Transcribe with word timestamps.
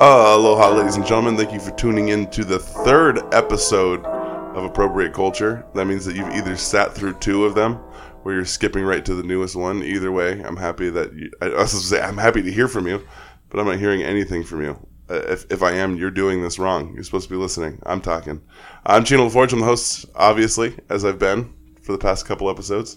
Uh, 0.00 0.34
aloha, 0.34 0.70
ladies 0.70 0.96
and 0.96 1.04
gentlemen. 1.04 1.36
Thank 1.36 1.52
you 1.52 1.60
for 1.60 1.72
tuning 1.72 2.08
in 2.08 2.30
to 2.30 2.42
the 2.42 2.58
third 2.58 3.20
episode 3.34 4.02
of 4.06 4.64
Appropriate 4.64 5.12
Culture. 5.12 5.66
That 5.74 5.84
means 5.84 6.06
that 6.06 6.16
you've 6.16 6.32
either 6.32 6.56
sat 6.56 6.94
through 6.94 7.18
two 7.18 7.44
of 7.44 7.54
them, 7.54 7.78
or 8.24 8.32
you're 8.32 8.46
skipping 8.46 8.82
right 8.82 9.04
to 9.04 9.14
the 9.14 9.22
newest 9.22 9.56
one. 9.56 9.82
Either 9.82 10.10
way, 10.10 10.42
I'm 10.42 10.56
happy 10.56 10.88
that 10.88 11.12
you. 11.12 11.30
I 11.42 11.48
was 11.50 11.72
to 11.72 11.76
say 11.76 12.00
I'm 12.00 12.16
happy 12.16 12.40
to 12.40 12.50
hear 12.50 12.66
from 12.66 12.86
you, 12.86 13.06
but 13.50 13.60
I'm 13.60 13.66
not 13.66 13.78
hearing 13.78 14.02
anything 14.02 14.42
from 14.42 14.62
you. 14.62 14.88
Uh, 15.10 15.16
if, 15.28 15.44
if 15.52 15.62
I 15.62 15.72
am, 15.72 15.96
you're 15.96 16.10
doing 16.10 16.42
this 16.42 16.58
wrong. 16.58 16.94
You're 16.94 17.04
supposed 17.04 17.28
to 17.28 17.34
be 17.34 17.38
listening. 17.38 17.78
I'm 17.84 18.00
talking. 18.00 18.40
I'm 18.86 19.04
Chino 19.04 19.28
LaForge. 19.28 19.52
I'm 19.52 19.60
the 19.60 19.66
host, 19.66 20.06
obviously, 20.14 20.78
as 20.88 21.04
I've 21.04 21.18
been 21.18 21.52
for 21.82 21.92
the 21.92 21.98
past 21.98 22.24
couple 22.24 22.48
episodes. 22.48 22.96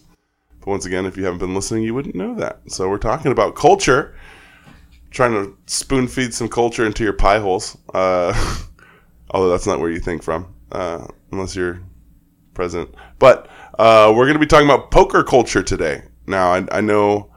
But 0.62 0.68
once 0.68 0.86
again, 0.86 1.06
if 1.06 1.18
you 1.18 1.26
haven't 1.26 1.40
been 1.40 1.54
listening, 1.54 1.84
you 1.84 1.96
wouldn't 1.96 2.16
know 2.16 2.34
that. 2.36 2.62
So 2.68 2.88
we're 2.88 2.98
talking 2.98 3.34
about 3.34 3.58
culture 3.58 4.16
trying 5.14 5.32
to 5.32 5.56
spoon 5.68 6.08
feed 6.08 6.34
some 6.34 6.50
culture 6.50 6.86
into 6.86 7.04
your 7.04 7.14
pie 7.14 7.40
holes. 7.40 7.78
Uh, 7.94 8.34
although 9.32 9.50
that's 9.50 9.68
not 9.68 9.80
where 9.80 9.90
you 9.90 10.00
think 10.00 10.24
from, 10.24 10.54
uh, 10.72 11.08
unless 11.32 11.56
you're 11.56 11.80
president. 12.54 12.94
But 13.20 13.48
uh, 13.80 14.12
we're 14.16 14.26
going 14.26 14.34
to 14.34 14.40
be 14.40 14.46
talking 14.46 14.68
about 14.68 14.92
poker 14.92 15.24
culture 15.24 15.64
today. 15.64 16.04
Now, 16.28 16.54
I, 16.54 16.66
I, 16.72 16.82
know 16.82 17.32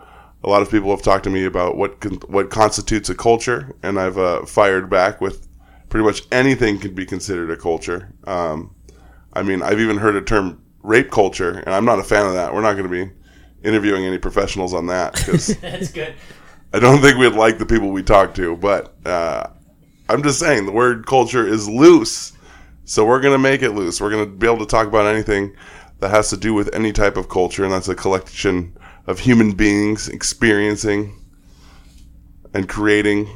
a 0.45 0.49
lot 0.49 0.63
of 0.63 0.71
people 0.71 0.91
have 0.91 1.03
talked 1.03 1.25
to 1.25 1.31
me 1.31 1.45
about 1.45 1.77
what 1.77 2.01
con- 2.01 2.21
what 2.29 2.51
constitutes 2.51 3.09
a 3.09 3.15
culture, 3.15 3.75
and 3.83 3.99
I've 3.99 4.19
uh, 4.19 4.45
fired 4.47 4.89
back 4.89 5.21
with 5.21 5.49
pretty 5.89 6.05
much 6.05 6.23
anything 6.31 6.79
can 6.79 6.95
be 6.95 7.07
considered 7.07 7.51
a 7.51 7.57
culture. 7.57 8.13
Um, 8.27 8.75
I 9.33 9.43
mean, 9.43 9.63
I've 9.63 9.81
even 9.81 9.99
heard 9.99 10.15
a 10.17 10.23
term 10.23 10.63
rape 10.83 11.11
culture, 11.11 11.51
and 11.51 11.75
I'm 11.75 11.85
not 11.85 11.99
a 11.99 12.05
fan 12.05 12.27
of 12.27 12.35
that. 12.35 12.55
We're 12.55 12.63
not 12.63 12.75
going 12.75 12.89
to 12.89 13.07
be 13.07 13.13
interviewing 13.65 14.05
any 14.05 14.19
professionals 14.19 14.73
on 14.73 14.87
that 14.87 15.15
because 15.15 15.47
that's 15.61 15.91
good. 15.91 16.15
I 16.77 16.79
don't 16.79 17.01
think 17.01 17.17
we'd 17.17 17.33
like 17.33 17.57
the 17.57 17.65
people 17.65 17.89
we 17.89 18.03
talk 18.03 18.35
to, 18.35 18.55
but 18.55 18.95
uh, 19.07 19.49
I'm 20.11 20.23
just 20.23 20.39
saying 20.39 20.67
the 20.67 20.73
word 20.73 21.07
culture 21.07 21.49
is 21.49 21.67
loose. 21.67 22.35
So 22.85 23.07
we're 23.07 23.23
going 23.23 23.33
to 23.33 23.39
make 23.39 23.63
it 23.63 23.71
loose. 23.71 23.99
We're 23.99 24.11
going 24.11 24.27
to 24.27 24.31
be 24.31 24.47
able 24.47 24.59
to 24.59 24.67
talk 24.67 24.87
about 24.87 25.07
anything 25.07 25.57
that 26.01 26.11
has 26.11 26.29
to 26.29 26.37
do 26.37 26.53
with 26.53 26.75
any 26.75 26.93
type 26.93 27.17
of 27.17 27.31
culture, 27.31 27.65
and 27.65 27.73
that's 27.73 27.89
a 27.89 27.95
collection 27.95 28.77
of 29.07 29.21
human 29.21 29.53
beings 29.53 30.11
experiencing 30.11 31.19
and 32.53 32.69
creating 32.69 33.27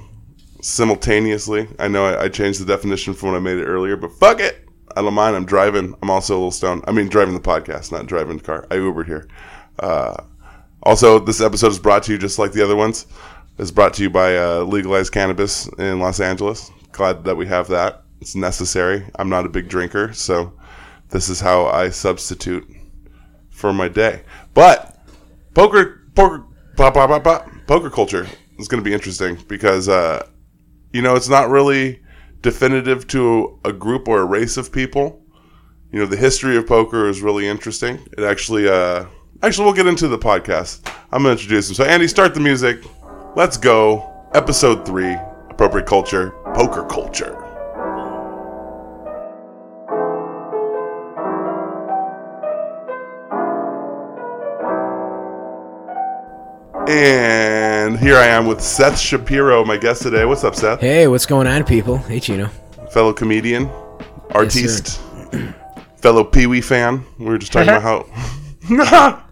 simultaneously. 0.60 1.66
I 1.78 1.88
know 1.88 2.04
I, 2.04 2.24
I, 2.24 2.28
changed 2.28 2.60
the 2.60 2.66
definition 2.66 3.14
from 3.14 3.30
when 3.30 3.36
I 3.36 3.40
made 3.40 3.56
it 3.56 3.64
earlier, 3.64 3.96
but 3.96 4.12
fuck 4.12 4.40
it. 4.40 4.68
I 4.94 5.00
don't 5.00 5.14
mind. 5.14 5.34
I'm 5.34 5.46
driving. 5.46 5.94
I'm 6.02 6.10
also 6.10 6.34
a 6.34 6.36
little 6.36 6.50
stoned. 6.50 6.84
I 6.86 6.92
mean, 6.92 7.08
driving 7.08 7.32
the 7.32 7.40
podcast, 7.40 7.90
not 7.90 8.04
driving 8.04 8.36
the 8.36 8.42
car. 8.42 8.66
I 8.70 8.74
Ubered 8.74 9.06
here. 9.06 9.28
Uh, 9.78 10.24
also, 10.82 11.18
this 11.18 11.40
episode 11.40 11.72
is 11.72 11.78
brought 11.78 12.04
to 12.04 12.12
you 12.12 12.18
just 12.18 12.38
like 12.38 12.52
the 12.52 12.62
other 12.62 12.76
ones. 12.76 13.06
Is 13.58 13.70
brought 13.70 13.92
to 13.94 14.02
you 14.02 14.08
by 14.08 14.38
uh, 14.38 14.60
legalized 14.60 15.12
cannabis 15.12 15.68
in 15.78 16.00
Los 16.00 16.18
Angeles. 16.18 16.70
Glad 16.92 17.24
that 17.24 17.36
we 17.36 17.46
have 17.46 17.68
that. 17.68 18.04
It's 18.20 18.34
necessary. 18.34 19.04
I'm 19.16 19.28
not 19.28 19.44
a 19.44 19.50
big 19.50 19.68
drinker, 19.68 20.14
so 20.14 20.54
this 21.10 21.28
is 21.28 21.40
how 21.40 21.66
I 21.66 21.90
substitute 21.90 22.66
for 23.50 23.72
my 23.72 23.88
day. 23.88 24.22
But 24.54 24.96
poker, 25.54 26.08
poker, 26.14 26.46
blah, 26.76 26.90
blah, 26.90 27.06
blah, 27.06 27.18
blah, 27.18 27.46
poker 27.66 27.90
culture 27.90 28.26
is 28.58 28.68
going 28.68 28.82
to 28.82 28.88
be 28.88 28.94
interesting 28.94 29.36
because, 29.46 29.88
uh, 29.88 30.26
you 30.92 31.02
know, 31.02 31.14
it's 31.14 31.28
not 31.28 31.50
really 31.50 32.00
definitive 32.40 33.06
to 33.08 33.58
a 33.64 33.72
group 33.72 34.08
or 34.08 34.20
a 34.20 34.24
race 34.24 34.56
of 34.56 34.72
people. 34.72 35.22
You 35.92 35.98
know, 35.98 36.06
the 36.06 36.16
history 36.16 36.56
of 36.56 36.66
poker 36.66 37.08
is 37.08 37.20
really 37.20 37.46
interesting. 37.46 37.98
It 38.16 38.24
actually, 38.24 38.68
uh, 38.68 39.04
Actually, 39.42 39.64
we'll 39.64 39.74
get 39.74 39.86
into 39.86 40.06
the 40.06 40.18
podcast. 40.18 40.86
I'm 41.10 41.22
going 41.22 41.34
to 41.34 41.42
introduce 41.42 41.70
him. 41.70 41.74
So, 41.74 41.84
Andy, 41.84 42.06
start 42.08 42.34
the 42.34 42.40
music. 42.40 42.84
Let's 43.36 43.56
go. 43.56 44.06
Episode 44.34 44.84
three 44.84 45.16
Appropriate 45.48 45.86
Culture, 45.86 46.32
Poker 46.54 46.84
Culture. 46.84 47.36
And 56.86 57.98
here 57.98 58.16
I 58.16 58.26
am 58.26 58.46
with 58.46 58.60
Seth 58.60 58.98
Shapiro, 58.98 59.64
my 59.64 59.78
guest 59.78 60.02
today. 60.02 60.26
What's 60.26 60.44
up, 60.44 60.54
Seth? 60.54 60.80
Hey, 60.80 61.08
what's 61.08 61.24
going 61.24 61.46
on, 61.46 61.64
people? 61.64 61.96
Hey, 61.96 62.20
Chino. 62.20 62.48
Fellow 62.92 63.12
comedian, 63.14 63.70
artiste, 64.32 65.00
yes, 65.32 65.54
fellow 65.96 66.24
Pee 66.24 66.46
Wee 66.46 66.60
fan. 66.60 67.04
We 67.18 67.26
were 67.26 67.38
just 67.38 67.52
talking 67.52 67.68
about 67.74 68.06
how. 68.68 69.24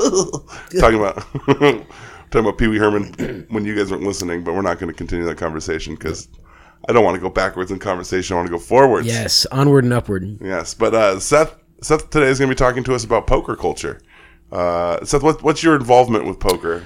talking 0.80 0.98
about 0.98 1.16
talking 2.30 2.40
about 2.40 2.58
Pee 2.58 2.68
Wee 2.68 2.78
Herman 2.78 3.46
when 3.50 3.64
you 3.64 3.76
guys 3.76 3.90
weren't 3.90 4.02
listening, 4.02 4.44
but 4.44 4.54
we're 4.54 4.62
not 4.62 4.78
going 4.78 4.92
to 4.92 4.96
continue 4.96 5.24
that 5.26 5.36
conversation 5.36 5.94
because 5.94 6.28
I 6.88 6.92
don't 6.92 7.04
want 7.04 7.16
to 7.16 7.20
go 7.20 7.30
backwards 7.30 7.70
in 7.70 7.78
conversation. 7.78 8.34
I 8.34 8.38
want 8.38 8.48
to 8.48 8.52
go 8.52 8.58
forwards. 8.58 9.06
Yes, 9.06 9.46
onward 9.46 9.84
and 9.84 9.92
upward. 9.92 10.38
Yes, 10.40 10.74
but 10.74 10.94
uh, 10.94 11.20
Seth 11.20 11.56
Seth 11.82 12.10
today 12.10 12.26
is 12.26 12.38
going 12.38 12.48
to 12.48 12.54
be 12.54 12.58
talking 12.58 12.84
to 12.84 12.94
us 12.94 13.04
about 13.04 13.26
poker 13.26 13.56
culture. 13.56 14.00
Uh, 14.52 15.04
Seth, 15.04 15.22
what, 15.22 15.42
what's 15.42 15.62
your 15.62 15.76
involvement 15.76 16.26
with 16.26 16.40
poker? 16.40 16.82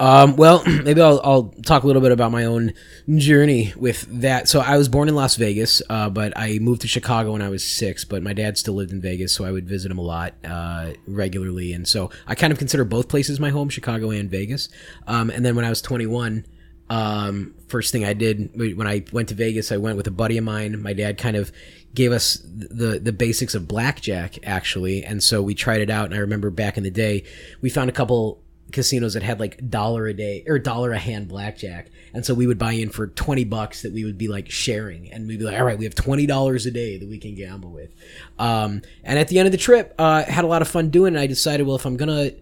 Um, 0.00 0.36
well, 0.36 0.62
maybe 0.66 1.00
I'll, 1.00 1.20
I'll, 1.24 1.54
talk 1.64 1.82
a 1.82 1.86
little 1.86 2.02
bit 2.02 2.12
about 2.12 2.30
my 2.30 2.44
own 2.44 2.72
journey 3.16 3.72
with 3.76 4.02
that. 4.20 4.48
So 4.48 4.60
I 4.60 4.76
was 4.76 4.88
born 4.88 5.08
in 5.08 5.14
Las 5.14 5.36
Vegas, 5.36 5.82
uh, 5.90 6.08
but 6.08 6.32
I 6.36 6.58
moved 6.60 6.82
to 6.82 6.88
Chicago 6.88 7.32
when 7.32 7.42
I 7.42 7.48
was 7.48 7.66
six. 7.66 8.04
But 8.04 8.22
my 8.22 8.32
dad 8.32 8.56
still 8.56 8.74
lived 8.74 8.92
in 8.92 9.00
Vegas, 9.00 9.34
so 9.34 9.44
I 9.44 9.50
would 9.50 9.68
visit 9.68 9.90
him 9.90 9.98
a 9.98 10.02
lot 10.02 10.34
uh, 10.44 10.92
regularly, 11.06 11.72
and 11.72 11.86
so 11.86 12.10
I 12.26 12.34
kind 12.34 12.52
of 12.52 12.58
consider 12.58 12.84
both 12.84 13.08
places 13.08 13.40
my 13.40 13.50
home, 13.50 13.68
Chicago 13.68 14.10
and 14.10 14.30
Vegas. 14.30 14.68
Um, 15.06 15.30
and 15.30 15.44
then 15.44 15.56
when 15.56 15.64
I 15.64 15.68
was 15.68 15.82
21, 15.82 16.44
um, 16.90 17.54
first 17.68 17.92
thing 17.92 18.04
I 18.04 18.12
did 18.14 18.50
when 18.54 18.86
I 18.86 19.04
went 19.12 19.28
to 19.30 19.34
Vegas, 19.34 19.72
I 19.72 19.76
went 19.76 19.96
with 19.96 20.06
a 20.06 20.12
buddy 20.12 20.38
of 20.38 20.44
mine. 20.44 20.80
My 20.80 20.92
dad 20.92 21.18
kind 21.18 21.36
of 21.36 21.52
gave 21.94 22.12
us 22.12 22.40
the 22.44 22.98
the 22.98 23.12
basics 23.12 23.54
of 23.54 23.66
blackjack 23.66 24.38
actually, 24.46 25.04
and 25.04 25.22
so 25.22 25.42
we 25.42 25.54
tried 25.54 25.80
it 25.80 25.90
out. 25.90 26.06
And 26.06 26.14
I 26.14 26.18
remember 26.18 26.50
back 26.50 26.76
in 26.76 26.84
the 26.84 26.90
day, 26.90 27.24
we 27.60 27.68
found 27.68 27.90
a 27.90 27.92
couple 27.92 28.42
casinos 28.72 29.14
that 29.14 29.22
had 29.22 29.40
like 29.40 29.70
dollar 29.70 30.06
a 30.06 30.14
day 30.14 30.44
or 30.46 30.58
dollar 30.58 30.92
a 30.92 30.98
hand 30.98 31.28
blackjack. 31.28 31.88
And 32.12 32.24
so 32.24 32.34
we 32.34 32.46
would 32.46 32.58
buy 32.58 32.72
in 32.72 32.90
for 32.90 33.06
20 33.06 33.44
bucks 33.44 33.82
that 33.82 33.92
we 33.92 34.04
would 34.04 34.18
be 34.18 34.28
like 34.28 34.50
sharing. 34.50 35.10
And 35.12 35.26
we'd 35.26 35.38
be 35.38 35.44
like, 35.44 35.58
all 35.58 35.64
right, 35.64 35.78
we 35.78 35.84
have 35.84 35.94
$20 35.94 36.66
a 36.66 36.70
day 36.70 36.98
that 36.98 37.08
we 37.08 37.18
can 37.18 37.34
gamble 37.34 37.70
with. 37.70 37.90
Um, 38.38 38.82
and 39.04 39.18
at 39.18 39.28
the 39.28 39.38
end 39.38 39.46
of 39.46 39.52
the 39.52 39.58
trip, 39.58 39.94
uh, 39.98 40.24
had 40.24 40.44
a 40.44 40.48
lot 40.48 40.62
of 40.62 40.68
fun 40.68 40.90
doing 40.90 41.14
it. 41.14 41.20
I 41.20 41.26
decided, 41.26 41.66
well, 41.66 41.76
if 41.76 41.86
I'm 41.86 41.96
going 41.96 42.08
to 42.08 42.36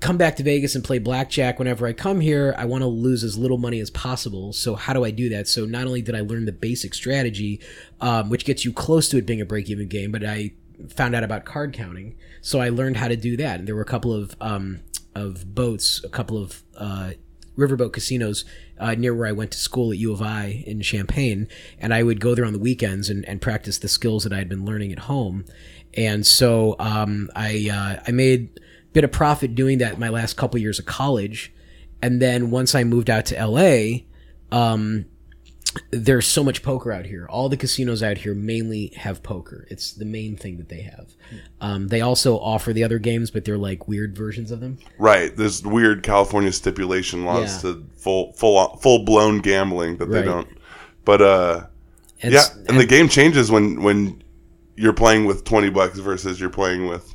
come 0.00 0.18
back 0.18 0.36
to 0.36 0.42
Vegas 0.42 0.74
and 0.74 0.84
play 0.84 0.98
blackjack 0.98 1.58
whenever 1.58 1.86
I 1.86 1.92
come 1.92 2.20
here, 2.20 2.54
I 2.58 2.66
want 2.66 2.82
to 2.82 2.86
lose 2.88 3.24
as 3.24 3.38
little 3.38 3.56
money 3.56 3.80
as 3.80 3.90
possible. 3.90 4.52
So 4.52 4.74
how 4.74 4.92
do 4.92 5.04
I 5.04 5.10
do 5.10 5.30
that? 5.30 5.48
So 5.48 5.64
not 5.64 5.86
only 5.86 6.02
did 6.02 6.14
I 6.14 6.20
learn 6.20 6.44
the 6.44 6.52
basic 6.52 6.92
strategy, 6.92 7.60
um, 8.00 8.28
which 8.28 8.44
gets 8.44 8.64
you 8.64 8.72
close 8.72 9.08
to 9.10 9.16
it 9.16 9.26
being 9.26 9.40
a 9.40 9.46
break 9.46 9.70
even 9.70 9.88
game, 9.88 10.12
but 10.12 10.24
I 10.24 10.52
found 10.90 11.14
out 11.14 11.24
about 11.24 11.44
card 11.44 11.72
counting. 11.72 12.16
So 12.40 12.60
I 12.60 12.68
learned 12.68 12.98
how 12.98 13.08
to 13.08 13.16
do 13.16 13.36
that. 13.38 13.58
And 13.58 13.68
there 13.68 13.74
were 13.74 13.82
a 13.82 13.86
couple 13.86 14.12
of, 14.12 14.36
um, 14.40 14.80
of 15.14 15.54
boats, 15.54 16.02
a 16.04 16.08
couple 16.08 16.40
of 16.40 16.62
uh, 16.76 17.12
riverboat 17.56 17.92
casinos 17.92 18.44
uh, 18.78 18.94
near 18.94 19.14
where 19.14 19.26
I 19.26 19.32
went 19.32 19.50
to 19.50 19.58
school 19.58 19.90
at 19.90 19.98
U 19.98 20.12
of 20.12 20.22
I 20.22 20.62
in 20.66 20.80
Champaign, 20.80 21.48
and 21.78 21.92
I 21.92 22.02
would 22.02 22.20
go 22.20 22.34
there 22.34 22.44
on 22.44 22.52
the 22.52 22.58
weekends 22.58 23.10
and, 23.10 23.24
and 23.28 23.40
practice 23.40 23.78
the 23.78 23.88
skills 23.88 24.22
that 24.24 24.32
I 24.32 24.38
had 24.38 24.48
been 24.48 24.64
learning 24.64 24.92
at 24.92 25.00
home. 25.00 25.44
And 25.94 26.26
so 26.26 26.76
um, 26.78 27.30
I 27.34 27.68
uh, 27.70 28.02
I 28.06 28.12
made 28.12 28.50
a 28.56 28.92
bit 28.92 29.04
of 29.04 29.12
profit 29.12 29.54
doing 29.54 29.78
that 29.78 29.98
my 29.98 30.08
last 30.08 30.36
couple 30.36 30.60
years 30.60 30.78
of 30.78 30.86
college, 30.86 31.52
and 32.00 32.22
then 32.22 32.50
once 32.50 32.74
I 32.74 32.84
moved 32.84 33.10
out 33.10 33.26
to 33.26 33.46
LA, 33.46 34.04
um, 34.56 35.06
there's 35.90 36.26
so 36.26 36.42
much 36.42 36.62
poker 36.62 36.92
out 36.92 37.06
here. 37.06 37.26
All 37.28 37.48
the 37.48 37.56
casinos 37.56 38.02
out 38.02 38.18
here 38.18 38.34
mainly 38.34 38.92
have 38.96 39.22
poker. 39.22 39.66
It's 39.70 39.92
the 39.92 40.04
main 40.04 40.36
thing 40.36 40.56
that 40.58 40.68
they 40.68 40.82
have. 40.82 41.12
Um, 41.60 41.88
they 41.88 42.00
also 42.00 42.38
offer 42.38 42.72
the 42.72 42.84
other 42.84 42.98
games, 42.98 43.30
but 43.30 43.44
they're 43.44 43.58
like 43.58 43.88
weird 43.88 44.16
versions 44.16 44.50
of 44.50 44.60
them. 44.60 44.78
Right. 44.98 45.34
There's 45.36 45.62
weird 45.64 46.02
California 46.02 46.52
stipulation 46.52 47.24
laws 47.24 47.64
yeah. 47.64 47.72
to 47.72 47.86
full 47.96 48.32
full 48.32 48.76
full 48.76 49.04
blown 49.04 49.40
gambling 49.40 49.98
that 49.98 50.06
right. 50.06 50.20
they 50.20 50.24
don't. 50.24 50.48
But 51.04 51.22
uh, 51.22 51.66
and, 52.22 52.32
yeah, 52.32 52.44
and, 52.52 52.70
and 52.70 52.80
the 52.80 52.86
game 52.86 53.08
changes 53.08 53.50
when 53.50 53.82
when 53.82 54.22
you're 54.76 54.92
playing 54.92 55.24
with 55.26 55.44
twenty 55.44 55.70
bucks 55.70 55.98
versus 55.98 56.40
you're 56.40 56.50
playing 56.50 56.88
with 56.88 57.14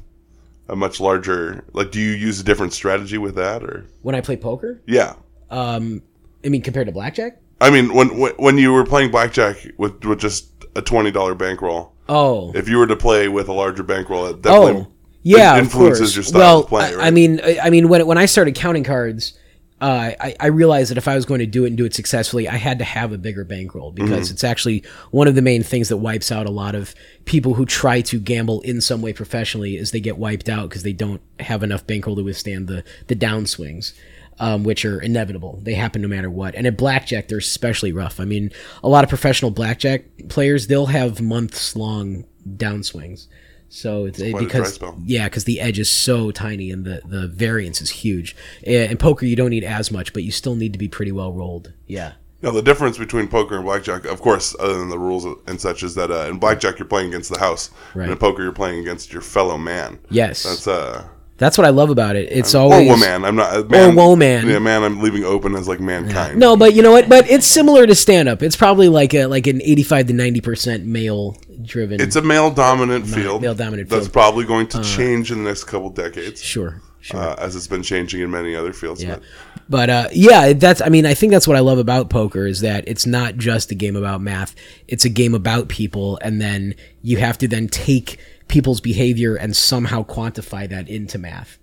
a 0.69 0.75
much 0.75 0.99
larger. 0.99 1.63
Like, 1.73 1.91
do 1.91 1.99
you 1.99 2.11
use 2.11 2.39
a 2.39 2.43
different 2.43 2.73
strategy 2.73 3.17
with 3.17 3.35
that 3.35 3.63
or 3.63 3.85
when 4.01 4.15
I 4.15 4.21
play 4.21 4.37
poker? 4.37 4.81
Yeah. 4.85 5.15
Um, 5.49 6.01
I 6.43 6.49
mean, 6.49 6.61
compared 6.61 6.87
to 6.87 6.93
blackjack. 6.93 7.39
I 7.61 7.69
mean, 7.69 7.93
when 7.93 8.09
when 8.09 8.57
you 8.57 8.73
were 8.73 8.85
playing 8.85 9.11
blackjack 9.11 9.57
with 9.77 10.03
with 10.03 10.19
just 10.19 10.51
a 10.75 10.81
twenty 10.81 11.11
dollar 11.11 11.35
bankroll. 11.35 11.93
Oh. 12.09 12.51
If 12.53 12.67
you 12.67 12.77
were 12.77 12.87
to 12.87 12.97
play 12.97 13.29
with 13.29 13.47
a 13.47 13.53
larger 13.53 13.83
bankroll, 13.83 14.25
it 14.25 14.41
definitely 14.41 14.81
oh, 14.81 14.93
yeah, 15.23 15.57
influences 15.57 16.15
your 16.15 16.23
style 16.23 16.39
well, 16.39 16.59
of 16.59 16.67
play. 16.67 16.93
Right? 16.93 17.05
I, 17.05 17.07
I 17.07 17.11
mean, 17.11 17.39
I 17.61 17.69
mean, 17.69 17.87
when 17.87 18.05
when 18.05 18.17
I 18.17 18.25
started 18.25 18.55
counting 18.55 18.83
cards, 18.83 19.37
uh, 19.83 20.11
I, 20.19 20.35
I, 20.39 20.47
realized 20.47 20.91
that 20.91 20.97
if 20.97 21.09
I 21.09 21.15
was 21.15 21.25
going 21.25 21.39
to 21.39 21.45
do 21.45 21.65
it 21.65 21.67
and 21.67 21.77
do 21.77 21.83
it 21.83 21.93
successfully, 21.93 22.47
I 22.47 22.55
had 22.55 22.79
to 22.79 22.85
have 22.85 23.11
a 23.11 23.17
bigger 23.17 23.43
bankroll 23.43 23.91
because 23.91 24.27
mm-hmm. 24.27 24.33
it's 24.33 24.43
actually 24.43 24.83
one 25.11 25.27
of 25.27 25.35
the 25.35 25.41
main 25.41 25.61
things 25.61 25.89
that 25.89 25.97
wipes 25.97 26.31
out 26.31 26.45
a 26.45 26.51
lot 26.51 26.75
of 26.75 26.95
people 27.25 27.55
who 27.55 27.65
try 27.65 27.99
to 28.01 28.19
gamble 28.19 28.61
in 28.61 28.79
some 28.79 29.01
way 29.01 29.11
professionally 29.11 29.75
is 29.75 29.91
they 29.91 29.99
get 29.99 30.17
wiped 30.17 30.47
out 30.47 30.69
because 30.69 30.83
they 30.83 30.93
don't 30.93 31.21
have 31.39 31.63
enough 31.63 31.85
bankroll 31.85 32.15
to 32.15 32.23
withstand 32.23 32.67
the 32.67 32.83
the 33.07 33.15
downswings. 33.15 33.93
Um, 34.39 34.63
which 34.63 34.85
are 34.85 34.99
inevitable. 34.99 35.59
They 35.63 35.73
happen 35.73 36.01
no 36.01 36.07
matter 36.07 36.29
what. 36.29 36.55
And 36.55 36.65
at 36.67 36.77
blackjack, 36.77 37.27
they're 37.27 37.37
especially 37.37 37.91
rough. 37.91 38.19
I 38.19 38.25
mean, 38.25 38.51
a 38.83 38.89
lot 38.89 39.03
of 39.03 39.09
professional 39.09 39.51
blackjack 39.51 40.03
players 40.29 40.67
they'll 40.67 40.87
have 40.87 41.21
months 41.21 41.75
long 41.75 42.25
downswings. 42.47 43.27
So 43.69 44.05
it's 44.05 44.19
dry 44.19 44.39
because 44.39 44.79
yeah, 45.03 45.25
because 45.25 45.45
the 45.45 45.59
edge 45.59 45.79
is 45.79 45.89
so 45.89 46.29
tiny 46.29 46.69
and 46.69 46.85
the 46.85 47.01
the 47.05 47.27
variance 47.27 47.81
is 47.81 47.89
huge. 47.89 48.35
In 48.61 48.91
in 48.91 48.97
poker, 48.97 49.25
you 49.25 49.35
don't 49.35 49.49
need 49.49 49.63
as 49.63 49.91
much, 49.91 50.13
but 50.13 50.21
you 50.23 50.31
still 50.31 50.55
need 50.55 50.73
to 50.73 50.79
be 50.79 50.87
pretty 50.87 51.11
well 51.11 51.33
rolled. 51.33 51.73
Yeah. 51.87 52.13
Now, 52.43 52.51
the 52.51 52.61
difference 52.61 52.97
between 52.97 53.29
poker 53.29 53.55
and 53.55 53.63
blackjack, 53.63 54.03
of 54.03 54.19
course, 54.19 54.53
other 54.59 54.77
than 54.77 54.89
the 54.89 54.99
rules 54.99 55.25
and 55.47 55.59
such, 55.61 55.81
is 55.81 55.95
that 55.95 56.11
uh, 56.11 56.27
in 56.29 56.39
blackjack 56.39 56.77
you're 56.77 56.85
playing 56.85 57.07
against 57.07 57.31
the 57.31 57.39
house, 57.39 57.71
Right. 57.95 58.03
and 58.03 58.11
in 58.11 58.17
poker 58.17 58.43
you're 58.43 58.51
playing 58.51 58.79
against 58.79 59.13
your 59.13 59.21
fellow 59.21 59.57
man. 59.57 59.97
Yes. 60.09 60.43
That's 60.43 60.67
uh, 60.67 61.07
That's 61.37 61.57
what 61.57 61.65
I 61.65 61.71
love 61.71 61.89
about 61.89 62.15
it. 62.15 62.31
It's 62.31 62.53
or 62.53 62.59
always 62.59 62.87
woman. 62.87 63.25
I'm 63.25 63.35
not 63.35 63.55
uh, 63.55 63.63
man, 63.63 63.95
woman. 63.95 64.47
Yeah, 64.47 64.59
man. 64.59 64.83
I'm 64.83 65.01
leaving 65.01 65.23
open 65.23 65.55
as 65.55 65.67
like 65.67 65.79
mankind. 65.79 66.39
No, 66.39 66.55
but 66.55 66.73
you 66.73 66.83
know 66.83 66.91
what? 66.91 67.09
But 67.09 67.29
it's 67.29 67.47
similar 67.47 67.87
to 67.87 67.95
stand 67.95 68.29
up. 68.29 68.43
It's 68.43 68.55
probably 68.55 68.87
like 68.87 69.13
a 69.13 69.25
like 69.25 69.47
an 69.47 69.61
eighty-five 69.61 70.07
to 70.07 70.13
ninety 70.13 70.41
percent 70.41 70.85
male 70.85 71.35
driven. 71.63 71.99
It's 71.99 72.15
a 72.15 72.21
male 72.21 72.51
dominant 72.51 73.07
field. 73.07 73.41
male-dominant 73.41 73.89
That's 73.89 74.05
field. 74.05 74.09
Uh, 74.09 74.13
probably 74.13 74.45
going 74.45 74.67
to 74.67 74.83
change 74.83 75.31
in 75.31 75.43
the 75.43 75.49
next 75.49 75.63
couple 75.63 75.89
decades, 75.89 76.41
sure, 76.41 76.81
sure. 77.01 77.19
uh, 77.19 77.35
as 77.39 77.55
it's 77.55 77.67
been 77.67 77.83
changing 77.83 78.21
in 78.21 78.29
many 78.29 78.55
other 78.55 78.71
fields. 78.71 79.03
Yeah. 79.03 79.15
But 79.15 79.23
But 79.69 79.89
uh, 79.89 80.09
yeah, 80.11 80.53
that's. 80.53 80.81
I 80.81 80.89
mean, 80.89 81.05
I 81.05 81.13
think 81.13 81.31
that's 81.31 81.47
what 81.47 81.57
I 81.57 81.61
love 81.61 81.79
about 81.79 82.09
poker 82.09 82.45
is 82.45 82.61
that 82.61 82.87
it's 82.87 83.05
not 83.05 83.37
just 83.37 83.71
a 83.71 83.75
game 83.75 83.95
about 83.95 84.21
math. 84.21 84.55
It's 84.87 85.05
a 85.05 85.09
game 85.09 85.33
about 85.33 85.67
people, 85.67 86.19
and 86.21 86.39
then 86.39 86.75
you 87.01 87.17
have 87.17 87.37
to 87.39 87.47
then 87.47 87.67
take 87.69 88.19
people's 88.53 88.79
behavior 88.79 89.35
and 89.35 89.55
somehow 89.55 90.03
quantify 90.03 90.69
that 90.69 90.87
into 90.87 91.17
math. 91.17 91.57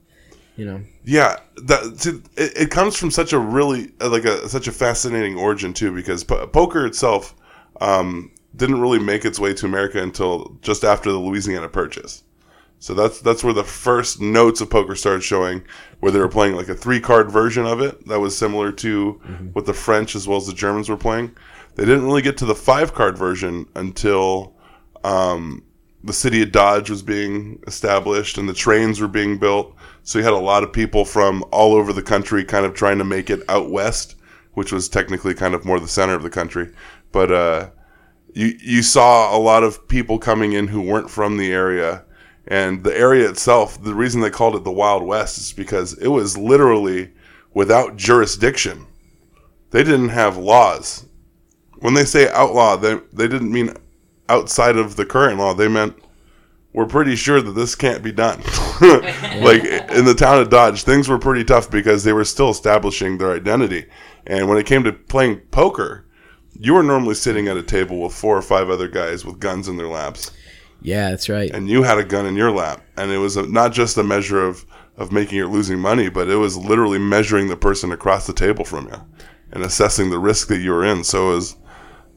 You 0.56 0.66
know. 0.66 0.80
Yeah, 1.04 1.36
that 1.62 2.00
see, 2.00 2.20
it, 2.36 2.52
it 2.62 2.70
comes 2.70 2.96
from 2.96 3.12
such 3.12 3.32
a 3.32 3.38
really 3.38 3.92
uh, 4.00 4.10
like 4.10 4.24
a 4.24 4.48
such 4.48 4.66
a 4.66 4.72
fascinating 4.72 5.38
origin 5.38 5.72
too, 5.72 5.94
because 5.94 6.24
po- 6.24 6.46
poker 6.48 6.84
itself 6.84 7.36
um, 7.80 8.32
didn't 8.56 8.80
really 8.80 8.98
make 8.98 9.24
its 9.24 9.38
way 9.38 9.54
to 9.54 9.66
America 9.66 10.02
until 10.02 10.58
just 10.62 10.82
after 10.82 11.12
the 11.12 11.18
Louisiana 11.18 11.68
Purchase. 11.68 12.24
So 12.80 12.92
that's 12.92 13.20
that's 13.20 13.44
where 13.44 13.54
the 13.54 13.64
first 13.64 14.20
notes 14.20 14.60
of 14.60 14.68
poker 14.68 14.96
started 14.96 15.22
showing, 15.22 15.62
where 16.00 16.10
they 16.10 16.18
were 16.18 16.28
playing 16.28 16.56
like 16.56 16.68
a 16.68 16.74
three 16.74 17.00
card 17.00 17.30
version 17.30 17.64
of 17.66 17.80
it 17.80 18.04
that 18.08 18.18
was 18.18 18.36
similar 18.36 18.72
to 18.72 19.12
what 19.52 19.64
the 19.64 19.74
French 19.74 20.16
as 20.16 20.26
well 20.26 20.38
as 20.38 20.46
the 20.46 20.52
Germans 20.52 20.88
were 20.88 20.96
playing. 20.96 21.30
They 21.76 21.84
didn't 21.84 22.04
really 22.04 22.22
get 22.22 22.36
to 22.38 22.46
the 22.46 22.54
five 22.54 22.94
card 22.94 23.16
version 23.16 23.66
until 23.76 24.56
um, 25.04 25.62
the 26.02 26.12
city 26.12 26.42
of 26.42 26.52
Dodge 26.52 26.88
was 26.88 27.02
being 27.02 27.62
established 27.66 28.38
and 28.38 28.48
the 28.48 28.54
trains 28.54 29.00
were 29.00 29.08
being 29.08 29.38
built. 29.38 29.74
So 30.02 30.18
you 30.18 30.24
had 30.24 30.32
a 30.32 30.38
lot 30.38 30.62
of 30.62 30.72
people 30.72 31.04
from 31.04 31.44
all 31.52 31.74
over 31.74 31.92
the 31.92 32.02
country 32.02 32.44
kind 32.44 32.64
of 32.64 32.74
trying 32.74 32.98
to 32.98 33.04
make 33.04 33.28
it 33.28 33.42
out 33.48 33.70
west, 33.70 34.16
which 34.54 34.72
was 34.72 34.88
technically 34.88 35.34
kind 35.34 35.54
of 35.54 35.64
more 35.64 35.78
the 35.78 35.88
center 35.88 36.14
of 36.14 36.22
the 36.22 36.30
country. 36.30 36.72
But 37.12 37.30
uh, 37.30 37.70
you 38.32 38.54
you 38.60 38.82
saw 38.82 39.36
a 39.36 39.38
lot 39.38 39.62
of 39.62 39.86
people 39.88 40.18
coming 40.18 40.52
in 40.52 40.68
who 40.68 40.80
weren't 40.80 41.10
from 41.10 41.36
the 41.36 41.52
area. 41.52 42.04
And 42.46 42.82
the 42.82 42.96
area 42.96 43.28
itself, 43.28 43.80
the 43.82 43.94
reason 43.94 44.20
they 44.20 44.30
called 44.30 44.56
it 44.56 44.64
the 44.64 44.72
Wild 44.72 45.02
West 45.04 45.38
is 45.38 45.52
because 45.52 45.92
it 45.98 46.08
was 46.08 46.36
literally 46.36 47.12
without 47.52 47.96
jurisdiction. 47.96 48.86
They 49.70 49.84
didn't 49.84 50.08
have 50.08 50.36
laws. 50.36 51.06
When 51.78 51.94
they 51.94 52.04
say 52.04 52.30
outlaw, 52.30 52.76
they, 52.76 52.98
they 53.12 53.28
didn't 53.28 53.52
mean 53.52 53.74
outside 54.30 54.76
of 54.76 54.96
the 54.96 55.04
current 55.04 55.38
law. 55.38 55.52
They 55.54 55.68
meant 55.68 55.96
we're 56.72 56.86
pretty 56.86 57.16
sure 57.16 57.42
that 57.42 57.50
this 57.52 57.74
can't 57.74 58.02
be 58.02 58.12
done. 58.12 58.38
like 58.80 59.64
in 59.64 60.04
the 60.04 60.14
town 60.16 60.40
of 60.40 60.50
Dodge, 60.50 60.84
things 60.84 61.08
were 61.08 61.18
pretty 61.18 61.44
tough 61.44 61.70
because 61.70 62.04
they 62.04 62.12
were 62.12 62.24
still 62.24 62.50
establishing 62.50 63.18
their 63.18 63.32
identity. 63.34 63.86
And 64.26 64.48
when 64.48 64.56
it 64.58 64.66
came 64.66 64.84
to 64.84 64.92
playing 64.92 65.38
poker, 65.50 66.06
you 66.58 66.74
were 66.74 66.82
normally 66.82 67.14
sitting 67.14 67.48
at 67.48 67.56
a 67.56 67.62
table 67.62 68.00
with 68.00 68.14
four 68.14 68.36
or 68.36 68.42
five 68.42 68.70
other 68.70 68.86
guys 68.88 69.24
with 69.24 69.40
guns 69.40 69.66
in 69.66 69.76
their 69.78 69.88
laps, 69.88 70.30
Yeah, 70.80 71.10
that's 71.10 71.28
right. 71.28 71.50
and 71.50 71.68
you 71.68 71.82
had 71.82 71.98
a 71.98 72.04
gun 72.04 72.26
in 72.26 72.36
your 72.36 72.50
lap. 72.52 72.82
And 72.96 73.10
it 73.10 73.18
was 73.18 73.36
a, 73.36 73.46
not 73.46 73.72
just 73.72 73.96
a 73.96 74.04
measure 74.04 74.44
of, 74.46 74.64
of 74.96 75.10
making 75.10 75.40
or 75.40 75.46
losing 75.46 75.78
money, 75.80 76.08
but 76.08 76.28
it 76.28 76.36
was 76.36 76.56
literally 76.56 76.98
measuring 76.98 77.48
the 77.48 77.56
person 77.56 77.90
across 77.92 78.26
the 78.26 78.32
table 78.32 78.64
from 78.64 78.86
you 78.88 79.00
and 79.52 79.64
assessing 79.64 80.10
the 80.10 80.18
risk 80.18 80.48
that 80.48 80.58
you 80.60 80.70
were 80.70 80.84
in. 80.84 81.02
So 81.02 81.32
it 81.32 81.34
was 81.34 81.52
it, 81.52 81.58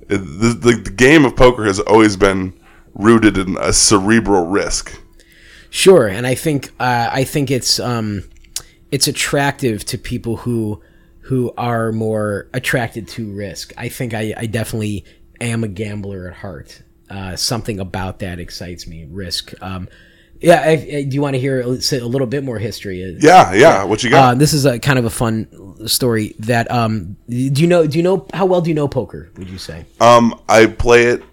the, 0.08 0.18
the, 0.18 0.72
the 0.74 0.90
game 0.90 1.26
of 1.26 1.36
poker 1.36 1.66
has 1.66 1.80
always 1.80 2.16
been 2.16 2.54
rooted 2.94 3.38
in 3.38 3.58
a 3.60 3.74
cerebral 3.74 4.46
risk. 4.46 5.00
Sure, 5.70 6.08
and 6.08 6.28
I 6.28 6.36
think 6.36 6.72
uh, 6.80 7.10
I 7.12 7.24
think 7.24 7.50
it's 7.50 7.80
um, 7.80 8.24
it's 8.92 9.08
attractive 9.08 9.84
to 9.86 9.98
people 9.98 10.38
who 10.38 10.82
who 11.22 11.52
are 11.58 11.92
more 11.92 12.50
attracted 12.54 13.08
to 13.08 13.34
risk. 13.34 13.74
I 13.78 13.90
think 13.90 14.14
I, 14.14 14.34
I 14.38 14.46
definitely 14.46 15.06
am 15.42 15.64
a 15.64 15.68
gambler 15.68 16.28
at 16.28 16.36
heart. 16.36 16.84
Uh, 17.10 17.36
something 17.36 17.80
about 17.80 18.20
that 18.20 18.40
excites 18.40 18.86
me. 18.86 19.08
Risk. 19.10 19.54
Um, 19.62 19.88
yeah. 20.44 20.62
I, 20.62 20.70
I- 20.72 21.04
do 21.04 21.16
you 21.16 21.22
want 21.22 21.34
to 21.36 21.40
hear 21.40 21.62
a, 21.62 21.66
a 21.68 22.08
little 22.08 22.28
bit 22.28 22.44
more 22.44 22.60
history? 22.60 23.04
Uh, 23.04 23.18
Yeah, 23.20 23.54
yeah. 23.54 23.84
What 23.84 24.04
you 24.04 24.10
got? 24.10 24.34
Uh, 24.34 24.36
this 24.38 24.54
is 24.54 24.66
a 24.66 24.78
kind 24.80 25.00
of 25.00 25.06
a 25.06 25.10
fun 25.10 25.48
story. 25.88 26.36
That 26.40 26.70
um, 26.72 27.18
do 27.30 27.62
you 27.62 27.68
know? 27.68 27.88
Do 27.88 27.98
you 27.98 28.04
know 28.04 28.28
how 28.34 28.46
well 28.46 28.62
do 28.62 28.70
you 28.70 28.76
know 28.76 28.88
poker? 28.88 29.32
Would 29.38 29.50
you 29.50 29.58
say? 29.58 29.86
um, 30.00 30.40
I 30.48 30.66
play 30.68 31.06
it 31.06 31.24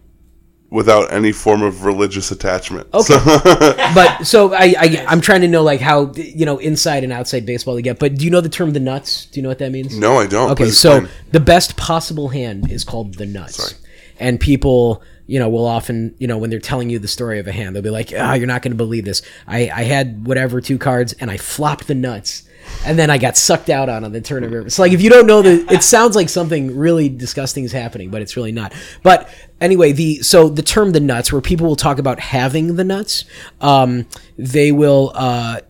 without 0.71 1.12
any 1.12 1.33
form 1.33 1.62
of 1.62 1.85
religious 1.85 2.31
attachment. 2.31 2.87
Okay. 2.95 3.03
So- 3.19 3.25
but 3.95 4.25
so 4.25 4.55
I, 4.55 4.75
I 4.79 5.05
I'm 5.09 5.21
trying 5.21 5.41
to 5.41 5.49
know 5.49 5.62
like 5.65 5.81
how 5.81 6.12
you 6.15 6.47
know 6.47 6.59
inside 6.59 7.03
and 7.05 7.12
outside 7.12 7.45
baseball 7.45 7.75
to 7.77 7.83
get. 7.83 7.99
But 7.99 8.15
do 8.17 8.25
you 8.25 8.31
know 8.31 8.41
the 8.41 8.49
term 8.49 8.73
the 8.73 8.81
nuts? 8.81 9.27
Do 9.27 9.41
you 9.41 9.43
know 9.43 9.49
what 9.49 9.59
that 9.59 9.73
means? 9.73 9.99
no, 9.99 10.17
I 10.19 10.27
don't. 10.27 10.51
Okay, 10.53 10.65
Please 10.65 10.79
so 10.79 10.99
explain. 10.99 11.12
the 11.33 11.41
best 11.41 11.77
possible 11.77 12.29
hand 12.29 12.71
is 12.71 12.85
called 12.85 13.15
the 13.15 13.27
nuts. 13.27 13.57
Sorry. 13.57 13.81
And 14.21 14.39
people, 14.39 15.03
you 15.31 15.38
know, 15.38 15.49
will 15.49 15.67
often, 15.67 16.12
you 16.19 16.27
know, 16.27 16.38
when 16.38 16.50
they're 16.50 16.59
telling 16.59 16.91
you 16.91 16.99
the 16.99 17.06
story 17.06 17.38
of 17.38 17.47
a 17.47 17.53
hand, 17.53 17.77
they'll 17.77 17.82
be 17.82 17.88
like, 17.88 18.12
"Ah, 18.19 18.35
you're 18.35 18.49
not 18.49 18.62
going 18.62 18.73
to 18.73 18.77
believe 18.77 19.05
this. 19.05 19.23
I, 19.47 19.71
I 19.73 19.85
had 19.85 20.27
whatever 20.27 20.61
two 20.61 20.77
cards, 20.77 21.12
and 21.21 21.31
I 21.31 21.37
flopped 21.37 21.87
the 21.87 21.94
nuts, 21.94 22.49
and 22.85 22.99
then 22.99 23.11
I 23.11 23.19
got 23.19 23.37
sucked 23.37 23.71
out 23.71 23.88
on 23.88 24.03
on 24.03 24.11
the 24.11 24.21
turn 24.21 24.43
of 24.43 24.50
river." 24.50 24.69
So 24.71 24.82
like, 24.82 24.91
if 24.91 25.00
you 25.00 25.09
don't 25.09 25.29
know 25.29 25.41
the, 25.41 25.73
it 25.73 25.85
sounds 25.85 26.17
like 26.17 26.29
something 26.29 26.77
really 26.77 27.09
disgusting 27.09 27.62
is 27.62 27.71
happening, 27.71 28.11
but 28.11 28.23
it's 28.23 28.37
really 28.37 28.50
not. 28.50 28.73
But 29.05 29.32
anyway, 29.61 29.93
the 29.93 30.17
so 30.17 30.49
the 30.49 30.62
term 30.62 30.91
the 30.91 31.00
nuts, 31.00 31.33
where 31.33 31.41
people 31.41 31.69
will 31.69 31.76
talk 31.76 32.00
about 32.00 32.19
having 32.19 32.75
the 32.75 32.85
nuts, 32.85 33.25
um, 33.61 34.09
they 34.37 34.73
will. 34.73 35.12
Uh, 35.15 35.61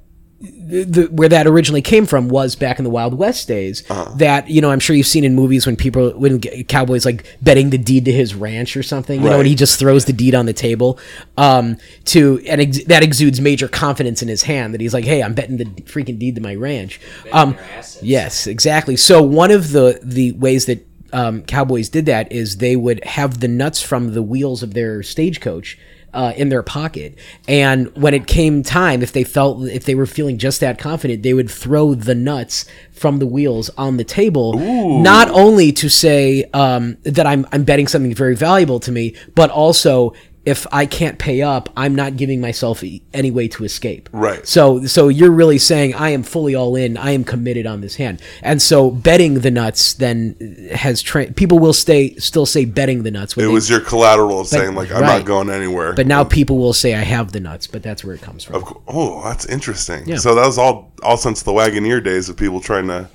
the, 0.40 1.08
where 1.12 1.28
that 1.28 1.46
originally 1.46 1.82
came 1.82 2.06
from 2.06 2.28
was 2.28 2.56
back 2.56 2.78
in 2.78 2.84
the 2.84 2.90
Wild 2.90 3.12
West 3.14 3.46
days. 3.46 3.82
That 4.16 4.48
you 4.48 4.62
know, 4.62 4.70
I'm 4.70 4.80
sure 4.80 4.96
you've 4.96 5.06
seen 5.06 5.24
in 5.24 5.34
movies 5.34 5.66
when 5.66 5.76
people, 5.76 6.12
when 6.12 6.40
cowboys 6.40 7.04
like 7.04 7.26
betting 7.42 7.70
the 7.70 7.78
deed 7.78 8.06
to 8.06 8.12
his 8.12 8.34
ranch 8.34 8.76
or 8.76 8.82
something. 8.82 9.20
You 9.22 9.28
know, 9.28 9.38
and 9.40 9.46
he 9.46 9.54
just 9.54 9.78
throws 9.78 10.06
the 10.06 10.14
deed 10.14 10.34
on 10.34 10.46
the 10.46 10.54
table, 10.54 10.98
um, 11.36 11.76
to 12.06 12.42
and 12.48 12.60
ex- 12.62 12.84
that 12.84 13.02
exudes 13.02 13.40
major 13.40 13.68
confidence 13.68 14.22
in 14.22 14.28
his 14.28 14.42
hand 14.42 14.72
that 14.72 14.80
he's 14.80 14.94
like, 14.94 15.04
hey, 15.04 15.22
I'm 15.22 15.34
betting 15.34 15.58
the 15.58 15.66
freaking 15.66 16.18
deed 16.18 16.36
to 16.36 16.40
my 16.40 16.54
ranch. 16.54 17.00
Um, 17.32 17.58
yes, 18.00 18.46
exactly. 18.46 18.96
So 18.96 19.22
one 19.22 19.50
of 19.50 19.72
the 19.72 20.00
the 20.02 20.32
ways 20.32 20.64
that 20.66 20.86
um, 21.12 21.42
cowboys 21.42 21.88
did 21.88 22.06
that 22.06 22.32
is 22.32 22.58
they 22.58 22.76
would 22.76 23.04
have 23.04 23.40
the 23.40 23.48
nuts 23.48 23.82
from 23.82 24.14
the 24.14 24.22
wheels 24.22 24.62
of 24.62 24.74
their 24.74 25.02
stagecoach 25.02 25.78
uh, 26.12 26.32
in 26.36 26.48
their 26.48 26.62
pocket, 26.62 27.18
and 27.48 27.94
when 27.96 28.14
it 28.14 28.26
came 28.26 28.62
time, 28.62 29.02
if 29.02 29.12
they 29.12 29.24
felt 29.24 29.64
if 29.68 29.84
they 29.84 29.94
were 29.94 30.06
feeling 30.06 30.38
just 30.38 30.60
that 30.60 30.78
confident, 30.78 31.22
they 31.22 31.34
would 31.34 31.50
throw 31.50 31.94
the 31.94 32.14
nuts 32.14 32.64
from 32.92 33.18
the 33.18 33.26
wheels 33.26 33.70
on 33.78 33.96
the 33.96 34.04
table, 34.04 34.54
not 35.02 35.28
only 35.30 35.72
to 35.72 35.88
say 35.88 36.44
um, 36.52 36.96
that 37.02 37.26
I'm 37.26 37.46
I'm 37.52 37.64
betting 37.64 37.88
something 37.88 38.14
very 38.14 38.36
valuable 38.36 38.80
to 38.80 38.92
me, 38.92 39.14
but 39.34 39.50
also. 39.50 40.12
If 40.46 40.66
I 40.72 40.86
can't 40.86 41.18
pay 41.18 41.42
up, 41.42 41.68
I'm 41.76 41.94
not 41.94 42.16
giving 42.16 42.40
myself 42.40 42.82
any 43.12 43.30
way 43.30 43.46
to 43.48 43.64
escape. 43.64 44.08
Right. 44.10 44.46
So 44.48 44.86
so 44.86 45.08
you're 45.08 45.30
really 45.30 45.58
saying 45.58 45.94
I 45.94 46.10
am 46.10 46.22
fully 46.22 46.54
all 46.54 46.76
in. 46.76 46.96
I 46.96 47.10
am 47.10 47.24
committed 47.24 47.66
on 47.66 47.82
this 47.82 47.96
hand. 47.96 48.22
And 48.42 48.62
so 48.62 48.90
betting 48.90 49.40
the 49.40 49.50
nuts 49.50 49.92
then 49.92 50.68
has 50.74 51.02
tra- 51.02 51.30
people 51.32 51.58
will 51.58 51.74
stay 51.74 52.14
still 52.16 52.46
say 52.46 52.64
betting 52.64 53.02
the 53.02 53.10
nuts. 53.10 53.34
it 53.34 53.40
they- 53.42 53.46
was 53.48 53.68
your 53.68 53.80
collateral 53.80 54.40
of 54.40 54.46
saying 54.46 54.74
like 54.74 54.90
I'm 54.90 55.02
right. 55.02 55.18
not 55.18 55.26
going 55.26 55.50
anywhere. 55.50 55.92
but 55.92 56.06
now 56.06 56.24
people 56.24 56.56
will 56.56 56.72
say 56.72 56.94
I 56.94 57.02
have 57.02 57.32
the 57.32 57.40
nuts. 57.40 57.66
But 57.66 57.82
that's 57.82 58.02
where 58.02 58.14
it 58.14 58.22
comes 58.22 58.42
from. 58.42 58.62
Cou- 58.62 58.80
oh, 58.88 59.22
that's 59.24 59.44
interesting. 59.44 60.04
Yeah. 60.08 60.16
So 60.16 60.34
that 60.34 60.46
was 60.46 60.56
all 60.56 60.90
all 61.02 61.18
since 61.18 61.42
the 61.42 61.52
Wagoneer 61.52 62.02
days 62.02 62.30
of 62.30 62.38
people 62.38 62.60
trying 62.62 62.88
to 62.88 63.08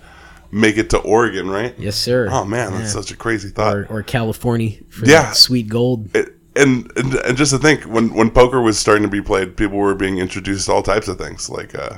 make 0.52 0.78
it 0.78 0.92
to 0.92 1.00
Oregon, 1.00 1.50
right? 1.50 1.74
Yes, 1.80 1.96
sir. 1.96 2.28
Oh 2.32 2.46
man, 2.46 2.72
that's 2.74 2.94
such 2.94 3.10
a 3.10 3.18
crazy 3.18 3.50
thought. 3.50 3.76
Or, 3.76 3.88
or 3.90 4.04
California 4.04 4.78
for 4.90 5.06
Yeah. 5.06 5.32
sweet 5.32 5.68
gold. 5.68 6.16
It- 6.16 6.34
and, 6.56 6.92
and 6.98 7.14
and 7.16 7.38
just 7.38 7.52
to 7.52 7.58
think 7.58 7.84
when 7.84 8.14
when 8.14 8.32
poker 8.32 8.62
was 8.62 8.78
starting 8.78 9.04
to 9.04 9.10
be 9.10 9.22
played, 9.22 9.58
people 9.58 9.78
were 9.78 9.96
being 9.96 10.18
introduced 10.18 10.68
to 10.68 10.74
all 10.74 10.84
types 10.84 11.08
of 11.08 11.18
things 11.18 11.50
like 11.50 11.76
uh, 11.76 11.98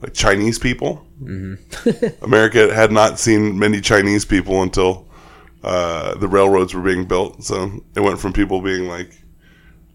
like 0.00 0.14
Chinese 0.14 0.58
people. 0.58 1.06
Mm-hmm. 1.22 2.24
America 2.24 2.74
had 2.74 2.92
not 2.92 3.18
seen 3.18 3.58
many 3.58 3.80
Chinese 3.80 4.24
people 4.24 4.62
until 4.62 5.08
uh, 5.62 6.14
the 6.16 6.28
railroads 6.28 6.74
were 6.74 6.82
being 6.82 7.06
built. 7.06 7.44
So 7.44 7.82
it 7.94 8.00
went 8.00 8.18
from 8.20 8.32
people 8.32 8.60
being 8.60 8.88
like 8.88 9.22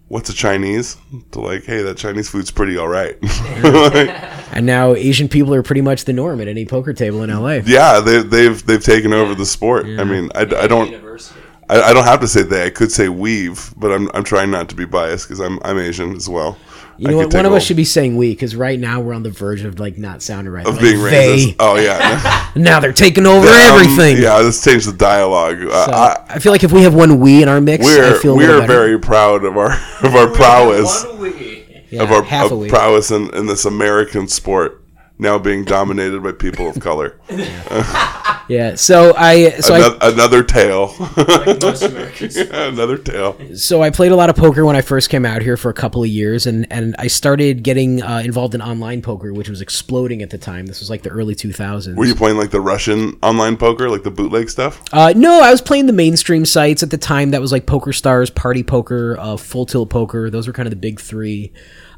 what's 0.08 0.30
a 0.30 0.34
Chinese 0.34 0.98
to 1.32 1.42
like, 1.42 1.66
hey, 1.66 1.82
that 1.82 1.98
Chinese 1.98 2.30
food's 2.30 2.52
pretty 2.52 2.78
all 2.78 2.88
right. 2.88 3.18
And 4.54 4.66
now 4.66 4.96
Asian 4.96 5.28
people 5.28 5.54
are 5.54 5.62
pretty 5.62 5.82
much 5.82 6.06
the 6.06 6.14
norm 6.14 6.40
at 6.42 6.48
any 6.48 6.66
poker 6.66 6.94
table 6.94 7.22
in 7.22 7.30
LA. 7.30 7.60
yeah, 7.66 8.00
they, 8.00 8.24
they've 8.24 8.66
they've 8.66 8.84
taken 8.84 9.14
over 9.14 9.36
the 9.36 9.46
sport. 9.46 9.86
I 9.86 10.04
mean, 10.04 10.32
I, 10.34 10.42
I 10.42 10.68
don't 10.68 10.90
University. 10.90 11.40
I, 11.70 11.82
I 11.82 11.94
don't 11.94 12.06
have 12.06 12.22
to 12.22 12.28
say 12.28 12.44
they. 12.44 12.66
I 12.66 12.70
could 12.70 12.92
say 12.92 13.10
weave, 13.10 13.74
but 13.78 13.92
I'm 13.92 14.10
I'm 14.14 14.24
trying 14.24 14.52
not 14.52 14.70
to 14.70 14.76
be 14.76 14.86
biased 14.86 15.28
because 15.28 15.40
I'm 15.40 15.60
I'm 15.64 15.78
Asian 15.78 16.16
as 16.16 16.30
well. 16.30 16.58
You 17.00 17.10
know 17.10 17.18
what? 17.18 17.34
One 17.34 17.46
of 17.46 17.54
us 17.54 17.64
should 17.64 17.78
be 17.78 17.86
saying 17.86 18.18
we, 18.18 18.32
because 18.34 18.56
right 18.56 18.80
now 18.80 19.00
we're 19.02 19.14
on 19.14 19.22
the 19.22 19.30
verge 19.30 19.64
of 19.64 19.80
like 19.80 19.98
not 20.00 20.24
sounding 20.24 20.52
right. 20.52 20.66
of 20.66 20.74
Like, 20.76 20.82
being 20.82 21.04
they. 21.04 21.38
racist. 21.38 21.56
Oh 21.60 21.76
yeah, 21.76 22.52
Now 22.56 22.80
they're 22.80 22.92
taking 22.94 23.28
over 23.28 23.48
Um, 23.48 23.54
everything. 23.54 24.18
yeah, 24.18 24.36
let's 24.38 24.64
change 24.64 24.86
the 24.86 24.94
dialogue. 24.94 25.62
Uh, 25.62 26.16
I, 26.28 26.36
I, 26.36 26.40
feel 26.40 26.52
like 26.52 26.64
if 26.64 26.72
we 26.72 26.82
have 26.82 26.96
one 26.96 27.20
we 27.20 27.44
in 27.44 27.50
our 27.50 27.62
mix, 27.62 27.86
we're 27.86 28.20
feel 28.20 28.36
we're 28.36 28.66
very 28.66 28.98
proud 29.00 29.44
of 29.46 29.58
our 29.58 29.74
of 30.04 30.16
our 30.16 30.28
prowess. 30.28 31.06
One 31.06 31.20
week. 31.20 31.86
yeah, 31.92 32.02
of 32.02 32.12
our 32.12 32.24
half 32.24 32.50
a 32.52 32.56
of 32.56 32.68
prowess 32.68 33.12
in, 33.12 33.32
in 33.36 33.46
this 33.46 33.66
American 33.66 34.28
sport 34.28 34.84
now 35.20 35.38
being 35.40 35.64
dominated 35.64 36.22
by 36.22 36.32
people 36.32 36.70
of 36.70 36.80
color. 36.80 37.20
Yeah. 38.48 38.76
So 38.76 39.14
I 39.18 39.50
so 39.60 39.74
I 39.74 39.80
another, 39.80 39.98
another 40.02 40.44
tale. 40.44 40.96
Like 41.18 41.62
most 41.62 41.84
Americans. 41.84 42.36
another 42.38 42.98
tale. 42.98 43.38
so 43.56 43.82
I 43.82 43.90
played 43.90 44.12
a 44.12 44.16
lot 44.16 44.30
of 44.30 44.36
poker 44.36 44.66
when 44.66 44.76
I 44.76 44.82
first 44.82 45.10
came 45.10 45.26
out 45.26 45.42
here 45.42 45.58
for 45.58 45.70
a 45.70 45.74
couple 45.74 46.02
of 46.04 46.10
years, 46.10 46.48
and 46.48 46.66
and 46.72 46.96
I 46.98 47.08
started 47.08 47.64
getting 47.64 48.02
uh, 48.02 48.22
involved 48.24 48.56
in 48.56 48.62
online 48.62 49.02
poker, 49.02 49.34
which 49.34 49.50
was 49.50 49.62
exploding 49.62 50.22
at 50.22 50.30
the 50.30 50.38
time. 50.38 50.66
This 50.66 50.80
was 50.80 50.90
like 50.90 51.04
the 51.04 51.10
early 51.10 51.36
2000s. 51.36 51.96
Were 51.96 52.06
you 52.06 52.16
playing 52.16 52.38
like 52.38 52.52
the 52.52 52.62
Russian 52.62 53.18
online 53.22 53.58
poker, 53.58 53.90
like 53.90 54.04
the 54.04 54.12
bootleg 54.12 54.50
stuff? 54.50 54.82
Uh, 54.94 55.14
no, 55.16 55.42
I 55.42 55.52
was 55.52 55.62
playing 55.62 55.88
the 55.88 55.94
mainstream 55.94 56.46
sites 56.46 56.84
at 56.84 56.90
the 56.90 56.98
time. 56.98 57.32
That 57.32 57.42
was 57.42 57.52
like 57.52 57.66
Poker 57.66 57.94
Stars, 57.94 58.30
Party 58.30 58.64
Poker, 58.64 59.18
uh, 59.20 59.38
Full 59.38 59.66
Tilt 59.66 59.90
Poker. 59.90 60.30
Those 60.30 60.48
were 60.48 60.54
kind 60.54 60.68
of 60.68 60.72
the 60.72 60.78
big 60.78 61.00
three. 61.00 61.52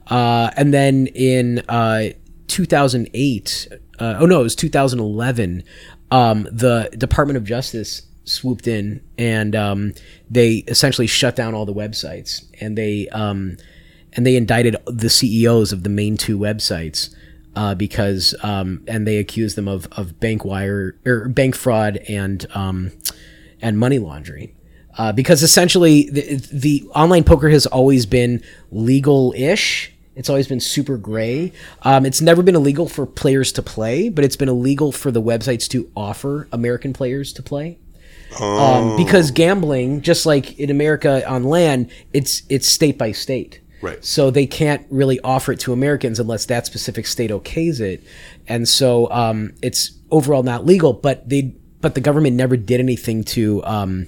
Uh, 0.07 0.49
and 0.57 0.73
then 0.73 1.05
in 1.07 1.59
uh, 1.69 2.09
2008, 2.49 3.67
uh, 3.99 4.17
oh 4.19 4.25
no, 4.25 4.41
it 4.41 4.43
was 4.43 4.55
2011. 4.55 5.63
Um, 6.11 6.47
the 6.51 6.89
Department 6.97 7.37
of 7.37 7.43
Justice 7.43 8.03
swooped 8.25 8.67
in 8.67 9.01
and 9.17 9.55
um, 9.55 9.93
they 10.29 10.57
essentially 10.67 11.07
shut 11.07 11.35
down 11.35 11.55
all 11.55 11.65
the 11.65 11.73
websites 11.73 12.45
and 12.61 12.77
they 12.77 13.07
um, 13.09 13.57
and 14.13 14.25
they 14.25 14.35
indicted 14.35 14.75
the 14.85 15.09
CEOs 15.09 15.71
of 15.71 15.83
the 15.83 15.89
main 15.89 16.17
two 16.17 16.37
websites 16.37 17.13
uh, 17.55 17.75
because 17.75 18.35
um, 18.43 18.83
and 18.87 19.07
they 19.07 19.17
accused 19.17 19.55
them 19.55 19.67
of 19.67 19.87
of 19.91 20.19
bank 20.19 20.45
wire 20.45 20.95
or 21.05 21.27
bank 21.29 21.55
fraud 21.55 21.97
and 22.07 22.45
um, 22.53 22.91
and 23.61 23.77
money 23.77 23.99
laundering. 23.99 24.55
Uh, 24.97 25.13
because 25.13 25.43
essentially, 25.43 26.09
the, 26.09 26.35
the 26.51 26.89
online 26.93 27.23
poker 27.23 27.49
has 27.49 27.65
always 27.65 28.05
been 28.05 28.43
legal-ish. 28.71 29.93
It's 30.19 30.29
always 30.29 30.49
been 30.49 30.59
super 30.59 30.97
gray. 30.97 31.53
Um, 31.83 32.05
it's 32.05 32.19
never 32.19 32.43
been 32.43 32.55
illegal 32.55 32.89
for 32.89 33.05
players 33.05 33.53
to 33.53 33.61
play, 33.61 34.09
but 34.09 34.25
it's 34.25 34.35
been 34.35 34.49
illegal 34.49 34.91
for 34.91 35.11
the 35.11 35.21
websites 35.21 35.65
to 35.69 35.89
offer 35.95 36.49
American 36.51 36.91
players 36.91 37.31
to 37.33 37.41
play. 37.41 37.79
Um, 38.41 38.97
because 38.97 39.31
gambling, 39.31 40.01
just 40.01 40.25
like 40.25 40.59
in 40.59 40.69
America 40.69 41.25
on 41.25 41.45
land, 41.45 41.89
it's 42.11 42.43
it's 42.49 42.67
state 42.67 42.97
by 42.97 43.13
state. 43.13 43.61
Right. 43.81 44.03
So 44.03 44.29
they 44.29 44.45
can't 44.45 44.85
really 44.89 45.21
offer 45.21 45.53
it 45.53 45.61
to 45.61 45.71
Americans 45.71 46.19
unless 46.19 46.45
that 46.47 46.65
specific 46.65 47.07
state 47.07 47.31
okays 47.31 47.79
it, 47.79 48.03
and 48.45 48.67
so 48.67 49.09
um, 49.11 49.53
it's 49.61 49.93
overall 50.11 50.43
not 50.43 50.65
legal. 50.65 50.91
But 50.91 51.29
they 51.29 51.55
but 51.79 51.95
the 51.95 52.01
government 52.01 52.35
never 52.35 52.57
did 52.57 52.81
anything 52.81 53.23
to. 53.23 53.63
Um, 53.63 54.07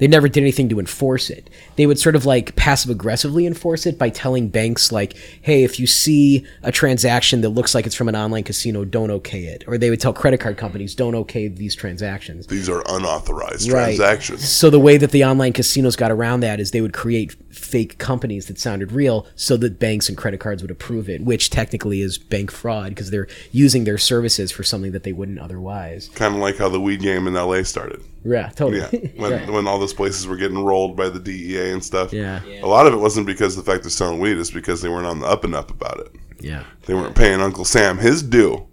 they 0.00 0.08
never 0.08 0.28
did 0.28 0.40
anything 0.40 0.68
to 0.70 0.80
enforce 0.80 1.30
it. 1.30 1.48
They 1.76 1.86
would 1.86 1.98
sort 1.98 2.16
of 2.16 2.26
like 2.26 2.56
passive 2.56 2.90
aggressively 2.90 3.46
enforce 3.46 3.86
it 3.86 3.98
by 3.98 4.08
telling 4.08 4.48
banks 4.48 4.90
like, 4.90 5.14
"Hey, 5.42 5.62
if 5.62 5.78
you 5.78 5.86
see 5.86 6.44
a 6.64 6.72
transaction 6.72 7.42
that 7.42 7.50
looks 7.50 7.74
like 7.74 7.86
it's 7.86 7.94
from 7.94 8.08
an 8.08 8.16
online 8.16 8.42
casino, 8.42 8.84
don't 8.84 9.10
okay 9.10 9.44
it." 9.44 9.62
Or 9.68 9.78
they 9.78 9.90
would 9.90 10.00
tell 10.00 10.12
credit 10.12 10.40
card 10.40 10.56
companies, 10.56 10.94
"Don't 10.96 11.14
okay 11.14 11.46
these 11.46 11.74
transactions." 11.76 12.46
These 12.48 12.68
are 12.68 12.82
unauthorized 12.88 13.70
Right. 13.70 13.96
transactions. 13.96 14.48
So 14.48 14.70
the 14.70 14.80
way 14.80 14.96
that 14.96 15.12
the 15.12 15.24
online 15.24 15.52
casinos 15.52 15.94
got 15.96 16.10
around 16.10 16.40
that 16.40 16.58
is 16.58 16.70
they 16.72 16.80
would 16.80 16.92
create 16.94 17.36
fake 17.50 17.98
companies 17.98 18.46
that 18.46 18.58
sounded 18.58 18.92
real 18.92 19.26
so 19.34 19.56
that 19.56 19.78
banks 19.78 20.08
and 20.08 20.16
credit 20.16 20.38
cards 20.40 20.62
would 20.62 20.70
approve 20.70 21.08
it, 21.08 21.20
which 21.22 21.50
technically 21.50 22.00
is 22.00 22.16
bank 22.16 22.50
fraud 22.50 22.90
because 22.90 23.10
they're 23.10 23.26
using 23.52 23.84
their 23.84 23.98
services 23.98 24.50
for 24.52 24.62
something 24.62 24.92
that 24.92 25.02
they 25.02 25.12
wouldn't 25.12 25.38
otherwise. 25.40 26.08
Kind 26.14 26.34
of 26.34 26.40
like 26.40 26.56
how 26.58 26.68
the 26.68 26.80
weed 26.80 27.00
game 27.00 27.26
in 27.26 27.34
LA 27.34 27.62
started. 27.62 28.02
Yeah, 28.24 28.50
totally. 28.50 28.78
Yeah, 28.80 29.08
when 29.16 29.52
when 29.52 29.66
all 29.66 29.78
those 29.78 29.94
places 29.94 30.26
were 30.26 30.36
getting 30.36 30.58
rolled 30.62 30.96
by 30.96 31.08
the 31.08 31.18
DEA 31.18 31.70
and 31.72 31.84
stuff. 31.84 32.12
Yeah. 32.12 32.40
A 32.62 32.66
lot 32.66 32.86
of 32.86 32.92
it 32.94 32.98
wasn't 32.98 33.26
because 33.26 33.56
of 33.56 33.64
the 33.64 33.70
fact 33.72 33.82
they're 33.82 33.90
selling 33.90 34.20
weed; 34.20 34.36
it's 34.38 34.50
because 34.50 34.82
they 34.82 34.88
weren't 34.88 35.06
on 35.06 35.20
the 35.20 35.26
up 35.26 35.42
and 35.44 35.54
up 35.54 35.70
about 35.70 35.98
it. 36.00 36.12
yeah. 36.38 36.64
They 36.86 36.94
weren't 36.94 37.16
paying 37.16 37.40
Uncle 37.40 37.64
Sam 37.64 37.98
his 37.98 38.22
due. 38.22 38.68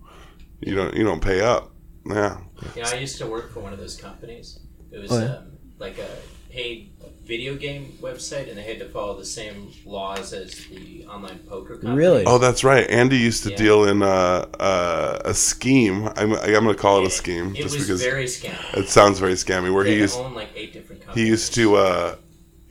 You 0.62 0.76
don't 0.76 0.96
you 0.96 1.04
don't 1.04 1.22
pay 1.22 1.42
up. 1.42 1.72
Yeah. 2.06 2.38
Yeah, 2.76 2.88
I 2.90 2.96
used 2.96 3.18
to 3.20 3.28
work 3.28 3.52
for 3.54 3.60
one 3.60 3.72
of 3.74 3.80
those 3.80 3.96
companies. 3.96 4.60
It 4.92 5.00
was 5.00 5.12
Oh, 5.12 5.20
yeah? 5.20 5.36
um, 5.38 5.52
like 5.80 5.98
a 6.00 6.08
paid 6.50 6.92
video 7.26 7.56
game 7.56 7.98
website, 8.02 8.48
and 8.50 8.58
they 8.58 8.64
had 8.64 8.80
to 8.80 8.88
follow 8.88 9.18
the 9.18 9.26
same 9.26 9.72
laws 9.86 10.32
as 10.34 10.66
the 10.68 11.06
online 11.08 11.40
poker 11.40 11.74
company. 11.76 11.94
Really? 11.96 12.24
Oh, 12.26 12.38
that's 12.38 12.64
right. 12.64 12.90
Andy 12.90 13.18
used 13.18 13.44
to 13.44 13.50
Yeah. 13.50 13.56
deal 13.58 13.84
in 13.86 14.02
a, 14.02 14.48
a, 14.60 15.22
a 15.26 15.34
scheme. 15.34 16.08
I'm, 16.16 16.34
I'm 16.34 16.52
going 16.64 16.68
to 16.68 16.76
call 16.76 17.00
it 17.02 17.08
a 17.08 17.10
scheme 17.10 17.52
It 17.56 17.64
just 17.64 17.76
was 17.76 17.86
because 17.86 18.02
very 18.02 18.26
scammy. 18.26 18.78
it 18.78 18.88
sounds 18.88 19.20
very 19.20 19.34
scammy. 19.34 19.74
Where 19.74 19.84
They 19.84 19.92
he 19.94 19.98
used 20.00 20.18
own 20.18 20.34
like 20.36 20.50
eight 20.56 20.72
different 20.74 21.02
companies. 21.02 21.24
he 21.26 21.30
used 21.30 21.54
to 21.56 21.76
uh, 21.76 22.16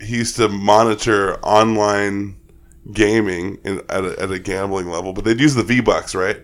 he 0.00 0.16
used 0.16 0.37
to 0.37 0.49
monitor 0.49 1.38
online 1.40 2.37
gaming 2.92 3.59
in, 3.64 3.78
at, 3.90 4.04
a, 4.04 4.23
at 4.23 4.30
a 4.30 4.38
gambling 4.38 4.88
level, 4.88 5.12
but 5.12 5.25
they'd 5.25 5.40
use 5.40 5.54
the 5.54 5.62
V 5.64 5.80
Bucks, 5.80 6.14
right? 6.14 6.40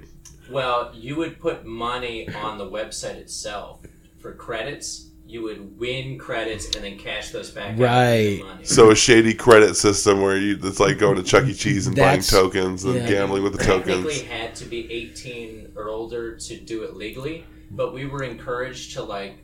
Well, 0.50 0.90
you 0.94 1.16
would 1.16 1.38
put 1.40 1.64
money 1.64 2.28
on 2.34 2.58
the 2.58 2.68
website 2.68 3.14
itself 3.16 3.80
for 4.18 4.32
credits. 4.34 5.08
You 5.32 5.42
would 5.44 5.78
win 5.78 6.18
credits 6.18 6.74
and 6.74 6.84
then 6.84 6.98
cash 6.98 7.30
those 7.30 7.50
back. 7.50 7.78
Right. 7.78 8.40
with 8.40 8.46
money. 8.48 8.64
So 8.64 8.90
a 8.90 8.94
shady 8.94 9.32
credit 9.32 9.76
system 9.76 10.20
where 10.20 10.36
you 10.36 10.58
it's 10.62 10.78
like 10.78 10.98
going 10.98 11.16
to 11.16 11.22
Chuck 11.22 11.46
E. 11.46 11.54
Cheese 11.54 11.86
and 11.86 11.96
buying 11.96 12.20
tokens 12.20 12.84
and 12.84 12.96
yeah. 12.96 13.08
gambling 13.08 13.42
with 13.42 13.52
the 13.52 13.64
technically 13.64 13.92
tokens. 13.94 14.20
Technically, 14.20 14.36
had 14.36 14.54
to 14.56 14.64
be 14.66 14.92
18 14.92 15.72
or 15.74 15.88
older 15.88 16.36
to 16.36 16.60
do 16.60 16.82
it 16.82 16.96
legally, 16.96 17.46
but 17.70 17.94
we 17.94 18.04
were 18.04 18.22
encouraged 18.22 18.92
to 18.92 19.02
like 19.02 19.38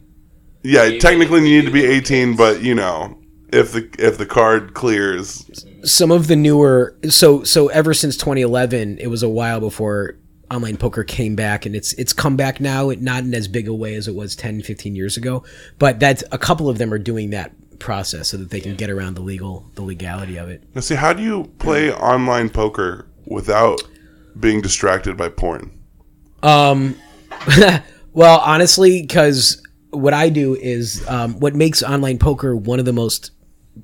Yeah, 0.63 0.99
technically 0.99 1.49
you 1.49 1.63
need 1.63 1.65
to 1.65 1.73
be 1.73 1.87
18, 1.87 2.37
but 2.37 2.61
you 2.63 2.75
know, 2.75 3.19
if 3.51 3.73
the 3.73 3.89
if 3.99 4.19
the 4.19 4.27
card 4.27 4.75
clears, 4.75 5.49
Some 5.85 6.11
of 6.11 6.27
the 6.27 6.37
newer 6.37 6.99
so 7.09 7.45
so 7.45 7.69
ever 7.69 7.95
since 7.95 8.19
2011, 8.19 8.99
it 8.99 9.07
was 9.07 9.23
a 9.23 9.29
while 9.29 9.61
before 9.61 10.19
online 10.51 10.77
poker 10.77 11.05
came 11.05 11.37
back 11.37 11.67
and 11.67 11.77
it's 11.77 11.93
it's 11.95 12.13
come 12.13 12.37
back 12.37 12.61
now, 12.61 12.91
it- 12.91 13.01
not 13.03 13.25
in 13.25 13.35
as 13.35 13.49
big 13.49 13.69
a 13.69 13.75
way 13.75 13.95
as 13.95 14.09
it 14.09 14.15
was 14.15 14.35
10, 14.37 14.63
15 14.63 14.95
years 14.97 15.17
ago, 15.17 15.45
but 15.79 16.01
that's 16.01 16.25
a 16.33 16.39
couple 16.39 16.69
of 16.69 16.79
them 16.79 16.93
are 16.93 16.99
doing 16.99 17.31
that 17.31 17.53
process 17.79 18.29
so 18.29 18.37
that 18.37 18.51
they 18.51 18.61
can 18.61 18.75
get 18.75 18.91
around 18.91 19.15
the 19.15 19.21
legal 19.21 19.65
the 19.77 19.83
legality 19.83 20.37
of 20.37 20.49
it. 20.49 20.63
now 20.75 20.81
see 20.81 20.95
how 20.97 21.13
do 21.13 21.23
you 21.23 21.45
play 21.59 21.93
online 21.93 22.49
poker 22.51 23.07
without 23.27 23.81
being 24.39 24.61
distracted 24.61 25.17
by 25.17 25.29
porn? 25.29 25.71
Um, 26.43 26.97
well, 28.13 28.41
honestly, 28.41 29.03
because 29.03 29.63
what 29.91 30.15
I 30.15 30.29
do 30.29 30.55
is 30.55 31.07
um, 31.09 31.39
what 31.41 31.55
makes 31.55 31.83
online 31.83 32.19
poker 32.19 32.55
one 32.57 32.79
of 32.79 32.85
the 32.85 32.93
most 32.93 33.31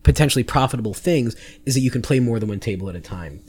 potentially 0.02 0.42
profitable 0.44 0.94
things 0.94 1.36
is 1.66 1.74
that 1.74 1.80
you 1.80 1.90
can 1.90 2.02
play 2.02 2.20
more 2.20 2.38
than 2.40 2.48
one 2.48 2.60
table 2.60 2.88
at 2.88 2.96
a 2.96 3.00
time. 3.00 3.42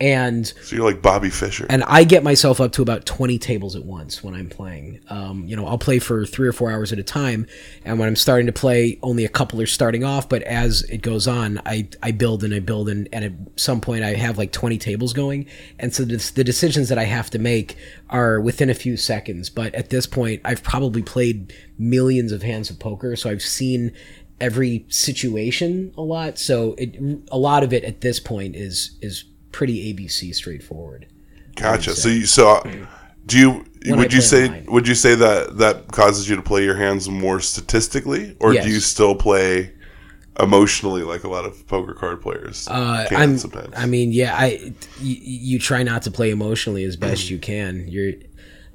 And 0.00 0.46
So 0.62 0.76
you're 0.76 0.84
like 0.84 1.02
Bobby 1.02 1.28
Fischer. 1.28 1.66
and 1.68 1.84
I 1.84 2.04
get 2.04 2.24
myself 2.24 2.60
up 2.60 2.72
to 2.72 2.82
about 2.82 3.04
20 3.04 3.38
tables 3.38 3.76
at 3.76 3.84
once 3.84 4.24
when 4.24 4.34
I'm 4.34 4.48
playing. 4.48 5.00
Um, 5.08 5.44
you 5.46 5.54
know, 5.54 5.66
I'll 5.66 5.78
play 5.78 5.98
for 5.98 6.24
three 6.24 6.48
or 6.48 6.52
four 6.52 6.70
hours 6.70 6.90
at 6.92 6.98
a 6.98 7.02
time. 7.02 7.46
And 7.84 7.98
when 7.98 8.08
I'm 8.08 8.16
starting 8.16 8.46
to 8.46 8.52
play, 8.52 8.98
only 9.02 9.26
a 9.26 9.28
couple 9.28 9.60
are 9.60 9.66
starting 9.66 10.02
off. 10.02 10.28
But 10.28 10.42
as 10.44 10.82
it 10.84 11.02
goes 11.02 11.28
on, 11.28 11.60
I, 11.66 11.88
I 12.02 12.12
build 12.12 12.42
and 12.44 12.54
I 12.54 12.60
build. 12.60 12.88
And, 12.88 13.08
and 13.12 13.24
at 13.24 13.32
some 13.60 13.82
point, 13.82 14.02
I 14.02 14.14
have 14.14 14.38
like 14.38 14.52
20 14.52 14.78
tables 14.78 15.12
going. 15.12 15.46
And 15.78 15.94
so 15.94 16.04
the, 16.04 16.16
the 16.34 16.44
decisions 16.44 16.88
that 16.88 16.98
I 16.98 17.04
have 17.04 17.28
to 17.30 17.38
make 17.38 17.76
are 18.08 18.40
within 18.40 18.70
a 18.70 18.74
few 18.74 18.96
seconds. 18.96 19.50
But 19.50 19.74
at 19.74 19.90
this 19.90 20.06
point, 20.06 20.40
I've 20.46 20.62
probably 20.62 21.02
played 21.02 21.52
millions 21.78 22.32
of 22.32 22.42
hands 22.42 22.70
of 22.70 22.78
poker. 22.78 23.16
So 23.16 23.28
I've 23.28 23.42
seen 23.42 23.92
every 24.40 24.86
situation 24.88 25.92
a 25.98 26.02
lot. 26.02 26.38
So 26.38 26.74
it, 26.78 26.96
a 27.30 27.36
lot 27.36 27.62
of 27.62 27.74
it 27.74 27.84
at 27.84 28.00
this 28.00 28.18
point 28.18 28.56
is, 28.56 28.96
is 29.02 29.24
pretty 29.52 29.92
ABC 29.94 30.34
straightforward. 30.34 31.06
Gotcha. 31.56 31.94
So 31.94 32.08
you 32.08 32.26
so 32.26 32.62
do 33.26 33.38
you 33.38 33.64
When 33.86 33.98
would 33.98 34.12
you 34.12 34.20
say 34.20 34.64
would 34.68 34.86
you 34.88 34.94
say 34.94 35.14
that 35.14 35.58
that 35.58 35.88
causes 35.88 36.28
you 36.28 36.36
to 36.36 36.42
play 36.42 36.64
your 36.64 36.76
hands 36.76 37.08
more 37.08 37.40
statistically, 37.40 38.36
or 38.40 38.54
Yes. 38.54 38.64
do 38.64 38.70
you 38.70 38.80
still 38.80 39.14
play 39.14 39.72
emotionally 40.38 41.02
like 41.02 41.24
a 41.24 41.28
lot 41.28 41.44
of 41.44 41.66
poker 41.66 41.92
card 41.92 42.22
players 42.22 42.66
Uh, 42.68 43.06
I'm, 43.10 43.36
sometimes? 43.36 43.74
I 43.76 43.86
mean, 43.86 44.12
yeah, 44.12 44.34
I 44.36 44.72
you, 45.00 45.16
you 45.20 45.58
try 45.58 45.82
not 45.82 46.02
to 46.02 46.10
play 46.10 46.30
emotionally 46.30 46.84
as 46.84 46.96
best 46.96 47.28
you 47.30 47.38
can. 47.38 47.86
You're, 47.88 48.12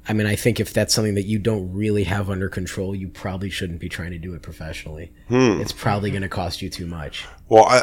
I 0.08 0.12
mean, 0.12 0.26
I 0.28 0.36
think 0.36 0.60
if 0.60 0.72
that's 0.72 0.94
something 0.94 1.14
that 1.16 1.24
you 1.26 1.40
don't 1.40 1.72
really 1.72 2.04
have 2.04 2.30
under 2.30 2.48
control, 2.48 2.94
you 2.94 3.08
probably 3.08 3.50
shouldn't 3.50 3.80
be 3.80 3.88
trying 3.88 4.12
to 4.12 4.18
do 4.18 4.34
it 4.34 4.42
professionally. 4.42 5.12
Hmm. 5.28 5.60
It's 5.60 5.72
probably 5.72 6.10
going 6.10 6.22
to 6.22 6.28
cost 6.28 6.62
you 6.62 6.70
too 6.70 6.86
much. 6.86 7.26
Well, 7.48 7.64
I 7.64 7.82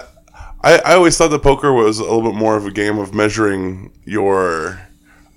I, 0.64 0.78
I 0.80 0.94
always 0.96 1.18
thought 1.18 1.30
that 1.30 1.44
poker 1.44 1.74
was 1.74 2.00
a 2.00 2.04
little 2.04 2.22
bit 2.22 2.36
more 2.36 2.56
of 2.56 2.66
a 2.66 2.72
game 2.72 2.98
of 2.98 3.14
measuring 3.14 3.92
your 4.06 4.80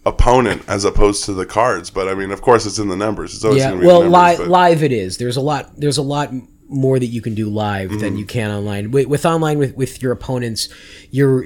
opponent 0.05 0.63
as 0.69 0.85
opposed 0.85 1.25
to 1.25 1.33
the 1.33 1.47
cards. 1.47 1.91
But 1.91 2.09
I 2.09 2.15
mean, 2.15 2.31
of 2.31 2.41
course, 2.43 2.65
it's 2.67 2.79
in 2.79 2.89
the 2.89 2.97
numbers. 2.97 3.35
It's 3.35 3.45
always 3.45 3.59
yeah. 3.59 3.71
going 3.71 3.81
to 3.81 3.83
be 3.83 3.87
Well, 3.89 3.99
the 4.03 4.05
numbers, 4.09 4.13
live 4.13 4.39
but- 4.39 4.49
live 4.49 4.83
it 4.83 4.93
is. 4.93 5.19
There's 5.19 5.37
a 5.37 5.41
lot. 5.41 5.71
There's 5.77 5.99
a 5.99 6.03
lot 6.03 6.31
more 6.69 6.99
that 6.99 7.07
you 7.07 7.23
can 7.23 7.35
do 7.35 7.49
live 7.49 7.91
Mm-hmm. 7.91 7.99
than 8.01 8.17
you 8.19 8.25
can 8.27 8.51
online. 8.51 8.91
With, 8.91 9.07
with 9.07 9.27
online 9.27 9.59
with 9.59 9.77
with 9.77 10.03
your 10.03 10.13
opponents, 10.13 10.69
you're 11.11 11.45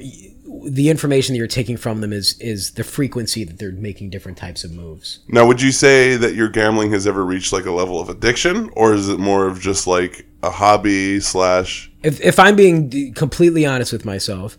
the 0.65 0.91
information 0.91 1.33
that 1.33 1.39
you're 1.39 1.47
taking 1.47 1.77
from 1.79 2.01
them 2.03 2.13
is 2.13 2.39
is 2.41 2.73
the 2.73 2.85
frequency 2.85 3.45
that 3.45 3.59
they're 3.59 3.73
making 3.73 4.11
different 4.11 4.37
types 4.37 4.63
of 4.65 4.73
moves. 4.73 5.21
Now, 5.29 5.47
would 5.47 5.63
you 5.63 5.73
say 5.73 6.17
that 6.17 6.35
your 6.35 6.49
gambling 6.51 6.91
has 6.93 7.07
ever 7.07 7.25
reached 7.25 7.53
like 7.53 7.65
a 7.67 7.71
level 7.71 7.99
of 8.01 8.09
addiction, 8.11 8.69
or 8.75 8.93
is 8.93 9.09
it 9.09 9.19
more 9.19 9.47
of 9.47 9.59
just 9.61 9.87
like 9.87 10.27
a 10.43 10.51
hobby 10.51 11.21
slash? 11.21 11.90
If, 12.03 12.21
if 12.21 12.39
I'm 12.39 12.57
being 12.57 13.13
completely 13.15 13.67
honest 13.67 13.93
with 13.93 14.05
myself, 14.05 14.57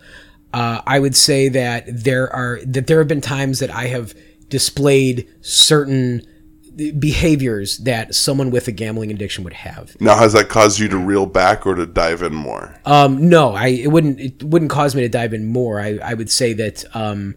uh, 0.54 0.82
I 0.86 1.00
would 1.00 1.16
say 1.16 1.50
that 1.50 1.86
there 1.88 2.32
are 2.32 2.60
that 2.66 2.88
there 2.88 3.00
have 3.00 3.08
been 3.08 3.22
times 3.22 3.60
that 3.60 3.72
I 3.72 3.88
have 3.88 4.14
displayed 4.50 5.28
certain 5.42 6.22
behaviors 7.00 7.78
that 7.80 8.16
someone 8.16 8.50
with 8.50 8.68
a 8.68 8.72
gambling 8.72 9.12
addiction 9.12 9.44
would 9.44 9.54
have. 9.54 9.96
Now, 10.00 10.16
has 10.16 10.34
that 10.34 10.50
caused 10.50 10.80
you 10.80 10.88
to 10.90 10.98
reel 10.98 11.26
back 11.26 11.66
or 11.66 11.76
to 11.76 11.86
dive 11.86 12.22
in 12.22 12.34
more? 12.34 12.80
Um, 12.86 13.30
no, 13.30 13.54
I 13.54 13.68
it 13.68 13.92
wouldn't 13.92 14.20
it 14.20 14.44
wouldn't 14.44 14.72
cause 14.72 14.96
me 14.96 15.02
to 15.02 15.10
dive 15.10 15.34
in 15.34 15.46
more. 15.46 15.80
I, 15.80 16.00
I 16.04 16.14
would 16.14 16.30
say 16.30 16.54
that 16.54 16.84
um, 16.94 17.36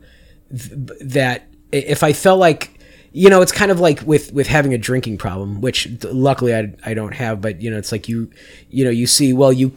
th- 0.50 1.00
that 1.00 1.48
if 1.72 2.02
I 2.02 2.12
felt 2.12 2.38
like 2.38 2.73
you 3.16 3.30
know 3.30 3.42
it's 3.42 3.52
kind 3.52 3.70
of 3.70 3.78
like 3.78 4.02
with 4.02 4.32
with 4.32 4.48
having 4.48 4.74
a 4.74 4.78
drinking 4.78 5.18
problem, 5.18 5.60
which 5.60 5.88
luckily 6.02 6.52
I, 6.52 6.74
I 6.84 6.94
don't 6.94 7.14
have, 7.14 7.40
but 7.40 7.62
you 7.62 7.70
know 7.70 7.78
it's 7.78 7.92
like 7.92 8.08
you 8.08 8.28
you 8.70 8.84
know 8.84 8.90
you 8.90 9.06
see 9.06 9.32
well 9.32 9.52
you. 9.52 9.72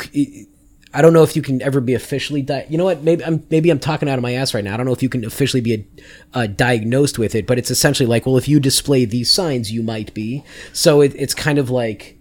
I 0.91 1.03
don't 1.03 1.13
know 1.13 1.21
if 1.21 1.35
you 1.35 1.43
can 1.43 1.61
ever 1.61 1.79
be 1.79 1.93
officially 1.93 2.41
di- 2.41 2.65
you 2.67 2.79
know 2.79 2.85
what 2.85 3.03
maybe 3.03 3.23
I'm 3.23 3.45
maybe 3.51 3.69
I'm 3.69 3.77
talking 3.77 4.09
out 4.09 4.17
of 4.17 4.23
my 4.23 4.33
ass 4.33 4.55
right 4.55 4.63
now. 4.63 4.73
I 4.73 4.77
don't 4.77 4.87
know 4.87 4.91
if 4.91 5.03
you 5.03 5.09
can 5.09 5.23
officially 5.23 5.61
be 5.61 5.73
a, 5.75 5.85
uh, 6.33 6.47
diagnosed 6.47 7.19
with 7.19 7.35
it, 7.35 7.45
but 7.45 7.59
it's 7.59 7.69
essentially 7.69 8.07
like 8.07 8.25
well 8.25 8.37
if 8.37 8.47
you 8.47 8.59
display 8.59 9.05
these 9.05 9.31
signs 9.31 9.71
you 9.71 9.83
might 9.83 10.15
be. 10.15 10.43
So 10.73 11.01
it, 11.01 11.13
it's 11.15 11.35
kind 11.35 11.59
of 11.59 11.69
like 11.69 12.16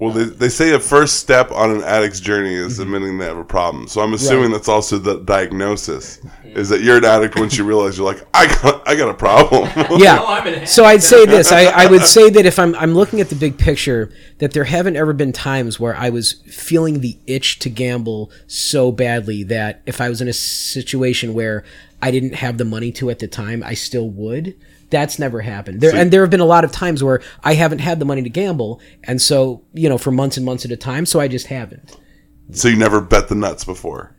Well, 0.00 0.12
they, 0.12 0.24
they 0.24 0.48
say 0.48 0.72
a 0.72 0.80
first 0.80 1.16
step 1.20 1.52
on 1.52 1.70
an 1.70 1.82
addict's 1.82 2.20
journey 2.20 2.54
is 2.54 2.78
Mm-hmm. 2.78 2.82
admitting 2.82 3.18
they 3.18 3.26
have 3.26 3.36
a 3.36 3.44
problem. 3.44 3.86
So 3.86 4.00
I'm 4.00 4.14
assuming 4.14 4.50
that's 4.50 4.68
also 4.68 4.96
the 4.98 5.20
diagnosis. 5.20 6.20
Is 6.44 6.68
that 6.70 6.80
you're 6.80 6.96
an 6.96 7.04
addict 7.04 7.38
once 7.38 7.56
you 7.56 7.64
realize 7.64 7.96
you're 7.96 8.12
like, 8.12 8.26
I 8.34 8.46
got, 8.46 8.88
I 8.88 8.96
got 8.96 9.08
a 9.08 9.14
problem. 9.14 9.70
yeah. 10.00 10.16
No, 10.16 10.26
I'm 10.26 10.46
an 10.48 10.66
so 10.66 10.84
I'd 10.84 11.02
say 11.02 11.24
this. 11.24 11.52
I, 11.52 11.66
I 11.66 11.86
would 11.86 12.02
say 12.02 12.28
that 12.30 12.44
if 12.44 12.58
I'm 12.58 12.74
I'm 12.74 12.92
looking 12.92 13.20
at 13.20 13.28
the 13.28 13.36
big 13.36 13.56
picture, 13.56 14.10
that 14.38 14.52
there 14.52 14.64
haven't 14.64 14.96
ever 14.96 15.12
been 15.12 15.32
times 15.32 15.78
where 15.78 15.94
I 15.94 16.10
was 16.10 16.32
feeling 16.48 17.00
the 17.02 17.18
itch 17.28 17.60
to 17.60 17.70
gamble 17.70 18.32
so 18.48 18.90
badly 18.90 19.44
that 19.44 19.82
if 19.86 20.00
I 20.00 20.08
was 20.08 20.20
in 20.20 20.26
a 20.26 20.32
situation 20.32 21.34
where 21.34 21.62
I 22.02 22.10
didn't 22.10 22.34
have 22.34 22.58
the 22.58 22.64
money 22.64 22.90
to 22.92 23.10
at 23.10 23.20
the 23.20 23.28
time, 23.28 23.62
I 23.62 23.74
still 23.74 24.08
would. 24.10 24.56
That's 24.90 25.18
never 25.18 25.40
happened. 25.40 25.80
There 25.80 25.94
and 25.94 26.10
there 26.10 26.22
have 26.22 26.30
been 26.30 26.40
a 26.40 26.44
lot 26.44 26.64
of 26.64 26.72
times 26.72 27.02
where 27.02 27.22
I 27.44 27.54
haven't 27.54 27.78
had 27.78 27.98
the 28.00 28.04
money 28.04 28.22
to 28.22 28.30
gamble, 28.30 28.80
and 29.04 29.22
so 29.22 29.64
you 29.72 29.88
know 29.88 29.98
for 29.98 30.10
months 30.10 30.36
and 30.36 30.44
months 30.44 30.64
at 30.64 30.70
a 30.70 30.76
time. 30.76 31.06
So 31.06 31.20
I 31.20 31.28
just 31.28 31.46
haven't. 31.46 31.96
so 32.52 32.68
you 32.68 32.76
never 32.76 33.00
bet 33.00 33.28
the 33.28 33.34
nuts 33.34 33.64
before, 33.64 34.16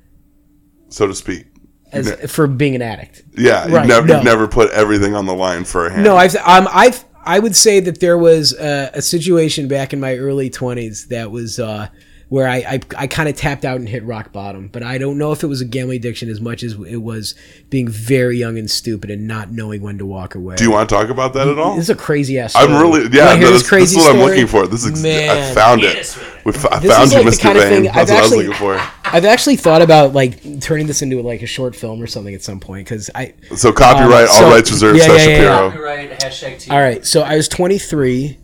so 0.89 1.07
to 1.07 1.13
speak. 1.13 1.47
As, 1.91 2.31
for 2.31 2.47
being 2.47 2.73
an 2.75 2.81
addict. 2.81 3.21
Yeah, 3.37 3.67
you've 3.67 3.85
never, 3.85 4.07
no. 4.07 4.21
never 4.21 4.47
put 4.47 4.71
everything 4.71 5.13
on 5.13 5.25
the 5.25 5.35
line 5.35 5.65
for 5.65 5.87
a 5.87 5.91
hand. 5.91 6.05
No, 6.05 6.15
I've 6.15 6.35
um 6.37 6.69
I've 6.71 7.03
I 7.23 7.39
would 7.39 7.55
say 7.55 7.81
that 7.81 7.99
there 7.99 8.17
was 8.17 8.53
a, 8.57 8.91
a 8.93 9.01
situation 9.01 9.67
back 9.67 9.91
in 9.91 9.99
my 9.99 10.15
early 10.15 10.49
twenties 10.49 11.07
that 11.07 11.31
was 11.31 11.59
uh 11.59 11.89
where 12.31 12.47
I 12.47 12.57
I, 12.59 12.79
I 12.97 13.07
kind 13.07 13.27
of 13.27 13.35
tapped 13.35 13.65
out 13.65 13.75
and 13.75 13.89
hit 13.89 14.05
rock 14.05 14.31
bottom, 14.31 14.69
but 14.69 14.83
I 14.83 14.97
don't 14.97 15.17
know 15.17 15.33
if 15.33 15.43
it 15.43 15.47
was 15.47 15.59
a 15.59 15.65
gambling 15.65 15.97
addiction 15.97 16.29
as 16.29 16.39
much 16.39 16.63
as 16.63 16.75
it 16.87 17.01
was 17.01 17.35
being 17.69 17.89
very 17.89 18.37
young 18.37 18.57
and 18.57 18.71
stupid 18.71 19.11
and 19.11 19.27
not 19.27 19.51
knowing 19.51 19.81
when 19.81 19.97
to 19.97 20.05
walk 20.05 20.33
away. 20.33 20.55
Do 20.55 20.63
you 20.63 20.71
want 20.71 20.87
to 20.87 20.95
talk 20.95 21.09
about 21.09 21.33
that 21.33 21.49
at 21.49 21.59
all? 21.59 21.75
This 21.75 21.83
is 21.83 21.89
a 21.89 21.95
crazy 21.95 22.39
ass. 22.39 22.55
I'm 22.55 22.71
really, 22.71 23.09
yeah, 23.11 23.25
wanna 23.25 23.37
hear 23.37 23.47
no, 23.47 23.51
this 23.51 23.69
this, 23.69 23.69
this 23.69 23.91
is 23.91 23.97
what 23.97 24.15
I'm 24.15 24.21
looking 24.21 24.47
for. 24.47 24.65
This 24.65 24.85
is, 24.85 25.03
ex- 25.03 25.51
I 25.51 25.53
found 25.53 25.83
it. 25.83 25.97
us 25.97 26.15
with 26.17 26.25
it. 26.25 26.45
We 26.45 26.53
f- 26.53 26.65
I 26.71 26.79
This 26.79 26.91
found 26.91 27.03
is 27.03 27.11
you, 27.11 27.17
like 27.17 27.25
the 27.25 27.31
Mr. 27.31 27.41
kind 27.43 27.57
of 27.57 27.63
Vane. 27.65 27.73
thing 27.73 27.83
That's 27.83 27.97
I've 27.97 28.09
what 28.09 28.23
actually- 28.23 28.45
I 28.45 28.49
was 28.49 28.61
looking 28.61 28.87
I've 29.13 29.25
actually 29.25 29.55
thought 29.57 29.81
about 29.81 30.13
like 30.13 30.61
turning 30.61 30.87
this 30.87 31.01
into 31.01 31.21
like 31.21 31.41
a 31.41 31.45
short 31.47 31.75
film 31.75 32.01
or 32.01 32.07
something 32.07 32.33
at 32.33 32.41
some 32.41 32.61
point 32.61 32.87
because 32.87 33.09
I. 33.13 33.33
So 33.57 33.73
copyright, 33.73 34.23
Um, 34.23 34.35
all 34.35 34.35
so- 34.43 34.49
rights 34.51 34.71
reserved, 34.71 34.99
yeah, 34.99 35.03
Seth 35.07 35.19
yeah, 35.19 35.27
yeah, 35.27 35.41
yeah. 35.41 35.69
Copyright 35.69 36.19
hashtag 36.21 36.59
T. 36.59 36.71
All 36.71 36.79
right, 36.79 37.05
so 37.05 37.21
I 37.23 37.35
was 37.35 37.49
23, 37.49 38.37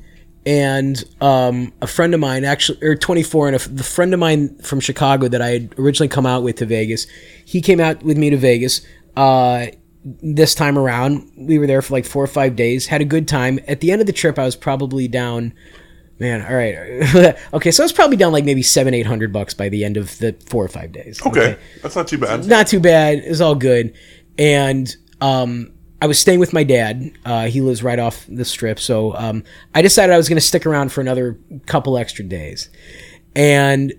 and 0.47 1.03
um, 1.19 1.73
a 1.81 1.87
friend 1.87 2.13
of 2.13 2.21
mine 2.21 2.45
actually, 2.45 2.81
or 2.81 2.95
24, 2.95 3.47
and 3.49 3.55
a 3.57 3.69
the 3.69 3.83
friend 3.83 4.13
of 4.13 4.19
mine 4.19 4.57
from 4.59 4.79
Chicago 4.79 5.27
that 5.27 5.41
I 5.41 5.49
had 5.49 5.75
originally 5.77 6.07
come 6.07 6.25
out 6.25 6.41
with 6.41 6.55
to 6.57 6.65
Vegas, 6.65 7.05
he 7.43 7.59
came 7.59 7.81
out 7.81 8.01
with 8.01 8.17
me 8.17 8.29
to 8.29 8.37
Vegas. 8.37 8.79
Uh, 9.17 9.67
this 10.05 10.55
time 10.55 10.77
around, 10.77 11.29
we 11.35 11.59
were 11.59 11.67
there 11.67 11.81
for 11.81 11.93
like 11.93 12.05
four 12.05 12.23
or 12.23 12.27
five 12.27 12.55
days, 12.55 12.87
had 12.87 13.01
a 13.01 13.05
good 13.05 13.27
time. 13.27 13.59
At 13.67 13.81
the 13.81 13.91
end 13.91 13.99
of 13.99 14.07
the 14.07 14.13
trip, 14.13 14.39
I 14.39 14.45
was 14.45 14.55
probably 14.55 15.09
down. 15.09 15.53
Man, 16.17 16.41
all 16.41 16.55
right, 16.55 17.37
okay, 17.53 17.69
so 17.69 17.83
I 17.83 17.85
was 17.85 17.91
probably 17.91 18.15
down 18.15 18.31
like 18.31 18.45
maybe 18.45 18.63
seven, 18.63 18.93
eight 18.93 19.05
hundred 19.05 19.33
bucks 19.33 19.53
by 19.53 19.67
the 19.67 19.83
end 19.83 19.97
of 19.97 20.17
the 20.19 20.33
four 20.45 20.63
or 20.63 20.69
five 20.69 20.93
days. 20.93 21.21
Okay, 21.25 21.57
that's 21.83 21.95
not 21.97 22.07
too 22.07 22.17
bad. 22.17 22.45
not 22.47 22.67
too 22.67 22.79
bad. 22.79 23.17
It 23.17 23.29
was 23.29 23.41
all 23.41 23.53
good. 23.53 23.95
And 24.39 24.95
um, 25.19 25.73
I 26.01 26.07
was 26.07 26.19
staying 26.19 26.39
with 26.39 26.53
my 26.53 26.63
dad. 26.63 27.11
Uh, 27.25 27.47
he 27.47 27.61
lives 27.61 27.81
right 27.81 27.97
off 27.97 28.25
the 28.29 28.45
strip. 28.45 28.79
So 28.79 29.15
um, 29.15 29.43
I 29.73 29.81
decided 29.81 30.13
I 30.13 30.17
was 30.17 30.29
going 30.29 30.37
to 30.37 30.45
stick 30.45 30.65
around 30.65 30.91
for 30.91 31.01
another 31.01 31.39
couple 31.65 31.97
extra 31.97 32.23
days. 32.23 32.69
And 33.35 33.93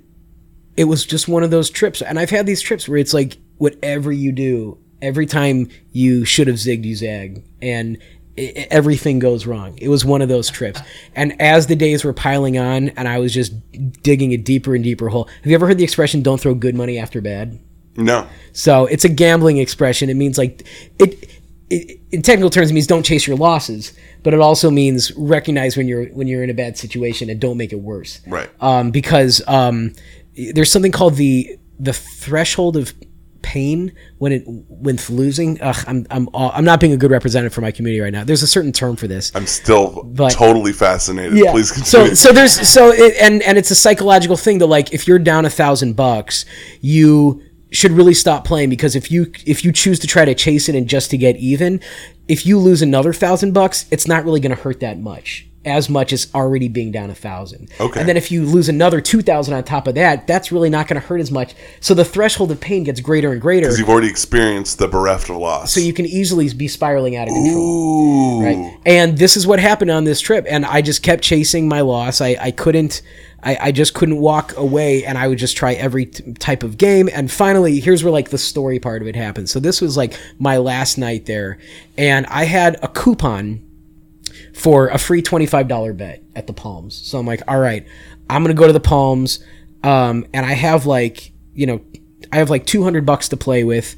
it 0.77 0.85
was 0.85 1.05
just 1.05 1.27
one 1.29 1.43
of 1.43 1.51
those 1.51 1.71
trips. 1.71 2.01
And 2.03 2.19
I've 2.19 2.31
had 2.31 2.47
these 2.47 2.61
trips 2.61 2.89
where 2.89 2.99
it's 2.99 3.15
like 3.15 3.37
whatever 3.57 4.13
you 4.13 4.31
do, 4.33 4.79
every 5.03 5.27
time 5.27 5.69
you 5.93 6.25
should 6.25 6.47
have 6.47 6.57
zigged, 6.57 6.85
you 6.85 6.95
zag. 6.95 7.43
And 7.61 7.99
i- 8.39 8.53
i- 8.57 8.67
everything 8.71 9.19
goes 9.19 9.45
wrong. 9.47 9.77
It 9.81 9.89
was 9.89 10.05
one 10.05 10.23
of 10.23 10.29
those 10.29 10.49
trips. 10.51 10.81
And 11.17 11.41
as 11.43 11.67
the 11.67 11.75
days 11.77 12.05
were 12.05 12.13
piling 12.13 12.59
on 12.59 12.91
and 12.91 13.09
I 13.09 13.19
was 13.19 13.35
just 13.35 13.53
digging 14.03 14.33
a 14.33 14.37
deeper 14.37 14.75
and 14.77 14.85
deeper 14.85 15.09
hole. 15.09 15.25
Have 15.43 15.47
you 15.47 15.55
ever 15.55 15.67
heard 15.67 15.79
the 15.79 15.85
expression, 15.85 16.23
don't 16.23 16.41
throw 16.41 16.55
good 16.55 16.77
money 16.77 16.97
after 16.99 17.21
bad? 17.21 17.59
No, 17.97 18.29
So 18.53 18.87
it's 18.87 19.05
a 19.05 19.09
gambling 19.09 19.57
expression. 19.59 20.09
It 20.09 20.15
means 20.15 20.39
like 20.39 20.65
it, 21.01 21.29
it 21.71 22.01
in 22.11 22.23
technical 22.23 22.51
terms 22.51 22.71
it 22.71 22.75
means 22.75 22.87
don't 22.87 23.05
chase 23.05 23.27
your 23.27 23.37
losses, 23.37 23.93
but 24.23 24.35
it 24.35 24.41
also 24.41 24.71
means 24.71 25.13
recognize 25.17 25.77
when 25.77 25.89
you're 25.89 26.07
when 26.07 26.27
you're 26.27 26.43
in 26.43 26.51
a 26.51 26.55
bad 26.55 26.77
situation 26.79 27.31
and 27.31 27.41
don't 27.41 27.57
make 27.57 27.73
it 27.73 27.81
worse. 27.81 28.21
right. 28.27 28.51
Um, 28.61 28.91
because 28.91 29.43
um, 29.47 29.95
there's 30.55 30.71
something 30.71 30.93
called 30.93 31.17
the 31.17 31.59
the 31.79 31.93
threshold 31.93 32.77
of 32.77 32.93
pain 33.43 33.93
when 34.19 34.33
it 34.33 34.43
when 34.47 34.99
losing. 35.09 35.61
Ugh, 35.61 35.85
I'm 35.87 36.07
I'm 36.11 36.29
I'm 36.35 36.65
not 36.65 36.81
being 36.81 36.93
a 36.93 36.97
good 36.97 37.11
representative 37.11 37.55
for 37.55 37.61
my 37.61 37.71
community 37.71 38.01
right 38.01 38.13
now. 38.13 38.25
There's 38.25 38.43
a 38.43 38.47
certain 38.47 38.73
term 38.73 38.97
for 38.97 39.07
this. 39.07 39.33
I'm 39.35 39.47
still 39.47 40.05
but- 40.05 40.33
totally 40.33 40.73
fascinated. 40.73 41.37
Yeah. 41.39 41.53
Please 41.53 41.69
so 41.69 41.99
continue. 41.99 42.15
so 42.15 42.33
there's 42.33 42.69
so 42.69 42.91
it, 42.93 43.17
and 43.21 43.43
and 43.43 43.59
it's 43.59 43.71
a 43.71 43.75
psychological 43.75 44.37
thing 44.37 44.59
that 44.59 44.67
like 44.67 44.93
if 44.93 45.07
you're 45.07 45.19
down 45.19 45.45
a 45.45 45.51
thousand 45.51 45.95
bucks, 45.97 46.45
you 46.81 47.43
should 47.71 47.93
really 47.93 48.15
stop 48.15 48.45
playing 48.45 48.71
because 48.71 48.97
if 48.97 49.11
you 49.11 49.33
if 49.45 49.65
you 49.65 49.73
choose 49.73 49.99
to 49.99 50.07
try 50.07 50.25
to 50.25 50.35
chase 50.35 50.69
it 50.69 50.75
and 50.75 50.89
just 50.89 51.11
to 51.11 51.19
get 51.19 51.37
even, 51.37 51.81
if 52.29 52.47
you 52.47 52.59
lose 52.59 52.83
another 52.83 53.13
thousand 53.13 53.53
bucks, 53.53 53.87
it's 53.91 54.07
not 54.07 54.25
really 54.25 54.41
going 54.41 54.55
to 54.55 54.63
hurt 54.63 54.81
that 54.81 54.99
much 54.99 55.48
as 55.69 55.89
much 55.89 56.13
as 56.13 56.29
already 56.35 56.69
being 56.69 56.91
down 56.91 57.11
a 57.11 57.15
thousand. 57.15 57.71
Okay. 57.79 58.01
And 58.01 58.09
then 58.09 58.17
if 58.17 58.33
you 58.33 58.45
lose 58.45 58.69
another 58.69 59.01
two 59.01 59.23
thousand 59.23 59.55
on 59.55 59.63
top 59.65 59.87
of 59.87 59.95
that, 59.95 60.27
that's 60.27 60.51
really 60.51 60.71
not 60.71 60.89
going 60.89 61.01
to 61.01 61.07
hurt 61.07 61.21
as 61.21 61.31
much. 61.31 61.55
So 61.81 61.95
the 61.95 62.05
threshold 62.05 62.51
of 62.51 62.61
pain 62.61 62.85
gets 62.85 63.01
greater 63.01 63.33
and 63.33 63.41
greater. 63.41 63.67
Because 63.67 63.79
you've 63.79 63.89
already 63.89 64.09
experienced 64.09 64.79
the 64.79 64.89
bereft 64.89 65.31
of 65.31 65.37
loss. 65.37 65.73
So 65.73 65.81
you 65.81 65.93
can 65.93 66.07
easily 66.07 66.53
be 66.55 66.69
spiraling 66.69 67.17
out 67.17 67.29
of 67.29 67.35
control. 67.35 67.59
Ooh. 67.59 68.43
Right. 68.43 68.79
And 68.87 69.19
this 69.19 69.37
is 69.37 69.47
what 69.47 69.61
happened 69.61 69.91
on 69.91 70.05
this 70.05 70.21
trip. 70.21 70.47
And 70.49 70.65
I 70.65 70.83
just 70.83 71.03
kept 71.03 71.23
chasing 71.23 71.69
my 71.69 71.83
loss. 71.83 72.21
I, 72.21 72.37
I 72.41 72.51
couldn't, 72.51 73.03
I, 73.43 73.59
I 73.61 73.73
just 73.73 73.95
couldn't 73.95 74.19
walk 74.19 74.57
away 74.57 75.05
and 75.05 75.19
I 75.19 75.29
would 75.29 75.39
just 75.39 75.57
try 75.57 75.75
every 75.75 76.07
t- 76.07 76.33
type 76.35 76.63
of 76.63 76.79
game. 76.79 77.09
And 77.13 77.31
finally, 77.31 77.81
here's 77.81 78.03
where 78.03 78.13
like 78.13 78.31
the 78.31 78.39
story 78.39 78.79
part 78.79 79.03
of 79.03 79.09
it 79.09 79.17
happened. 79.17 79.49
So 79.49 79.61
this 79.61 79.81
was 79.81 79.97
like 79.97 80.19
my 80.39 80.57
last 80.57 80.99
night 80.99 81.27
there. 81.27 81.59
And 81.97 82.27
I 82.27 82.45
had 82.45 82.79
a 82.83 82.89
coupon 82.89 83.68
for 84.59 84.89
a 84.89 84.99
free 84.99 85.23
$25 85.23 85.97
bet 85.97 86.23
at 86.35 86.47
the 86.47 86.53
Palms. 86.53 86.95
So 86.95 87.19
I'm 87.19 87.27
like, 87.27 87.43
all 87.49 87.59
right, 87.61 87.87
I'm 88.29 88.43
going 88.43 88.55
to 88.55 88.61
go 88.61 88.67
to 88.67 88.73
the 88.73 88.81
Palms. 88.81 89.45
Um, 89.83 90.27
and 90.35 90.45
I 90.45 90.53
have 90.55 90.85
like, 90.85 91.33
you 91.55 91.67
know, 91.67 91.81
I 92.33 92.37
have 92.39 92.51
like 92.51 92.67
200 92.67 93.07
bucks 93.07 93.29
to 93.29 93.37
play 93.37 93.63
with. 93.65 93.95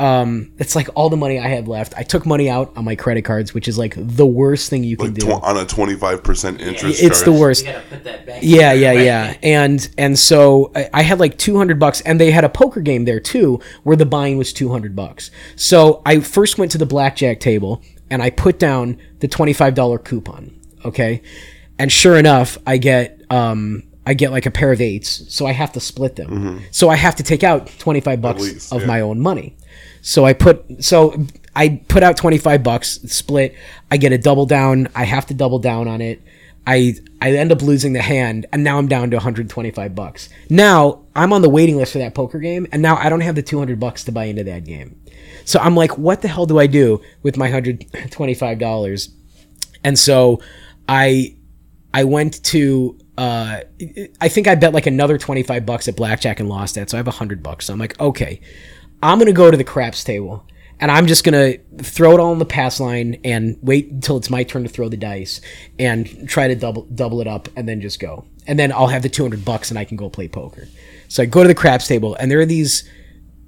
Um, 0.00 0.52
it's 0.58 0.74
like 0.74 0.88
all 0.96 1.10
the 1.10 1.16
money 1.16 1.38
I 1.38 1.46
have 1.48 1.68
left. 1.68 1.94
I 1.96 2.02
took 2.02 2.26
money 2.26 2.50
out 2.50 2.72
on 2.76 2.84
my 2.84 2.96
credit 2.96 3.22
cards, 3.22 3.54
which 3.54 3.68
is 3.68 3.78
like 3.78 3.94
the 3.96 4.26
worst 4.26 4.68
thing 4.68 4.82
you 4.82 4.96
can 4.96 5.14
Like 5.14 5.14
do. 5.14 5.30
on 5.30 5.56
a 5.56 5.64
25% 5.64 6.60
interest 6.60 7.00
it's 7.00 7.22
the 7.22 7.30
worst. 7.30 7.64
Gotta 7.64 7.82
put 7.88 8.02
that 8.02 8.26
back. 8.26 8.40
Yeah, 8.42 8.72
yeah, 8.72 8.94
there, 8.94 9.04
yeah. 9.04 9.26
right? 9.28 9.38
And 9.44 9.88
and 9.96 10.18
so 10.18 10.72
I, 10.74 10.90
I 10.92 11.02
had 11.02 11.20
like 11.20 11.38
two 11.38 11.56
hundred 11.56 11.78
bucks, 11.78 12.00
and 12.00 12.18
they 12.18 12.32
had 12.32 12.42
a 12.42 12.48
poker 12.48 12.80
game 12.80 13.04
there 13.04 13.20
too, 13.20 13.60
where 13.84 13.94
the 13.94 14.06
buying 14.06 14.38
was 14.38 14.52
two 14.52 14.72
hundred 14.72 14.96
bucks. 14.96 15.30
So 15.54 16.02
I 16.04 16.18
first 16.18 16.58
went 16.58 16.72
to 16.72 16.78
the 16.78 16.86
blackjack 16.86 17.38
table 17.38 17.80
and 18.12 18.22
I 18.22 18.30
put 18.30 18.58
down 18.58 18.98
the 19.20 19.28
twenty 19.28 19.52
five 19.52 19.74
dollar 19.74 19.98
coupon. 19.98 20.60
Okay, 20.84 21.22
and 21.78 21.90
sure 21.90 22.16
enough, 22.16 22.58
I 22.66 22.76
get 22.76 23.22
um 23.30 23.82
I 24.06 24.14
get 24.14 24.30
like 24.30 24.46
a 24.46 24.50
pair 24.50 24.72
of 24.72 24.80
eights, 24.80 25.34
so 25.34 25.46
I 25.46 25.52
have 25.52 25.72
to 25.72 25.80
split 25.80 26.16
them. 26.16 26.30
So 26.70 26.88
I 26.88 26.96
have 26.96 27.16
to 27.16 27.22
take 27.22 27.44
out 27.44 27.70
25 27.78 28.20
bucks 28.20 28.42
least, 28.42 28.72
of 28.72 28.80
yeah. 28.80 28.86
my 28.88 29.00
own 29.00 29.20
money. 29.20 29.56
So 30.00 30.24
I 30.24 30.32
put 30.32 30.84
so 30.84 31.24
I 31.54 31.80
put 31.88 32.02
out 32.02 32.16
25 32.16 32.62
bucks 32.62 33.00
split. 33.06 33.54
I 33.90 33.96
get 33.96 34.12
a 34.12 34.18
double 34.18 34.46
down. 34.46 34.88
I 34.94 35.04
have 35.04 35.26
to 35.26 35.34
double 35.34 35.60
down 35.60 35.86
on 35.86 36.00
it. 36.00 36.20
I 36.66 36.94
I 37.20 37.32
end 37.32 37.52
up 37.52 37.62
losing 37.62 37.92
the 37.92 38.02
hand 38.02 38.46
and 38.52 38.64
now 38.64 38.78
I'm 38.78 38.88
down 38.88 39.10
to 39.10 39.16
125 39.16 39.94
bucks. 39.94 40.28
Now 40.50 41.02
I'm 41.14 41.32
on 41.32 41.42
the 41.42 41.48
waiting 41.48 41.76
list 41.76 41.92
for 41.92 41.98
that 41.98 42.14
poker 42.14 42.38
game 42.38 42.66
and 42.72 42.82
now 42.82 42.96
I 42.96 43.08
don't 43.08 43.20
have 43.20 43.34
the 43.34 43.42
200 43.42 43.78
bucks 43.78 44.04
to 44.04 44.12
buy 44.12 44.24
into 44.24 44.44
that 44.44 44.64
game. 44.64 45.00
So 45.44 45.58
I'm 45.60 45.76
like 45.76 45.98
what 45.98 46.22
the 46.22 46.28
hell 46.28 46.46
do 46.46 46.58
I 46.58 46.66
do 46.66 47.00
with 47.22 47.36
my 47.36 47.50
$125? 47.50 49.08
And 49.84 49.98
so 49.98 50.40
I 50.88 51.36
I 51.94 52.04
went 52.04 52.42
to 52.44 52.98
uh 53.18 53.60
I 54.20 54.28
think 54.28 54.46
I 54.46 54.54
bet 54.54 54.72
like 54.72 54.86
another 54.86 55.18
25 55.18 55.66
bucks 55.66 55.88
at 55.88 55.96
blackjack 55.96 56.40
and 56.40 56.48
lost 56.48 56.74
that. 56.76 56.90
So 56.90 56.96
I 56.96 56.98
have 56.98 57.06
100 57.06 57.42
bucks. 57.42 57.66
So 57.66 57.72
I'm 57.72 57.78
like, 57.78 57.98
"Okay. 58.00 58.40
I'm 59.02 59.18
going 59.18 59.26
to 59.26 59.32
go 59.32 59.50
to 59.50 59.56
the 59.56 59.64
craps 59.64 60.04
table 60.04 60.46
and 60.78 60.90
I'm 60.90 61.06
just 61.06 61.24
going 61.24 61.34
to 61.34 61.82
throw 61.82 62.12
it 62.12 62.20
all 62.20 62.30
on 62.30 62.38
the 62.38 62.44
pass 62.44 62.78
line 62.78 63.20
and 63.24 63.58
wait 63.60 63.90
until 63.90 64.16
it's 64.16 64.30
my 64.30 64.44
turn 64.44 64.62
to 64.62 64.68
throw 64.68 64.88
the 64.88 64.96
dice 64.96 65.40
and 65.78 66.28
try 66.28 66.48
to 66.48 66.54
double 66.54 66.84
double 66.86 67.20
it 67.20 67.26
up 67.26 67.48
and 67.56 67.68
then 67.68 67.80
just 67.80 68.00
go. 68.00 68.24
And 68.46 68.58
then 68.58 68.72
I'll 68.72 68.86
have 68.86 69.02
the 69.02 69.08
200 69.08 69.44
bucks 69.44 69.70
and 69.70 69.78
I 69.78 69.84
can 69.84 69.96
go 69.96 70.08
play 70.08 70.28
poker." 70.28 70.68
So 71.08 71.22
I 71.22 71.26
go 71.26 71.42
to 71.42 71.48
the 71.48 71.54
craps 71.54 71.86
table 71.86 72.14
and 72.14 72.30
there 72.30 72.40
are 72.40 72.46
these 72.46 72.88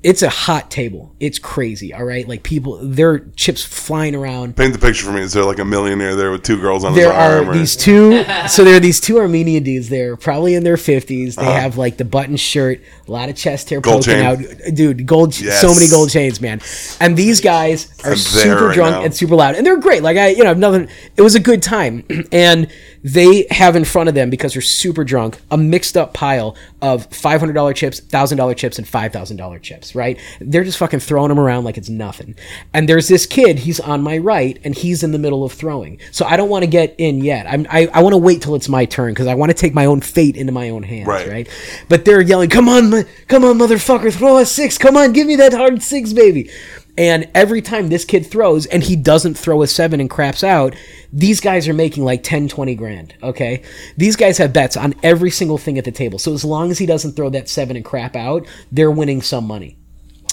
it's 0.05 0.23
a 0.23 0.29
hot 0.29 0.71
table. 0.71 1.17
It's 1.19 1.39
crazy, 1.39 1.95
all 1.95 2.05
right? 2.05 2.29
Like 2.29 2.43
people 2.43 2.79
there 2.83 3.11
are 3.11 3.19
chips 3.37 3.65
flying 3.65 4.15
around. 4.15 4.55
Paint 4.55 4.75
the 4.75 4.79
picture 4.79 5.07
for 5.07 5.13
me. 5.13 5.23
Is 5.23 5.33
there 5.33 5.45
like 5.45 5.59
a 5.59 5.65
millionaire 5.65 6.15
there 6.15 6.31
with 6.31 6.43
two 6.43 6.61
girls 6.61 6.85
on 6.85 6.95
There 6.95 7.07
his 7.07 7.13
arm? 7.19 7.45
There 7.47 7.51
are 7.55 7.57
these 7.59 7.75
two. 7.75 8.23
So 8.49 8.63
there 8.63 8.77
are 8.77 8.81
these 8.81 9.01
two 9.01 9.19
Armenian 9.19 9.63
dudes 9.65 9.89
there, 9.89 10.17
probably 10.17 10.55
in 10.55 10.63
their 10.63 10.77
fifties. 10.77 11.39
Uh-huh. 11.39 11.49
They 11.49 11.55
have 11.61 11.79
like 11.79 11.97
the 11.97 12.05
button 12.05 12.37
shirt, 12.37 12.83
a 13.09 13.11
lot 13.11 13.29
of 13.31 13.37
chest 13.37 13.71
hair 13.71 13.81
Gold 13.81 14.05
poking 14.05 14.21
chain. 14.23 14.25
out. 14.69 14.75
Dude, 14.75 15.07
gold, 15.07 15.41
Yes. 15.41 15.61
so 15.61 15.69
many 15.75 15.89
gold 15.89 16.11
chains, 16.11 16.41
man. 16.41 16.61
And 17.01 17.17
these 17.17 17.41
guys 17.41 17.89
are 18.05 18.11
I'm 18.13 18.17
super 18.19 18.67
right 18.69 18.75
drunk 18.75 18.97
now. 18.97 19.03
and 19.05 19.15
super 19.15 19.35
loud, 19.35 19.55
and 19.55 19.67
they're 19.67 19.79
great. 19.79 20.03
Like 20.03 20.19
I, 20.19 20.29
you 20.29 20.45
know, 20.45 20.53
nothing. 20.53 20.89
It 21.17 21.23
was 21.23 21.35
a 21.35 21.41
good 21.41 21.63
time, 21.63 22.05
and 22.33 22.71
they 23.05 23.47
have 23.51 23.77
in 23.77 23.85
front 23.85 24.09
of 24.09 24.15
them 24.15 24.31
because 24.31 24.55
they're 24.55 24.63
super 24.63 25.05
drunk 25.05 25.39
a 25.51 25.59
mixed 25.59 25.95
up 25.97 26.15
pile 26.15 26.57
of 26.81 27.07
five 27.07 27.39
hundred 27.39 27.53
dollar 27.53 27.75
chips, 27.75 28.01
thousand 28.01 28.39
dollar 28.39 28.55
chips, 28.55 28.79
and 28.79 28.89
five 28.89 29.13
thousand 29.13 29.37
dollar 29.37 29.59
chips. 29.59 29.95
Right? 29.95 30.19
They're 30.41 30.65
just 30.65 30.79
fucking 30.79 31.01
throwing 31.01 31.29
them 31.29 31.39
around 31.39 31.65
like 31.65 31.77
it's 31.77 31.91
nothing. 31.91 32.35
And 32.73 32.89
there's 32.89 33.07
this 33.09 33.27
kid. 33.27 33.61
He's 33.61 33.79
on 33.79 34.03
my 34.03 34.17
right, 34.19 34.59
and 34.65 34.75
he's 34.75 35.03
in 35.03 35.13
the 35.13 35.19
middle 35.19 35.45
of 35.45 35.53
throwing. 35.53 36.01
So 36.11 36.25
I 36.25 36.37
don't 36.37 36.49
want 36.49 36.65
to 36.65 36.71
get 36.71 36.95
in 36.97 37.23
yet. 37.23 37.47
I'm, 37.47 37.67
I 37.69 37.89
I 37.93 38.03
want 38.03 38.15
to 38.15 38.19
wait 38.19 38.41
till 38.41 38.55
it's 38.55 38.69
my 38.69 38.87
turn 38.87 39.13
because 39.13 39.27
I 39.27 39.35
want 39.35 39.51
to 39.51 39.55
take 39.55 39.75
my 39.75 39.85
own 39.85 40.01
fate 40.01 40.37
into 40.37 40.53
my 40.53 40.71
own 40.71 40.83
hands. 40.83 41.07
Right. 41.07 41.29
Right. 41.29 41.49
But 41.91 42.07
they're 42.07 42.23
yelling, 42.23 42.49
"Come 42.49 42.69
on, 42.69 43.05
come 43.29 43.45
on, 43.45 43.59
motherfucker! 43.59 44.13
Throw 44.13 44.39
a 44.39 44.47
six! 44.47 44.79
Come 44.79 44.97
on, 44.97 45.13
give 45.13 45.27
me 45.27 45.37
that 45.37 45.53
hard 45.53 45.83
six, 45.83 46.15
baby!" 46.15 46.51
And 46.97 47.29
every 47.35 47.61
time 47.61 47.89
this 47.89 48.05
kid 48.05 48.27
throws 48.27 48.67
and 48.67 48.83
he 48.83 48.95
doesn't 48.95 49.35
throw 49.35 49.63
a 49.63 49.67
seven 49.67 50.01
and 50.01 50.09
craps 50.09 50.45
out, 50.45 50.77
these 51.13 51.41
guys 51.41 51.67
are 51.69 51.75
making 51.75 52.05
like 52.05 52.23
10, 52.23 52.49
20 52.49 52.75
grand. 52.77 53.15
Okay. 53.23 53.63
These 53.97 54.17
guys 54.17 54.39
have 54.39 54.53
bets 54.53 54.77
on 54.77 54.95
every 55.03 55.31
single 55.31 55.59
thing 55.59 55.77
at 55.77 55.85
the 55.85 55.93
table. 55.93 56.19
So 56.19 56.33
as 56.33 56.45
long 56.45 56.71
as 56.71 56.79
he 56.79 56.87
doesn't 56.87 57.13
throw 57.13 57.31
that 57.31 57.49
seven 57.49 57.77
and 57.77 57.85
crap 57.85 58.15
out, 58.15 58.47
they're 58.71 58.91
winning 58.91 59.23
some 59.23 59.47
money. 59.47 59.77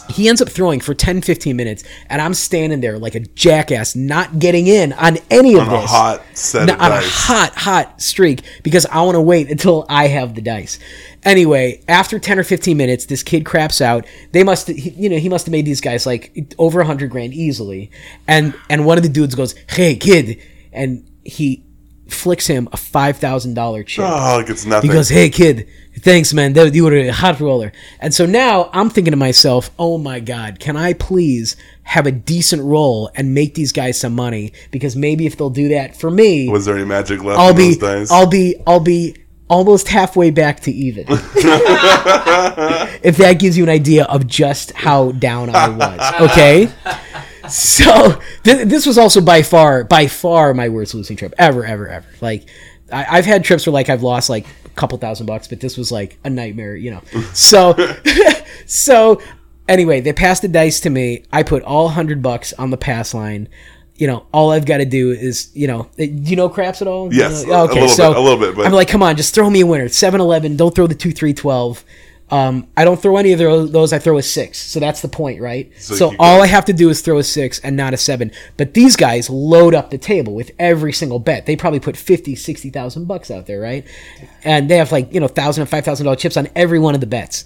He 0.09 0.27
ends 0.27 0.41
up 0.41 0.49
throwing 0.49 0.79
for 0.79 0.93
10, 0.93 1.21
15 1.21 1.55
minutes, 1.55 1.83
and 2.09 2.21
I'm 2.21 2.33
standing 2.33 2.81
there 2.81 2.99
like 2.99 3.15
a 3.15 3.21
jackass, 3.21 3.95
not 3.95 4.39
getting 4.39 4.67
in 4.67 4.93
on 4.93 5.17
any 5.29 5.53
of 5.55 5.65
this. 5.65 5.69
on 5.69 5.83
a 5.83 5.87
hot 5.87 6.23
set 6.33 6.65
no, 6.67 6.73
on 6.73 6.91
a 6.91 7.01
hot, 7.01 7.53
hot 7.55 8.01
streak 8.01 8.41
because 8.63 8.85
I 8.87 9.01
want 9.03 9.15
to 9.15 9.21
wait 9.21 9.49
until 9.49 9.85
I 9.87 10.07
have 10.07 10.35
the 10.35 10.41
dice. 10.41 10.79
Anyway, 11.23 11.83
after 11.87 12.17
10 12.19 12.39
or 12.39 12.43
15 12.43 12.75
minutes, 12.75 13.05
this 13.05 13.21
kid 13.23 13.45
craps 13.45 13.79
out. 13.81 14.05
They 14.31 14.43
must, 14.43 14.69
you 14.69 15.09
know, 15.09 15.17
he 15.17 15.29
must 15.29 15.45
have 15.45 15.51
made 15.51 15.65
these 15.65 15.81
guys 15.81 16.05
like 16.05 16.53
over 16.57 16.81
a 16.81 16.85
hundred 16.85 17.11
grand 17.11 17.33
easily. 17.33 17.91
And, 18.27 18.55
and 18.69 18.85
one 18.85 18.97
of 18.97 19.03
the 19.03 19.09
dudes 19.09 19.35
goes, 19.35 19.53
Hey 19.69 19.95
kid. 19.95 20.41
And 20.73 21.07
he 21.23 21.63
flicks 22.07 22.47
him 22.47 22.67
a 22.71 22.77
$5,000 22.77 23.85
chip. 23.85 24.03
Oh, 24.05 24.39
it's 24.47 24.65
nothing. 24.65 24.89
He 24.89 24.93
goes, 24.95 25.07
"Hey 25.09 25.29
kid, 25.29 25.67
thanks 25.99 26.33
man. 26.33 26.53
That- 26.53 26.73
You 26.75 26.83
were 26.83 26.93
a 26.95 27.09
hot 27.09 27.39
roller." 27.39 27.71
And 28.01 28.13
so 28.13 28.25
now 28.25 28.69
I'm 28.73 28.89
thinking 28.89 29.11
to 29.11 29.17
myself, 29.17 29.71
"Oh 29.79 29.97
my 29.97 30.19
god, 30.19 30.59
can 30.59 30.75
I 30.75 30.91
please 30.93 31.55
have 31.83 32.05
a 32.05 32.11
decent 32.11 32.63
roll 32.63 33.09
and 33.15 33.33
make 33.33 33.55
these 33.55 33.71
guys 33.71 33.97
some 33.99 34.13
money? 34.13 34.51
Because 34.71 34.95
maybe 34.95 35.25
if 35.25 35.37
they'll 35.37 35.49
do 35.49 35.69
that 35.69 35.95
for 35.95 36.11
me, 36.11 36.49
Was 36.49 36.65
there 36.65 36.75
any 36.75 36.85
magic 36.85 37.23
left 37.23 37.39
I'll 37.39 37.51
in 37.51 37.55
be? 37.79 38.05
I'll 38.11 38.27
be, 38.27 38.55
I'll 38.67 38.79
be 38.81 39.15
almost 39.51 39.87
halfway 39.89 40.31
back 40.31 40.61
to 40.61 40.71
even. 40.71 41.05
if 43.03 43.17
that 43.17 43.33
gives 43.39 43.57
you 43.57 43.63
an 43.63 43.69
idea 43.69 44.05
of 44.05 44.25
just 44.25 44.71
how 44.71 45.11
down 45.11 45.49
I 45.53 45.69
was, 45.69 46.29
okay." 46.31 46.69
So 47.49 48.19
th- 48.43 48.67
this 48.67 48.85
was 48.85 48.97
also 48.97 49.19
by 49.19 49.41
far, 49.41 49.83
by 49.83 50.07
far 50.07 50.53
my 50.53 50.69
worst 50.69 50.93
losing 50.93 51.17
trip 51.17 51.33
ever, 51.37 51.65
ever, 51.65 51.87
ever. 51.89 52.07
Like 52.21 52.47
I- 52.91 53.17
I've 53.17 53.25
had 53.25 53.43
trips 53.43 53.65
where 53.65 53.73
like 53.73 53.89
I've 53.89 54.03
lost 54.03 54.29
like 54.29 54.45
a 54.65 54.69
couple 54.69 54.97
thousand 54.99 55.25
bucks, 55.25 55.47
but 55.47 55.59
this 55.59 55.77
was 55.77 55.91
like 55.91 56.17
a 56.23 56.29
nightmare, 56.29 56.75
you 56.75 56.91
know. 56.91 57.01
So, 57.33 57.75
so 58.65 59.21
anyway, 59.67 60.01
they 60.01 60.13
passed 60.13 60.43
the 60.43 60.47
dice 60.47 60.79
to 60.81 60.89
me. 60.89 61.25
I 61.33 61.43
put 61.43 61.63
all 61.63 61.89
hundred 61.89 62.21
bucks 62.21 62.53
on 62.53 62.69
the 62.69 62.77
pass 62.77 63.13
line. 63.13 63.49
You 64.01 64.07
know, 64.07 64.25
all 64.33 64.49
I've 64.49 64.65
got 64.65 64.77
to 64.77 64.85
do 64.85 65.11
is, 65.11 65.51
you 65.53 65.67
know, 65.67 65.87
you 65.95 66.35
know 66.35 66.49
craps 66.49 66.81
at 66.81 66.87
all? 66.87 67.13
You 67.13 67.19
Yes, 67.19 67.45
know- 67.45 67.65
a 67.65 67.69
little 67.71 67.75
bit- 67.87 67.99
a 67.99 68.19
little 68.19 68.39
bit, 68.39 68.55
but- 68.55 68.65
I'm 68.65 68.71
like, 68.71 68.87
come 68.87 69.03
on, 69.03 69.15
just 69.15 69.35
throw 69.35 69.47
me 69.47 69.61
a 69.61 69.65
winner. 69.67 69.87
7-Eleven, 69.89 70.57
don't 70.57 70.73
throw 70.73 70.87
the 70.87 70.95
two, 70.95 71.11
three, 71.11 71.33
twelve. 71.35 71.85
Um, 72.31 72.65
I 72.75 72.83
don't 72.83 72.99
throw 72.99 73.17
any 73.17 73.31
of 73.33 73.37
those. 73.39 73.93
I 73.93 73.99
throw 73.99 74.17
a 74.17 74.23
six. 74.23 74.57
So 74.57 74.79
that's 74.79 75.01
the 75.01 75.07
point, 75.07 75.39
right? 75.39 75.69
So 75.77 75.95
So, 75.95 76.05
all 76.17 76.37
go- 76.37 76.43
I 76.43 76.47
have 76.47 76.65
to 76.65 76.73
do 76.73 76.89
is 76.89 77.01
throw 77.01 77.19
a 77.19 77.23
six 77.23 77.59
and 77.59 77.75
not 77.77 77.93
a 77.93 77.97
seven. 77.97 78.31
But 78.57 78.73
these 78.73 78.95
guys 78.95 79.29
load 79.29 79.75
up 79.75 79.91
the 79.91 79.97
table 79.99 80.33
with 80.33 80.49
every 80.57 80.93
single 80.93 81.19
bet. 81.19 81.45
They 81.45 81.55
probably 81.55 81.79
put 81.81 81.95
50, 81.97 82.33
60,000 82.35 83.05
bucks 83.05 83.29
out 83.29 83.45
there, 83.45 83.59
right? 83.59 83.85
And 84.43 84.67
they 84.67 84.77
have 84.77 84.91
like, 84.93 85.13
you 85.13 85.19
know, 85.19 85.27
thousand 85.27 85.61
and 85.63 85.69
five 85.69 85.83
thousand 85.85 86.05
dollar 86.05 86.15
chips 86.15 86.37
on 86.37 86.47
every 86.55 86.79
one 86.79 86.95
of 86.95 87.01
the 87.01 87.07
bets. 87.07 87.43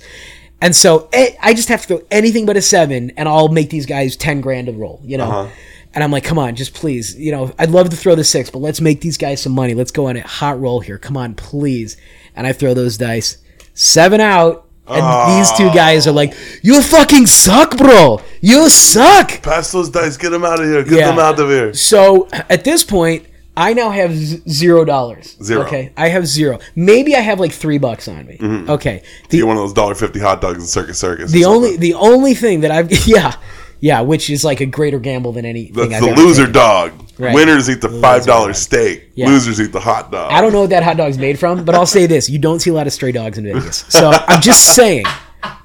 And 0.61 0.73
so 0.75 1.09
eh, 1.11 1.31
I 1.41 1.53
just 1.53 1.67
have 1.67 1.81
to 1.81 1.87
throw 1.87 2.01
anything 2.11 2.45
but 2.45 2.55
a 2.55 2.61
seven 2.61 3.11
and 3.17 3.27
I'll 3.27 3.49
make 3.49 3.71
these 3.71 3.85
guys 3.87 4.15
10 4.15 4.39
grand 4.39 4.69
a 4.69 4.71
roll, 4.71 5.01
you 5.03 5.17
know? 5.17 5.25
Uh-huh. 5.29 5.47
And 5.95 6.03
I'm 6.03 6.11
like, 6.11 6.25
come 6.25 6.37
on, 6.37 6.55
just 6.55 6.73
please, 6.73 7.15
you 7.17 7.31
know, 7.31 7.53
I'd 7.57 7.71
love 7.71 7.89
to 7.89 7.95
throw 7.95 8.15
the 8.15 8.23
six, 8.25 8.49
but 8.49 8.59
let's 8.59 8.81
make 8.81 8.99
these 9.01 9.17
guys 9.17 9.41
some 9.41 9.53
money. 9.53 9.73
Let's 9.73 9.91
go 9.91 10.07
on 10.07 10.17
a 10.17 10.21
hot 10.21 10.59
roll 10.59 10.81
here. 10.81 10.97
Come 10.97 11.15
on, 11.15 11.33
please. 11.35 11.95
And 12.35 12.45
I 12.45 12.51
throw 12.51 12.73
those 12.73 12.97
dice. 12.97 13.37
Seven 13.73 14.19
out. 14.19 14.67
And 14.87 15.39
these 15.39 15.51
two 15.57 15.73
guys 15.73 16.05
are 16.05 16.11
like, 16.11 16.33
you 16.61 16.79
fucking 16.81 17.25
suck, 17.27 17.75
bro. 17.77 18.21
You 18.41 18.69
suck. 18.69 19.41
Pass 19.41 19.71
those 19.71 19.89
dice. 19.89 20.15
Get 20.17 20.29
them 20.29 20.43
out 20.45 20.59
of 20.59 20.65
here. 20.67 20.83
Get 20.83 20.93
Yeah. 20.99 21.07
them 21.07 21.17
out 21.19 21.39
of 21.39 21.47
here. 21.49 21.73
So 21.73 22.27
at 22.31 22.63
this 22.65 22.83
point, 22.83 23.25
I 23.57 23.73
now 23.73 23.89
have 23.89 24.13
z- 24.13 24.43
zero 24.49 24.83
dollars. 24.83 25.37
Zero. 25.41 25.63
Okay, 25.65 25.91
I 25.95 26.09
have 26.09 26.27
zero. 26.27 26.59
Maybe 26.75 27.15
I 27.15 27.21
have 27.21 27.39
like 27.39 27.53
three 27.53 27.77
bucks 27.77 28.09
on 28.09 28.27
me. 28.27 28.37
Mm-hmm. 28.37 28.69
Okay. 28.69 29.01
The 29.29 29.37
Get 29.37 29.47
one 29.47 29.55
of 29.55 29.63
those 29.63 29.71
dollar 29.73 29.95
fifty 29.95 30.19
hot 30.19 30.41
dogs 30.41 30.59
in 30.59 30.67
Circus 30.67 30.99
Circus. 30.99 31.31
the 31.31 31.45
only 31.45 31.77
the 31.77 31.93
only 31.93 32.33
thing 32.33 32.59
that 32.59 32.71
I've 32.71 32.91
yeah 33.07 33.33
yeah, 33.79 34.01
which 34.01 34.29
is 34.29 34.43
like 34.43 34.61
a 34.61 34.65
greater 34.65 34.99
gamble 34.99 35.31
than 35.31 35.45
anything. 35.45 35.73
That's 35.89 35.95
I've 35.95 36.01
the 36.01 36.09
ever 36.09 36.21
loser 36.21 36.41
taken. 36.43 36.53
dog. 36.53 36.91
Right. 37.17 37.33
Winners 37.33 37.69
eat 37.69 37.81
the 37.81 37.89
five 38.01 38.25
dollar 38.25 38.47
dog. 38.47 38.55
steak. 38.55 39.09
Yeah. 39.15 39.27
Losers 39.27 39.61
eat 39.61 39.71
the 39.71 39.79
hot 39.79 40.11
dog. 40.11 40.31
I 40.31 40.41
don't 40.41 40.51
know 40.51 40.61
what 40.61 40.69
that 40.71 40.83
hot 40.83 40.97
dog's 40.97 41.17
made 41.17 41.39
from, 41.39 41.63
but 41.63 41.73
I'll 41.75 41.85
say 41.85 42.05
this: 42.07 42.29
you 42.29 42.39
don't 42.39 42.59
see 42.59 42.69
a 42.69 42.73
lot 42.73 42.87
of 42.87 42.93
stray 42.93 43.11
dogs 43.11 43.37
in 43.37 43.45
Vegas. 43.45 43.85
So 43.89 44.11
I'm 44.11 44.41
just 44.41 44.75
saying, 44.75 45.05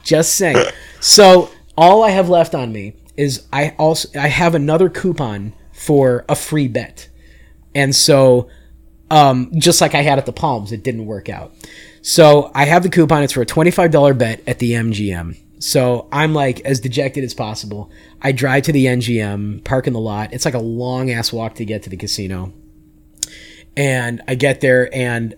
just 0.05 0.37
saying. 0.37 0.71
So 1.01 1.51
all 1.77 2.05
I 2.05 2.11
have 2.11 2.29
left 2.29 2.55
on 2.55 2.73
me 2.73 2.95
is 3.17 3.47
I 3.53 3.75
also 3.79 4.09
I 4.19 4.29
have 4.29 4.55
another 4.55 4.89
coupon 4.89 5.53
for 5.73 6.25
a 6.29 6.37
free 6.37 6.69
bet, 6.69 7.09
and 7.75 7.95
so 7.97 8.49
um, 9.11 9.51
just 9.59 9.81
like 9.81 9.95
I 9.95 10.03
had 10.03 10.19
at 10.19 10.27
the 10.27 10.33
Palms, 10.33 10.71
it 10.73 10.85
didn't 10.85 11.07
work 11.07 11.29
out. 11.29 11.53
So 12.03 12.53
I 12.55 12.65
have 12.65 12.83
the 12.83 12.91
coupon. 12.91 13.23
It's 13.25 13.33
for 13.33 13.43
a 13.43 13.47
twenty-five 13.47 13.91
dollar 13.91 14.15
bet 14.15 14.41
at 14.47 14.59
the 14.61 14.73
MGM. 14.73 15.37
So 15.61 16.09
I'm 16.11 16.33
like 16.33 16.61
as 16.61 16.81
dejected 16.81 17.23
as 17.23 17.35
possible. 17.35 17.91
I 18.23 18.33
drive 18.33 18.65
to 18.65 18.73
the 18.73 18.87
MGM, 18.87 19.63
park 19.63 19.87
in 19.87 19.93
the 19.93 20.01
lot. 20.01 20.33
It's 20.33 20.47
like 20.47 20.55
a 20.55 20.59
long 20.59 21.11
ass 21.11 21.33
walk 21.35 21.57
to 21.57 21.67
get 21.67 21.83
to 21.83 21.91
the 21.91 21.99
casino. 21.99 22.55
And 23.77 24.23
I 24.27 24.35
get 24.35 24.63
there 24.63 24.93
and 24.93 25.37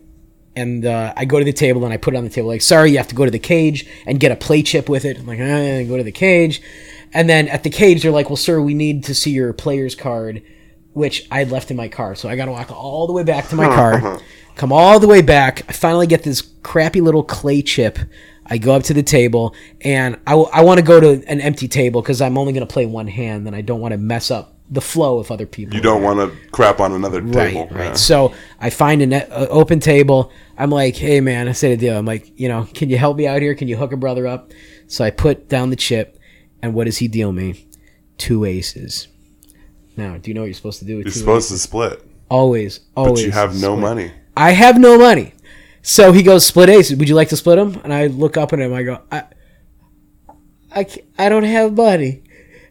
and 0.54 0.86
uh, 0.86 1.12
I 1.16 1.24
go 1.24 1.38
to 1.38 1.44
the 1.44 1.52
table 1.52 1.84
and 1.84 1.92
I 1.92 1.96
put 1.96 2.14
it 2.14 2.18
on 2.18 2.24
the 2.24 2.30
table. 2.30 2.48
Like 2.48 2.62
sorry 2.62 2.92
you 2.92 2.98
have 2.98 3.08
to 3.08 3.16
go 3.16 3.24
to 3.24 3.32
the 3.32 3.40
cage 3.40 3.88
and 4.06 4.20
get 4.20 4.30
a 4.30 4.36
play 4.36 4.62
chip 4.62 4.88
with 4.88 5.04
it. 5.04 5.18
I'm 5.18 5.26
like 5.26 5.40
eh, 5.40 5.82
go 5.84 5.96
to 5.96 6.04
the 6.04 6.12
cage. 6.12 6.62
And 7.12 7.28
then 7.28 7.48
at 7.48 7.64
the 7.64 7.70
cage 7.70 8.02
they're 8.02 8.12
like 8.12 8.30
well 8.30 8.36
sir 8.36 8.60
we 8.60 8.74
need 8.74 9.04
to 9.04 9.14
see 9.16 9.32
your 9.32 9.52
player's 9.52 9.96
card 9.96 10.42
which 10.92 11.26
I 11.32 11.40
had 11.40 11.50
left 11.50 11.72
in 11.72 11.76
my 11.76 11.88
car. 11.88 12.14
So 12.14 12.28
I 12.28 12.36
got 12.36 12.44
to 12.44 12.52
walk 12.52 12.70
all 12.70 13.08
the 13.08 13.12
way 13.12 13.24
back 13.24 13.48
to 13.48 13.56
my 13.56 13.66
car. 13.66 14.20
Come 14.54 14.72
all 14.72 15.00
the 15.00 15.08
way 15.08 15.22
back. 15.22 15.62
I 15.68 15.72
finally 15.72 16.06
get 16.06 16.22
this 16.22 16.42
crappy 16.62 17.00
little 17.00 17.24
clay 17.24 17.62
chip 17.62 17.98
I 18.52 18.58
go 18.58 18.74
up 18.74 18.82
to 18.82 18.92
the 18.92 19.02
table 19.02 19.54
and 19.80 20.20
I, 20.26 20.34
want 20.34 20.76
to 20.76 20.84
go 20.84 21.00
to 21.00 21.26
an 21.26 21.40
empty 21.40 21.68
table 21.68 22.02
because 22.02 22.20
I'm 22.20 22.36
only 22.36 22.52
going 22.52 22.66
to 22.66 22.70
play 22.70 22.84
one 22.84 23.06
hand 23.06 23.46
and 23.46 23.56
I 23.56 23.62
don't 23.62 23.80
want 23.80 23.92
to 23.92 23.98
mess 23.98 24.30
up 24.30 24.54
the 24.68 24.82
flow 24.82 25.18
of 25.18 25.30
other 25.30 25.46
people. 25.46 25.74
You 25.74 25.80
don't 25.80 26.02
want 26.02 26.18
to 26.18 26.36
crap 26.50 26.78
on 26.78 26.92
another 26.92 27.22
table. 27.22 27.62
Right, 27.62 27.72
right. 27.72 27.84
Yeah. 27.86 27.92
So 27.94 28.34
I 28.60 28.68
find 28.68 29.00
an 29.00 29.14
uh, 29.14 29.46
open 29.48 29.80
table. 29.80 30.30
I'm 30.58 30.68
like, 30.68 30.96
hey 30.96 31.22
man, 31.22 31.48
I 31.48 31.52
said 31.52 31.70
a 31.70 31.78
deal. 31.78 31.96
I'm 31.96 32.04
like, 32.04 32.38
you 32.38 32.46
know, 32.46 32.68
can 32.74 32.90
you 32.90 32.98
help 32.98 33.16
me 33.16 33.26
out 33.26 33.40
here? 33.40 33.54
Can 33.54 33.68
you 33.68 33.76
hook 33.78 33.92
a 33.92 33.96
brother 33.96 34.26
up? 34.26 34.52
So 34.86 35.02
I 35.02 35.10
put 35.10 35.48
down 35.48 35.70
the 35.70 35.76
chip, 35.76 36.18
and 36.60 36.74
what 36.74 36.84
does 36.84 36.98
he 36.98 37.08
deal 37.08 37.32
me? 37.32 37.66
Two 38.18 38.44
aces. 38.44 39.08
Now, 39.96 40.18
do 40.18 40.30
you 40.30 40.34
know 40.34 40.42
what 40.42 40.48
you're 40.48 40.54
supposed 40.54 40.80
to 40.80 40.84
do 40.84 40.98
with 40.98 41.06
You're 41.06 41.14
supposed 41.14 41.48
aces? 41.48 41.62
to 41.62 41.68
split, 41.68 42.06
Always, 42.28 42.80
but 42.80 43.00
always. 43.00 43.24
you 43.24 43.30
have 43.30 43.58
no 43.58 43.78
money. 43.78 44.12
I 44.36 44.50
have 44.50 44.78
no 44.78 44.98
money. 44.98 45.32
So 45.82 46.12
he 46.12 46.22
goes, 46.22 46.46
split 46.46 46.68
aces. 46.68 46.96
Would 46.96 47.08
you 47.08 47.14
like 47.14 47.28
to 47.30 47.36
split 47.36 47.56
them? 47.56 47.80
And 47.84 47.92
I 47.92 48.06
look 48.06 48.36
up 48.36 48.52
at 48.52 48.60
him. 48.60 48.72
I 48.72 48.82
go, 48.84 49.00
I, 49.10 49.24
I, 50.74 50.86
I 51.18 51.28
don't 51.28 51.42
have 51.44 51.76
money. 51.76 52.22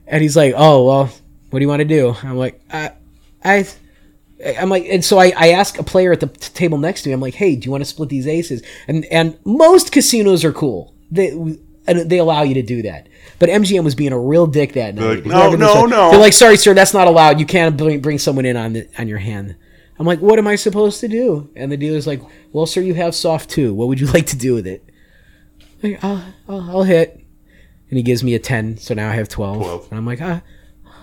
And 0.08 0.21
he's 0.21 0.36
like, 0.36 0.54
oh, 0.56 0.86
well, 0.86 1.06
what 1.50 1.60
do 1.60 1.63
you 1.63 1.67
want 1.67 1.82
to 1.82 1.86
do? 1.86 2.15
I'm 2.24 2.38
like, 2.38 2.62
I, 2.71 2.93
I, 3.43 3.67
I'm 4.60 4.69
like, 4.69 4.86
and 4.89 5.04
so 5.04 5.19
I, 5.19 5.34
I 5.36 5.50
ask 5.50 5.78
a 5.78 5.84
player 5.84 6.12
at 6.12 6.21
the 6.21 6.28
t- 6.28 6.54
table 6.54 6.78
next 6.78 7.04
to 7.04 7.10
me, 7.10 7.13
I'm 7.13 7.19
like, 7.21 7.36
hey, 7.36 7.56
do 7.56 7.65
you 7.65 7.71
want 7.71 7.82
to 7.84 7.89
split 7.89 8.10
these 8.10 8.28
aces? 8.28 8.63
And, 8.88 9.06
and 9.06 9.38
most 9.45 9.91
casinos 9.91 10.43
are 10.43 10.54
cool. 10.54 10.95
They, 11.12 11.30
and 11.88 12.10
they 12.10 12.19
allow 12.19 12.43
you 12.43 12.54
to 12.56 12.62
do 12.62 12.82
that. 12.84 13.08
But 13.39 13.50
MGM 13.50 13.84
was 13.84 13.95
being 13.95 14.13
a 14.13 14.19
real 14.19 14.47
dick 14.47 14.74
that 14.74 14.95
night. 14.95 15.04
like, 15.04 15.26
no, 15.26 15.56
no, 15.56 15.86
no. 15.86 16.12
They're 16.12 16.19
like, 16.19 16.34
sorry, 16.34 16.58
sir, 16.58 16.74
that's 16.74 16.93
not 16.93 17.08
allowed. 17.08 17.39
You 17.39 17.45
can't 17.45 17.76
bring, 17.76 18.00
bring 18.00 18.19
someone 18.19 18.45
in 18.45 18.56
on 18.56 18.74
the, 18.74 18.88
on 18.97 19.08
your 19.08 19.17
hand. 19.17 19.56
I'm 20.01 20.07
like, 20.07 20.19
what 20.19 20.39
am 20.39 20.47
I 20.47 20.55
supposed 20.55 20.99
to 21.01 21.07
do? 21.07 21.47
And 21.55 21.71
the 21.71 21.77
dealer's 21.77 22.07
like, 22.07 22.23
well, 22.53 22.65
sir, 22.65 22.81
you 22.81 22.95
have 22.95 23.13
soft 23.13 23.51
two. 23.51 23.71
What 23.71 23.87
would 23.87 23.99
you 23.99 24.07
like 24.07 24.25
to 24.27 24.35
do 24.35 24.55
with 24.55 24.65
it? 24.65 24.83
I'm 25.83 25.91
like, 25.91 26.03
I'll, 26.03 26.23
I'll, 26.49 26.69
I'll 26.71 26.83
hit. 26.83 27.23
And 27.87 27.97
he 27.97 28.01
gives 28.01 28.23
me 28.23 28.33
a 28.33 28.39
10, 28.39 28.77
so 28.77 28.95
now 28.95 29.11
I 29.11 29.13
have 29.13 29.29
12. 29.29 29.57
12. 29.57 29.87
And 29.91 29.99
I'm 29.99 30.05
like, 30.07 30.19
ah, 30.19 30.41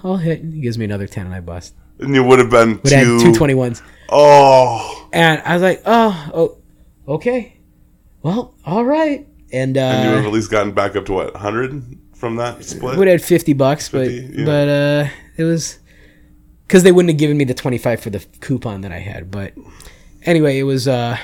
I'll 0.03 0.17
hit. 0.17 0.43
And 0.43 0.53
he 0.53 0.61
gives 0.61 0.79
me 0.79 0.85
another 0.85 1.07
10, 1.07 1.27
and 1.27 1.33
I 1.33 1.39
bust. 1.39 1.77
And 2.01 2.13
you 2.13 2.25
would 2.25 2.41
have 2.41 2.51
been 2.51 2.79
But 2.79 2.93
I 2.93 2.97
had 2.97 3.05
two. 3.05 3.33
two 3.33 3.39
21s. 3.39 3.83
Oh, 4.09 5.09
And 5.13 5.43
I 5.45 5.53
was 5.53 5.63
like, 5.63 5.81
oh, 5.87 6.31
oh 6.35 6.59
okay. 7.15 7.57
Well, 8.23 8.53
all 8.67 8.85
right. 8.85 9.29
And, 9.53 9.79
uh, 9.79 9.81
and 9.81 10.05
you 10.07 10.11
would 10.11 10.17
have 10.17 10.27
at 10.27 10.33
least 10.33 10.51
gotten 10.51 10.73
back 10.73 10.97
up 10.97 11.07
to 11.07 11.13
what, 11.13 11.37
hundred 11.37 12.01
from 12.17 12.35
that 12.35 12.65
split? 12.65 12.99
would 12.99 13.07
have 13.07 13.21
had 13.21 13.29
50 13.29 13.53
bucks, 13.53 13.91
but 13.91 14.11
yeah. 14.11 14.45
but 14.45 14.69
uh, 14.69 15.09
it 15.37 15.45
was 15.45 15.79
because 16.69 16.83
they 16.85 16.93
wouldn't 16.93 17.11
have 17.11 17.19
given 17.19 17.37
me 17.39 17.45
the 17.45 17.55
25 17.55 17.99
for 18.01 18.11
the 18.11 18.25
coupon 18.41 18.83
that 18.83 18.93
I 18.93 18.99
had. 18.99 19.31
But 19.31 19.55
anyway, 20.23 20.59
it 20.59 20.65
was 20.65 20.87
uh, 20.87 21.17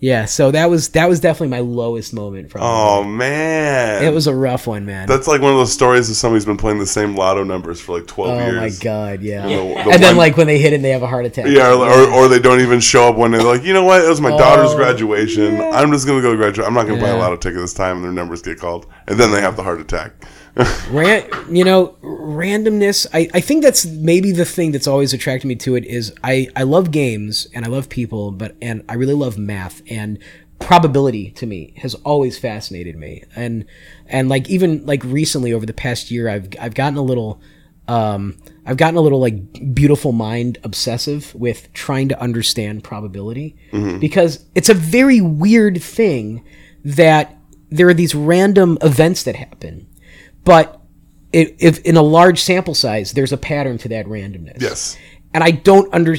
yeah. 0.00 0.24
So 0.26 0.50
that 0.50 0.68
was 0.68 0.90
that 0.90 1.08
was 1.08 1.20
definitely 1.20 1.48
my 1.48 1.60
lowest 1.60 2.12
moment 2.12 2.50
from. 2.50 2.60
oh 2.64 3.04
man, 3.04 4.02
It 4.04 4.12
was 4.12 4.26
a 4.26 4.34
rough 4.34 4.66
one, 4.66 4.84
man. 4.84 5.06
That's 5.08 5.26
like 5.28 5.40
one 5.40 5.52
of 5.52 5.58
those 5.58 5.72
stories 5.72 6.10
of 6.10 6.16
somebody's 6.16 6.44
been 6.44 6.56
playing 6.56 6.78
the 6.80 6.86
same 6.86 7.14
lotto 7.16 7.44
numbers 7.44 7.80
for 7.80 7.96
like 7.98 8.06
twelve 8.08 8.32
oh 8.32 8.36
my 8.36 8.46
years. 8.46 8.56
Oh 8.58 8.60
my 8.60 8.84
god, 8.84 9.22
yeah. 9.22 9.42
The- 9.46 9.54
the 9.54 9.90
and 9.92 10.02
then 10.02 10.16
one- 10.16 10.16
like 10.16 10.36
when 10.36 10.46
they 10.48 10.58
hit 10.58 10.72
it, 10.72 10.82
they 10.82 10.90
have 10.90 11.02
a 11.02 11.06
heart 11.08 11.24
attack. 11.24 11.46
Yeah, 11.48 11.72
or, 11.72 11.86
or, 11.88 12.10
or 12.10 12.28
they 12.28 12.38
don't 12.40 12.60
even 12.60 12.80
show 12.80 13.08
up 13.08 13.16
when 13.16 13.30
they're 13.30 13.42
like, 13.42 13.62
you 13.62 13.72
know 13.72 13.84
what? 13.84 14.04
It 14.04 14.08
was 14.08 14.20
my 14.20 14.30
daughter's 14.36 14.70
Oh, 14.72 14.76
graduation. 14.76 15.54
yeah. 15.56 15.70
I'm 15.70 15.90
just 15.92 16.06
gonna 16.06 16.20
go 16.22 16.36
graduate. 16.36 16.66
I'm 16.66 16.74
not 16.74 16.86
gonna 16.86 17.00
buy 17.00 17.08
a 17.10 17.14
Yeah. 17.16 17.20
lotto 17.22 17.36
ticket 17.36 17.60
this 17.60 17.74
time, 17.74 17.96
and 17.98 18.04
their 18.04 18.12
numbers 18.12 18.42
get 18.42 18.58
called, 18.58 18.86
and 19.06 19.18
then 19.20 19.30
they 19.30 19.40
have 19.40 19.56
the 19.56 19.62
heart 19.62 19.80
attack. 19.80 20.12
Ran, 20.90 21.24
you 21.54 21.64
know, 21.64 21.96
randomness. 22.02 23.06
I, 23.14 23.28
I 23.32 23.40
think 23.40 23.62
that's 23.62 23.86
maybe 23.86 24.32
the 24.32 24.44
thing 24.44 24.72
that's 24.72 24.88
always 24.88 25.12
attracted 25.12 25.46
me 25.46 25.54
to 25.56 25.76
it 25.76 25.84
is 25.84 26.12
I, 26.24 26.48
I 26.56 26.64
love 26.64 26.90
games 26.90 27.46
and 27.54 27.64
I 27.64 27.68
love 27.68 27.88
people, 27.88 28.32
but 28.32 28.56
and 28.60 28.84
I 28.88 28.94
really 28.94 29.14
love 29.14 29.38
math 29.38 29.82
and 29.88 30.18
probability 30.58 31.30
to 31.30 31.46
me 31.46 31.72
has 31.76 31.94
always 31.96 32.36
fascinated 32.36 32.96
me. 32.96 33.22
And 33.36 33.66
and 34.06 34.28
like 34.28 34.48
even 34.50 34.84
like 34.84 35.04
recently 35.04 35.52
over 35.52 35.64
the 35.64 35.72
past 35.72 36.10
year, 36.10 36.28
I've 36.28 36.48
I've 36.60 36.74
gotten 36.74 36.98
a 36.98 37.02
little. 37.02 37.40
Um, 37.86 38.36
I've 38.66 38.76
gotten 38.76 38.96
a 38.96 39.00
little 39.00 39.18
like 39.18 39.74
beautiful 39.74 40.12
mind 40.12 40.58
obsessive 40.62 41.34
with 41.34 41.72
trying 41.72 42.10
to 42.10 42.20
understand 42.20 42.84
probability 42.84 43.56
because 43.98 44.44
it's 44.54 44.68
a 44.68 44.74
very 44.74 45.22
weird 45.22 45.82
thing 45.82 46.44
that 46.84 47.34
there 47.70 47.88
are 47.88 47.94
these 47.94 48.14
random 48.14 48.76
events 48.82 49.22
that 49.22 49.36
happen 49.36 49.86
but 50.44 50.80
if, 51.32 51.52
if 51.58 51.78
in 51.80 51.96
a 51.96 52.02
large 52.02 52.40
sample 52.42 52.74
size 52.74 53.12
there's 53.12 53.32
a 53.32 53.36
pattern 53.36 53.78
to 53.78 53.88
that 53.88 54.06
randomness 54.06 54.60
Yes. 54.60 54.96
and 55.34 55.44
i 55.44 55.50
don't 55.50 55.92
under 55.92 56.14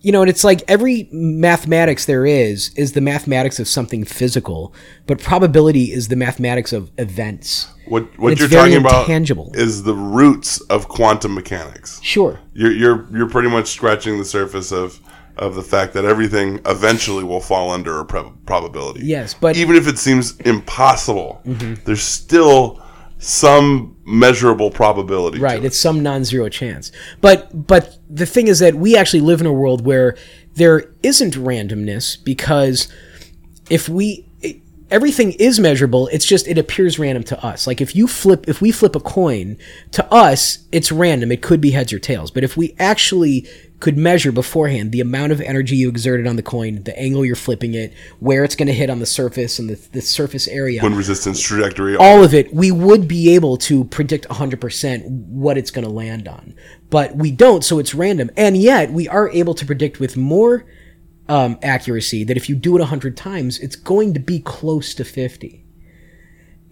you 0.00 0.12
know 0.12 0.22
and 0.22 0.30
it's 0.30 0.44
like 0.44 0.62
every 0.68 1.08
mathematics 1.12 2.06
there 2.06 2.24
is 2.24 2.70
is 2.76 2.92
the 2.92 3.00
mathematics 3.00 3.58
of 3.60 3.68
something 3.68 4.04
physical 4.04 4.72
but 5.06 5.20
probability 5.20 5.92
is 5.92 6.08
the 6.08 6.16
mathematics 6.16 6.72
of 6.72 6.90
events 6.98 7.68
What 7.86 8.18
what 8.18 8.38
you're 8.38 8.48
talking 8.48 8.76
about 8.76 9.02
intangible. 9.02 9.52
is 9.54 9.82
the 9.82 9.94
roots 9.94 10.60
of 10.62 10.88
quantum 10.88 11.34
mechanics. 11.34 12.00
sure 12.02 12.40
You're 12.54 12.72
you're 12.72 13.06
you're 13.12 13.28
pretty 13.28 13.50
much 13.50 13.68
scratching 13.68 14.18
the 14.18 14.24
surface 14.24 14.72
of 14.72 14.98
of 15.36 15.56
the 15.56 15.62
fact 15.62 15.92
that 15.94 16.04
everything 16.04 16.60
eventually 16.64 17.24
will 17.24 17.40
fall 17.40 17.70
under 17.72 17.98
a 17.98 18.04
prob- 18.04 18.36
probability. 18.46 19.00
Yes, 19.04 19.34
but- 19.34 19.56
Mm-hmm. 19.56 19.62
even 19.62 19.74
if 19.76 19.88
it 19.88 19.98
seems 19.98 20.38
impossible, 20.42 21.42
there's 21.84 22.04
still 22.04 22.80
some 23.24 23.96
measurable 24.04 24.70
probability. 24.70 25.38
right 25.38 25.62
it. 25.62 25.66
it's 25.66 25.78
some 25.78 26.02
non-zero 26.02 26.48
chance 26.48 26.92
but 27.20 27.66
but 27.66 27.98
the 28.10 28.26
thing 28.26 28.48
is 28.48 28.58
that 28.58 28.74
we 28.74 28.96
actually 28.96 29.20
live 29.20 29.40
in 29.40 29.46
a 29.46 29.52
world 29.52 29.84
where 29.84 30.16
there 30.54 30.92
isn't 31.02 31.34
randomness 31.34 32.22
because 32.22 32.88
if 33.70 33.88
we 33.88 34.28
it, 34.42 34.56
everything 34.90 35.32
is 35.32 35.58
measurable 35.58 36.06
it's 36.08 36.26
just 36.26 36.46
it 36.46 36.58
appears 36.58 36.98
random 36.98 37.22
to 37.22 37.42
us 37.44 37.66
like 37.66 37.80
if 37.80 37.96
you 37.96 38.06
flip 38.06 38.46
if 38.46 38.60
we 38.60 38.70
flip 38.70 38.94
a 38.94 39.00
coin 39.00 39.56
to 39.90 40.04
us 40.12 40.58
it's 40.70 40.92
random 40.92 41.32
it 41.32 41.40
could 41.40 41.60
be 41.60 41.70
heads 41.70 41.92
or 41.92 41.98
tails 41.98 42.30
but 42.30 42.44
if 42.44 42.58
we 42.58 42.74
actually 42.78 43.48
could 43.84 43.98
measure 43.98 44.32
beforehand 44.32 44.92
the 44.92 45.00
amount 45.02 45.30
of 45.30 45.42
energy 45.42 45.76
you 45.76 45.90
exerted 45.90 46.26
on 46.26 46.36
the 46.36 46.42
coin 46.42 46.82
the 46.84 46.98
angle 46.98 47.22
you're 47.22 47.36
flipping 47.36 47.74
it 47.74 47.92
where 48.18 48.42
it's 48.42 48.56
going 48.56 48.66
to 48.66 48.72
hit 48.72 48.88
on 48.88 48.98
the 48.98 49.04
surface 49.04 49.58
and 49.58 49.68
the, 49.68 49.74
the 49.92 50.00
surface 50.00 50.48
area 50.48 50.82
Wind 50.82 50.96
resistance 50.96 51.38
trajectory. 51.38 51.94
all 51.94 52.24
of 52.24 52.32
it, 52.32 52.52
we 52.54 52.70
would 52.70 53.06
be 53.06 53.34
able 53.34 53.58
to 53.58 53.84
predict 53.84 54.26
100% 54.28 55.04
what 55.08 55.58
it's 55.58 55.70
going 55.70 55.84
to 55.84 55.90
land 55.90 56.28
on. 56.28 56.54
But 56.90 57.16
we 57.16 57.30
don't, 57.30 57.64
so 57.64 57.78
it's 57.78 57.94
random. 57.94 58.30
And 58.36 58.56
yet, 58.56 58.90
we 58.90 59.08
are 59.08 59.28
able 59.30 59.54
to 59.54 59.66
predict 59.66 60.00
with 60.00 60.16
more 60.16 60.64
um, 61.28 61.58
accuracy 61.62 62.24
that 62.24 62.36
if 62.36 62.48
you 62.48 62.54
do 62.54 62.76
it 62.76 62.80
100 62.80 63.16
times, 63.16 63.58
it's 63.58 63.76
going 63.76 64.14
to 64.14 64.20
be 64.20 64.40
close 64.40 64.94
to 64.94 65.04
50. 65.04 65.63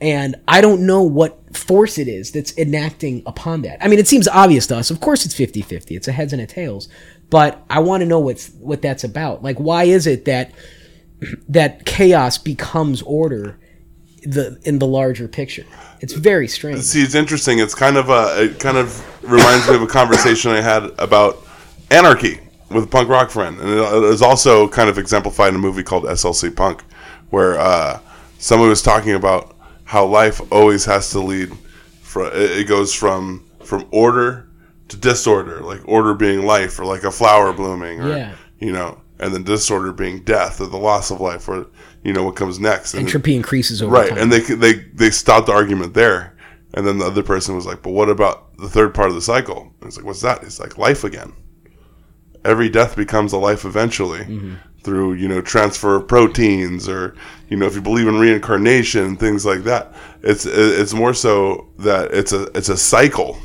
And 0.02 0.34
I 0.48 0.60
don't 0.60 0.84
know 0.84 1.02
what 1.02 1.56
force 1.56 1.96
it 1.96 2.08
is 2.08 2.32
that's 2.32 2.56
enacting 2.58 3.22
upon 3.24 3.62
that. 3.62 3.82
I 3.82 3.88
mean, 3.88 4.00
it 4.00 4.08
seems 4.08 4.26
obvious 4.26 4.66
to 4.66 4.76
us. 4.76 4.90
Of 4.90 5.00
course, 5.00 5.24
it's 5.24 5.34
50 5.34 5.62
50. 5.62 5.94
It's 5.94 6.08
a 6.08 6.12
heads 6.12 6.32
and 6.32 6.42
a 6.42 6.46
tails. 6.46 6.88
But 7.30 7.64
I 7.70 7.78
want 7.78 8.02
to 8.02 8.06
know 8.06 8.18
what's 8.18 8.50
what 8.54 8.82
that's 8.82 9.04
about. 9.04 9.42
Like, 9.42 9.58
why 9.58 9.84
is 9.84 10.06
it 10.06 10.24
that 10.24 10.52
that 11.48 11.86
chaos 11.86 12.36
becomes 12.36 13.00
order 13.02 13.58
the 14.24 14.60
in 14.64 14.78
the 14.78 14.86
larger 14.86 15.28
picture. 15.28 15.64
It's 16.00 16.12
very 16.12 16.48
strange. 16.48 16.80
See, 16.80 17.02
it's 17.02 17.14
interesting. 17.14 17.58
It's 17.58 17.74
kind 17.74 17.96
of 17.96 18.08
a. 18.08 18.44
It 18.44 18.60
kind 18.60 18.76
of 18.76 19.04
reminds 19.24 19.68
me 19.68 19.74
of 19.74 19.82
a 19.82 19.86
conversation 19.86 20.50
I 20.50 20.60
had 20.60 20.84
about 20.98 21.42
anarchy 21.90 22.40
with 22.70 22.84
a 22.84 22.86
punk 22.86 23.08
rock 23.08 23.30
friend, 23.30 23.58
and 23.58 23.68
it 23.68 24.04
is 24.04 24.22
also 24.22 24.68
kind 24.68 24.88
of 24.88 24.98
exemplified 24.98 25.50
in 25.50 25.56
a 25.56 25.58
movie 25.58 25.82
called 25.82 26.04
SLC 26.04 26.54
Punk, 26.54 26.82
where 27.30 27.58
uh, 27.58 28.00
someone 28.38 28.68
was 28.68 28.82
talking 28.82 29.14
about 29.14 29.51
how 29.92 30.04
life 30.06 30.40
always 30.50 30.84
has 30.86 31.10
to 31.10 31.20
lead. 31.20 31.50
From 32.02 32.26
it 32.28 32.50
it 32.60 32.68
goes 32.68 32.94
from 32.94 33.44
from 33.64 33.86
order 33.90 34.48
to 34.88 34.96
disorder, 34.96 35.60
like 35.60 35.80
order 35.86 36.14
being 36.14 36.40
life, 36.46 36.78
or 36.80 36.84
like 36.84 37.04
a 37.04 37.10
flower 37.10 37.52
blooming, 37.52 38.00
or 38.00 38.08
Yeah. 38.16 38.34
you 38.58 38.72
know, 38.72 39.00
and 39.20 39.32
then 39.34 39.42
disorder 39.44 39.92
being 39.92 40.20
death, 40.24 40.60
or 40.60 40.66
the 40.66 40.76
loss 40.90 41.10
of 41.10 41.20
life, 41.20 41.48
or 41.48 41.66
you 42.04 42.12
know 42.12 42.24
what 42.24 42.36
comes 42.36 42.58
next. 42.58 42.94
And 42.94 43.02
it- 43.02 43.06
Entropy 43.06 43.34
increases 43.36 43.82
over 43.82 43.92
right 43.94 44.08
time. 44.10 44.18
and 44.18 44.32
they 44.32 44.40
they 44.40 44.72
they 44.94 45.10
stopped 45.10 45.46
the 45.46 45.52
argument 45.52 45.92
there 45.94 46.34
and 46.74 46.86
then 46.86 46.96
the 46.98 47.04
other 47.04 47.22
person 47.22 47.54
was 47.54 47.66
like 47.66 47.82
but 47.82 47.90
what 47.90 48.08
about 48.08 48.56
the 48.56 48.68
third 48.68 48.94
part 48.94 49.08
of 49.10 49.14
the 49.14 49.20
cycle 49.34 49.60
and 49.80 49.88
it's 49.88 49.96
like 49.98 50.06
what's 50.06 50.22
that 50.22 50.42
it's 50.42 50.58
like 50.58 50.78
life 50.78 51.04
again 51.04 51.30
every 52.44 52.68
death 52.70 52.96
becomes 52.96 53.32
a 53.34 53.36
life 53.36 53.64
eventually 53.66 54.20
Mm-hmm. 54.24 54.54
Through 54.82 55.14
you 55.14 55.28
know 55.28 55.40
transfer 55.40 55.96
of 55.96 56.08
proteins 56.08 56.88
or 56.88 57.14
you 57.48 57.56
know 57.56 57.66
if 57.66 57.74
you 57.74 57.80
believe 57.80 58.08
in 58.08 58.18
reincarnation 58.18 59.16
things 59.16 59.46
like 59.46 59.62
that 59.62 59.94
it's 60.22 60.44
it's 60.44 60.92
more 60.92 61.14
so 61.14 61.68
that 61.78 62.12
it's 62.12 62.32
a 62.32 62.44
it's 62.56 62.68
a 62.68 62.76
cycle 62.76 63.38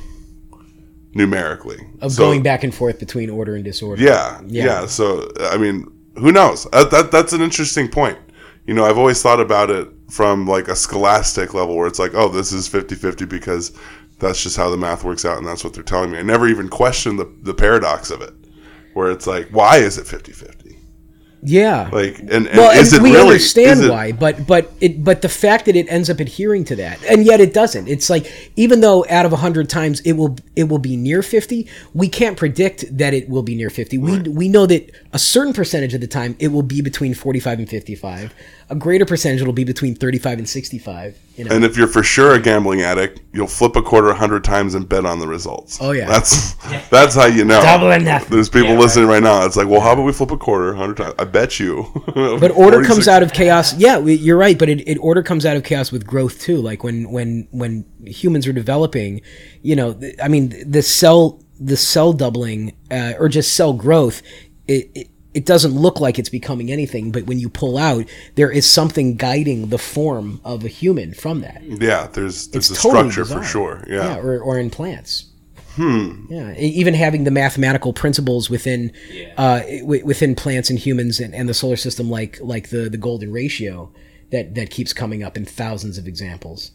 numerically 1.14 1.80
of 2.02 2.12
So- 2.12 2.24
going 2.24 2.44
back 2.44 2.64
and 2.64 2.74
forth 2.74 3.00
between 3.00 3.30
order 3.30 3.56
and 3.56 3.64
disorder. 3.64 4.02
yeah, 4.02 4.40
Yeah. 4.48 4.66
yeah. 4.66 4.86
So 4.86 5.30
I 5.42 5.58
mean, 5.58 5.92
who 6.16 6.32
knows? 6.32 6.66
That, 6.72 6.92
that 6.92 7.12
that's 7.12 7.34
an 7.34 7.42
interesting 7.42 7.88
point. 7.88 8.18
You 8.66 8.74
know, 8.74 8.86
I've 8.86 8.98
always 8.98 9.22
thought 9.22 9.40
about 9.40 9.70
it 9.70 9.88
from 10.10 10.46
like 10.46 10.68
a 10.68 10.76
scholastic 10.76 11.54
level 11.54 11.76
where 11.78 11.88
it's 11.88 12.00
like, 12.00 12.14
oh, 12.14 12.28
this 12.30 12.52
is 12.52 12.68
50-50 12.68 13.28
because 13.30 13.72
that's 14.20 14.44
just 14.44 14.58
how 14.58 14.70
the 14.70 14.78
math 14.78 15.04
works 15.04 15.24
out 15.26 15.38
and 15.38 15.48
that's 15.48 15.64
what 15.64 15.74
they're 15.74 15.84
telling 15.84 16.12
me. 16.12 16.18
I 16.18 16.22
never 16.24 16.48
even 16.48 16.68
questioned 16.68 17.18
the, 17.20 17.32
the 17.44 17.54
paradox 17.54 18.12
of 18.12 18.22
it. 18.22 18.34
Where 18.94 19.10
it's 19.12 19.26
like, 19.28 19.48
why 19.50 19.78
is 19.78 19.98
it 19.98 20.06
50-50? 20.06 20.57
Yeah. 21.44 21.90
Like, 21.92 22.18
and, 22.20 22.32
and 22.32 22.58
well, 22.58 22.72
is 22.72 22.94
and 22.94 23.02
it 23.02 23.04
we 23.04 23.12
really? 23.14 23.28
understand 23.28 23.84
it- 23.84 23.92
why, 23.92 24.12
but 24.12 24.48
but 24.48 24.72
it 24.82 25.04
but 25.04 25.22
the 25.22 25.30
fact 25.30 25.66
that 25.66 25.76
it 25.76 25.88
ends 25.88 26.10
up 26.10 26.20
adhering 26.20 26.66
to 26.66 26.76
that, 26.78 27.04
and 27.06 27.26
yet 27.26 27.40
it 27.40 27.54
doesn't. 27.54 27.88
It's 27.88 28.10
like 28.10 28.52
even 28.56 28.82
though 28.82 29.06
out 29.10 29.26
of 29.26 29.32
hundred 29.34 29.70
times 29.70 30.00
it 30.02 30.14
will 30.14 30.36
it 30.56 30.64
will 30.68 30.80
be 30.80 30.98
near 30.98 31.22
fifty, 31.22 31.68
we 31.94 32.10
can't 32.10 32.38
predict 32.38 32.98
that 32.98 33.14
it 33.14 33.30
will 33.30 33.44
be 33.44 33.56
near 33.56 33.70
fifty. 33.70 33.98
We 34.00 34.20
we 34.22 34.50
know 34.50 34.66
that 34.66 34.90
a 35.14 35.20
certain 35.20 35.54
percentage 35.54 35.94
of 35.94 36.02
the 36.02 36.08
time 36.08 36.36
it 36.40 36.48
will 36.50 36.64
be 36.64 36.82
between 36.82 37.14
forty 37.14 37.40
five 37.40 37.60
and 37.60 37.70
fifty 37.70 37.94
five. 37.96 38.34
A 38.70 38.76
greater 38.76 39.06
percentage 39.06 39.42
will 39.42 39.54
be 39.54 39.64
between 39.64 39.96
thirty 39.96 40.18
five 40.18 40.40
and 40.40 40.48
sixty 40.48 40.78
five. 40.78 41.18
You 41.38 41.46
know. 41.46 41.56
And 41.56 41.64
if 41.64 41.78
you're 41.78 41.88
for 41.88 42.04
sure 42.04 42.34
a 42.34 42.40
gambling 42.40 42.82
addict, 42.82 43.22
you'll 43.32 43.48
flip 43.48 43.76
a 43.76 43.82
quarter 43.82 44.10
a 44.10 44.16
hundred 44.16 44.44
times 44.44 44.74
and 44.74 44.90
bet 44.90 45.06
on 45.06 45.20
the 45.20 45.28
results. 45.28 45.78
Oh, 45.80 45.92
yeah. 45.92 46.06
that's 46.08 46.54
that's 46.90 47.16
how 47.16 47.28
you 47.28 47.46
know. 47.46 47.62
Double 47.62 47.88
or 47.88 48.00
nothing. 48.00 48.30
There's 48.30 48.50
people 48.50 48.72
Yeah, 48.72 48.80
listening 48.80 49.08
right 49.08 49.24
now. 49.24 49.46
It's 49.46 49.56
like, 49.56 49.68
well, 49.68 49.80
how 49.80 49.94
about 49.94 50.04
we 50.04 50.12
flip 50.12 50.32
a 50.32 50.38
quarter 50.38 50.74
a 50.74 50.76
hundred 50.76 50.98
times? 50.98 51.16
I 51.20 51.24
bet 51.26 51.60
you. 51.60 51.86
But 52.40 52.52
order 52.52 52.84
comes 52.84 53.08
out 53.08 53.24
of 53.24 53.32
chaos. 53.32 53.74
Yeah, 53.76 54.00
you're 54.00 54.38
right. 54.38 54.58
But 54.58 54.70
it, 54.70 54.88
it 54.88 54.98
order 54.98 55.24
comes 55.24 55.46
out 55.46 55.56
of 55.56 55.64
chaos 55.64 55.92
with 55.92 56.06
growth 56.06 56.42
too. 56.42 56.58
Like 56.58 56.84
when 56.84 57.12
when 57.12 57.48
when 57.52 57.86
humans 58.06 58.48
are 58.48 58.54
developing, 58.54 59.22
you 59.62 59.76
know, 59.76 60.00
I 60.22 60.28
mean, 60.28 60.70
the 60.70 60.82
cell 60.82 61.42
the 61.60 61.78
cell 61.78 62.14
doubling 62.14 62.76
uh, 62.92 63.14
or 63.20 63.30
just 63.30 63.56
cell 63.56 63.74
growth, 63.74 64.22
it, 64.68 64.92
it 64.96 65.08
it 65.38 65.46
doesn't 65.46 65.76
look 65.86 65.98
like 66.06 66.18
it's 66.20 66.30
becoming 66.40 66.72
anything. 66.72 67.12
But 67.12 67.24
when 67.30 67.40
you 67.40 67.50
pull 67.50 67.78
out, 67.78 68.06
there 68.36 68.52
is 68.60 68.66
something 68.80 69.16
guiding 69.18 69.70
the 69.70 69.78
form 69.96 70.42
of 70.44 70.64
a 70.66 70.68
human 70.82 71.14
from 71.14 71.42
that. 71.42 71.62
Yeah, 71.64 72.08
there's 72.08 72.48
there's 72.50 72.70
It's 72.72 72.80
a 72.80 72.82
totally 72.84 73.12
structure 73.12 73.22
bizarre. 73.24 73.44
for 73.44 73.48
sure. 73.56 73.84
Yeah. 73.88 74.04
Yeah, 74.16 74.18
or, 74.18 74.40
or 74.40 74.58
in 74.60 74.70
plants. 74.70 75.26
Hmm. 75.76 76.26
Yeah, 76.30 76.56
even 76.58 76.94
having 76.96 77.24
the 77.24 77.32
mathematical 77.32 77.94
principles 77.94 78.50
within 78.50 78.92
Yeah. 79.12 79.34
uh, 79.38 79.60
w- 79.82 80.04
within 80.06 80.34
plants 80.34 80.72
and 80.72 80.80
humans 80.80 81.20
and, 81.20 81.36
and 81.36 81.48
the 81.48 81.54
solar 81.54 81.78
system, 81.78 82.10
like 82.10 82.40
like 82.42 82.70
the 82.70 82.90
the 82.90 82.98
golden 82.98 83.32
ratio, 83.32 83.92
that 84.32 84.56
that 84.56 84.72
keeps 84.72 84.92
coming 84.94 85.22
up 85.24 85.38
in 85.38 85.46
thousands 85.46 85.98
of 86.00 86.08
examples. 86.08 86.72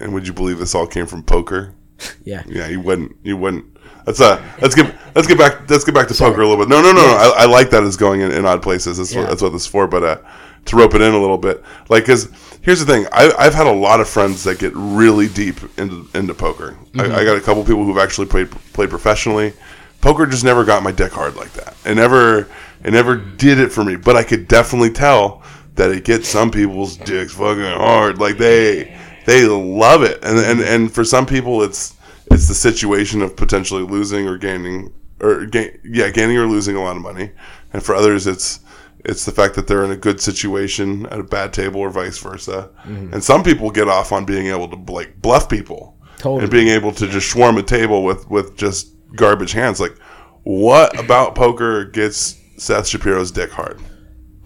And 0.00 0.12
would 0.14 0.26
you 0.28 0.32
believe 0.32 0.58
this 0.60 0.74
all 0.74 0.86
came 0.86 1.06
from 1.06 1.22
poker? 1.24 1.74
Yeah. 2.24 2.42
Yeah, 2.46 2.68
you 2.68 2.80
wouldn't. 2.80 3.16
You 3.22 3.36
wouldn't. 3.36 3.66
Let's 4.06 4.20
uh, 4.20 4.42
let's 4.60 4.74
get 4.74 4.94
let's 5.14 5.26
get 5.28 5.38
back 5.38 5.68
let's 5.70 5.84
get 5.84 5.94
back 5.94 6.08
to 6.08 6.14
poker 6.14 6.40
a 6.42 6.48
little 6.48 6.62
bit. 6.62 6.68
No, 6.70 6.82
no, 6.82 6.92
no, 6.92 7.00
no. 7.06 7.16
I, 7.16 7.42
I 7.42 7.44
like 7.46 7.70
that 7.70 7.82
it's 7.84 7.96
going 7.96 8.20
in, 8.20 8.32
in 8.32 8.44
odd 8.44 8.62
places. 8.62 8.98
That's 8.98 9.12
Yeah. 9.14 9.20
what 9.22 9.28
that's 9.30 9.42
what 9.42 9.52
this 9.52 9.62
is 9.62 9.66
for. 9.68 9.86
But 9.86 10.02
uh, 10.02 10.18
to 10.66 10.76
rope 10.76 10.94
it 10.94 11.00
in 11.02 11.12
a 11.14 11.18
little 11.18 11.38
bit, 11.38 11.62
like, 11.90 12.04
cause 12.06 12.28
here's 12.62 12.80
the 12.84 12.86
thing. 12.90 13.06
I, 13.12 13.30
I've 13.38 13.54
had 13.54 13.66
a 13.66 13.72
lot 13.72 14.00
of 14.00 14.08
friends 14.08 14.42
that 14.44 14.58
get 14.58 14.72
really 14.74 15.28
deep 15.28 15.58
into 15.78 16.06
into 16.14 16.34
poker. 16.34 16.76
I, 16.98 17.04
I 17.04 17.24
got 17.24 17.36
a 17.36 17.40
couple 17.40 17.62
people 17.64 17.84
who've 17.84 17.98
actually 17.98 18.26
played 18.26 18.50
played 18.72 18.90
professionally. 18.90 19.52
Poker 20.00 20.26
just 20.26 20.44
never 20.44 20.64
got 20.64 20.82
my 20.82 20.92
dick 20.92 21.12
hard 21.12 21.36
like 21.36 21.52
that. 21.54 21.74
It 21.86 21.94
never 21.94 22.40
it 22.84 22.90
never 22.92 23.16
did 23.16 23.58
it 23.58 23.72
for 23.72 23.84
me. 23.84 23.96
But 23.96 24.16
I 24.16 24.22
could 24.22 24.48
definitely 24.48 24.90
tell 24.90 25.42
that 25.76 25.90
it 25.90 26.04
gets 26.04 26.28
some 26.28 26.50
people's 26.50 26.96
dicks 26.96 27.32
fucking 27.32 27.62
hard. 27.62 28.18
Like 28.18 28.36
they 28.38 28.98
they 29.26 29.46
love 29.46 30.02
it, 30.02 30.18
and 30.22 30.38
and 30.38 30.60
and 30.60 30.92
for 30.92 31.04
some 31.04 31.26
people, 31.26 31.62
it's 31.62 31.94
it's 32.30 32.48
the 32.48 32.54
situation 32.54 33.22
of 33.22 33.36
potentially 33.36 33.82
losing 33.82 34.26
or 34.26 34.38
gaining 34.38 34.92
or 35.20 35.46
gain, 35.46 35.78
yeah, 35.84 36.10
gaining 36.10 36.36
or 36.36 36.46
losing 36.46 36.76
a 36.76 36.82
lot 36.82 36.96
of 36.96 37.02
money, 37.02 37.30
and 37.72 37.82
for 37.82 37.94
others, 37.94 38.26
it's 38.26 38.60
it's 39.04 39.24
the 39.26 39.32
fact 39.32 39.54
that 39.54 39.66
they're 39.66 39.84
in 39.84 39.90
a 39.90 39.96
good 39.96 40.20
situation 40.20 41.04
at 41.06 41.20
a 41.20 41.22
bad 41.22 41.52
table 41.52 41.80
or 41.80 41.90
vice 41.90 42.16
versa. 42.18 42.70
And 42.84 43.22
some 43.22 43.42
people 43.42 43.70
get 43.70 43.86
off 43.86 44.12
on 44.12 44.24
being 44.24 44.46
able 44.46 44.66
to 44.68 44.76
like 44.90 45.20
bluff 45.20 45.48
people 45.48 45.98
Totally. 46.16 46.42
and 46.42 46.50
being 46.50 46.68
able 46.68 46.90
to 46.92 47.06
just 47.06 47.30
swarm 47.30 47.58
a 47.58 47.62
table 47.62 48.02
with 48.02 48.28
with 48.30 48.56
just 48.56 48.94
garbage 49.14 49.52
hands. 49.52 49.78
Like, 49.78 49.96
what 50.42 50.98
about 50.98 51.34
poker 51.34 51.84
gets 51.84 52.40
Seth 52.56 52.86
Shapiro's 52.88 53.30
dick 53.30 53.50
hard? 53.50 53.78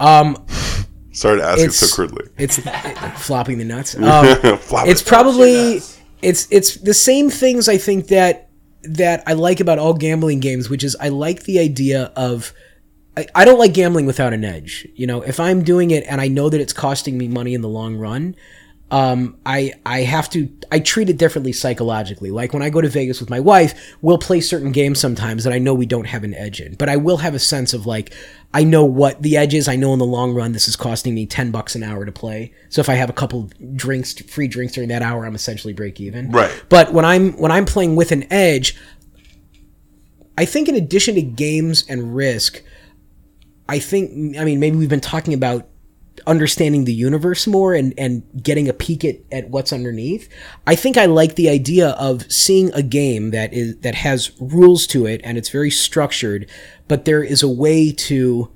Um, 0.01 0.45
Sorry 1.19 1.43
asking 1.43 1.65
It's- 1.65 1.77
so 1.77 1.95
crudely. 1.95 2.27
it's 2.39 2.59
it- 2.59 2.65
flopping 3.17 3.59
the 3.59 3.65
nuts. 3.65 3.95
Um, 3.99 4.27
it's 4.87 5.03
probably 5.03 5.75
nuts. 5.75 5.99
it's 6.23 6.47
it's 6.51 6.75
the 6.77 6.95
same 6.95 7.29
things 7.31 7.69
I 7.69 7.77
think 7.77 8.09
that 8.09 8.49
that 8.85 9.25
I 9.27 9.33
like 9.33 9.59
about 9.61 9.79
all 9.79 9.95
gambling 9.95 10.41
games, 10.41 10.71
which 10.71 10.85
is 10.85 10.97
I 11.01 11.09
like 11.09 11.43
the 11.45 11.59
idea 11.59 12.13
of 12.17 12.53
I, 13.17 13.27
I 13.35 13.45
don't 13.45 13.59
like 13.59 13.75
gambling 13.75 14.07
without 14.07 14.33
an 14.33 14.45
edge. 14.45 14.87
You 14.95 15.07
know, 15.09 15.23
if 15.23 15.41
I'm 15.41 15.63
doing 15.65 15.91
it 15.91 16.05
and 16.09 16.21
I 16.21 16.29
know 16.29 16.49
that 16.49 16.61
it's 16.61 16.73
costing 16.73 17.19
me 17.19 17.27
money 17.27 17.53
in 17.55 17.63
the 17.63 17.69
long 17.69 17.97
run, 17.97 18.37
um, 18.93 19.37
I 19.45 19.73
I 19.85 20.03
have 20.03 20.31
to 20.31 20.49
I 20.71 20.79
treat 20.79 21.11
it 21.11 21.19
differently 21.19 21.53
psychologically. 21.53 22.31
Like 22.31 22.53
when 22.55 22.63
I 22.63 22.71
go 22.71 22.81
to 22.81 22.89
Vegas 22.89 23.19
with 23.21 23.29
my 23.29 23.41
wife, 23.41 23.75
we'll 24.01 24.19
play 24.19 24.41
certain 24.41 24.71
games 24.73 25.01
sometimes 25.01 25.43
that 25.45 25.53
I 25.53 25.59
know 25.59 25.75
we 25.75 25.85
don't 25.87 26.07
have 26.07 26.23
an 26.23 26.33
edge 26.35 26.61
in, 26.61 26.75
but 26.77 26.89
I 26.89 26.97
will 26.97 27.19
have 27.19 27.35
a 27.35 27.39
sense 27.41 27.75
of 27.75 27.87
like 27.87 28.15
I 28.53 28.65
know 28.65 28.85
what 28.85 29.23
the 29.23 29.37
edge 29.37 29.53
is. 29.53 29.69
I 29.69 29.77
know 29.77 29.93
in 29.93 29.99
the 29.99 30.07
long 30.07 30.35
run 30.35 30.53
this 30.53 30.69
is 30.69 30.77
costing 30.77 31.15
me 31.15 31.27
ten 31.27 31.51
bucks 31.51 31.75
an 31.75 31.83
hour 31.83 32.05
to 32.05 32.13
play. 32.13 32.53
So 32.71 32.81
if 32.81 32.89
I 32.89 32.95
have 32.95 33.11
a 33.11 33.13
couple 33.13 33.51
drinks, 33.75 34.15
free 34.15 34.49
drinks 34.49 34.73
during 34.73 34.89
that 34.89 35.03
hour, 35.03 35.27
I'm 35.27 35.35
essentially 35.35 35.75
break 35.75 36.01
even. 36.01 36.31
Right. 36.31 36.65
But 36.69 36.93
when 36.93 37.05
I'm 37.05 37.33
when 37.33 37.53
I'm 37.53 37.67
playing 37.67 37.97
with 37.97 38.11
an 38.11 38.31
edge, 38.33 38.75
I 40.39 40.45
think 40.45 40.69
in 40.69 40.77
addition 40.77 41.15
to 41.17 41.23
games 41.23 41.85
and 41.89 42.15
risk, 42.17 42.63
I 43.69 43.79
think 43.79 44.39
I 44.39 44.45
mean 44.45 44.61
maybe 44.61 44.77
we've 44.77 44.89
been 44.89 45.01
talking 45.01 45.35
about 45.35 45.69
understanding 46.29 46.85
the 46.85 46.93
universe 46.93 47.47
more 47.47 47.75
and 47.75 47.95
and 47.99 48.23
getting 48.41 48.69
a 48.69 48.73
peek 48.73 49.05
at, 49.05 49.17
at 49.33 49.49
what's 49.49 49.73
underneath. 49.73 50.29
I 50.67 50.77
think 50.77 50.97
I 50.97 51.07
like 51.07 51.35
the 51.35 51.49
idea 51.49 51.91
of 51.91 52.31
seeing 52.31 52.71
a 52.75 52.83
game 52.83 53.31
that 53.31 53.53
is 53.53 53.79
that 53.79 53.97
has 53.97 54.31
rules 54.39 54.87
to 54.89 55.07
it 55.07 55.21
and 55.25 55.39
it's 55.39 55.49
very 55.49 55.71
structured, 55.71 56.49
but 56.87 57.07
there 57.07 57.25
is 57.25 57.43
a 57.43 57.49
way 57.49 57.91
to 57.93 58.53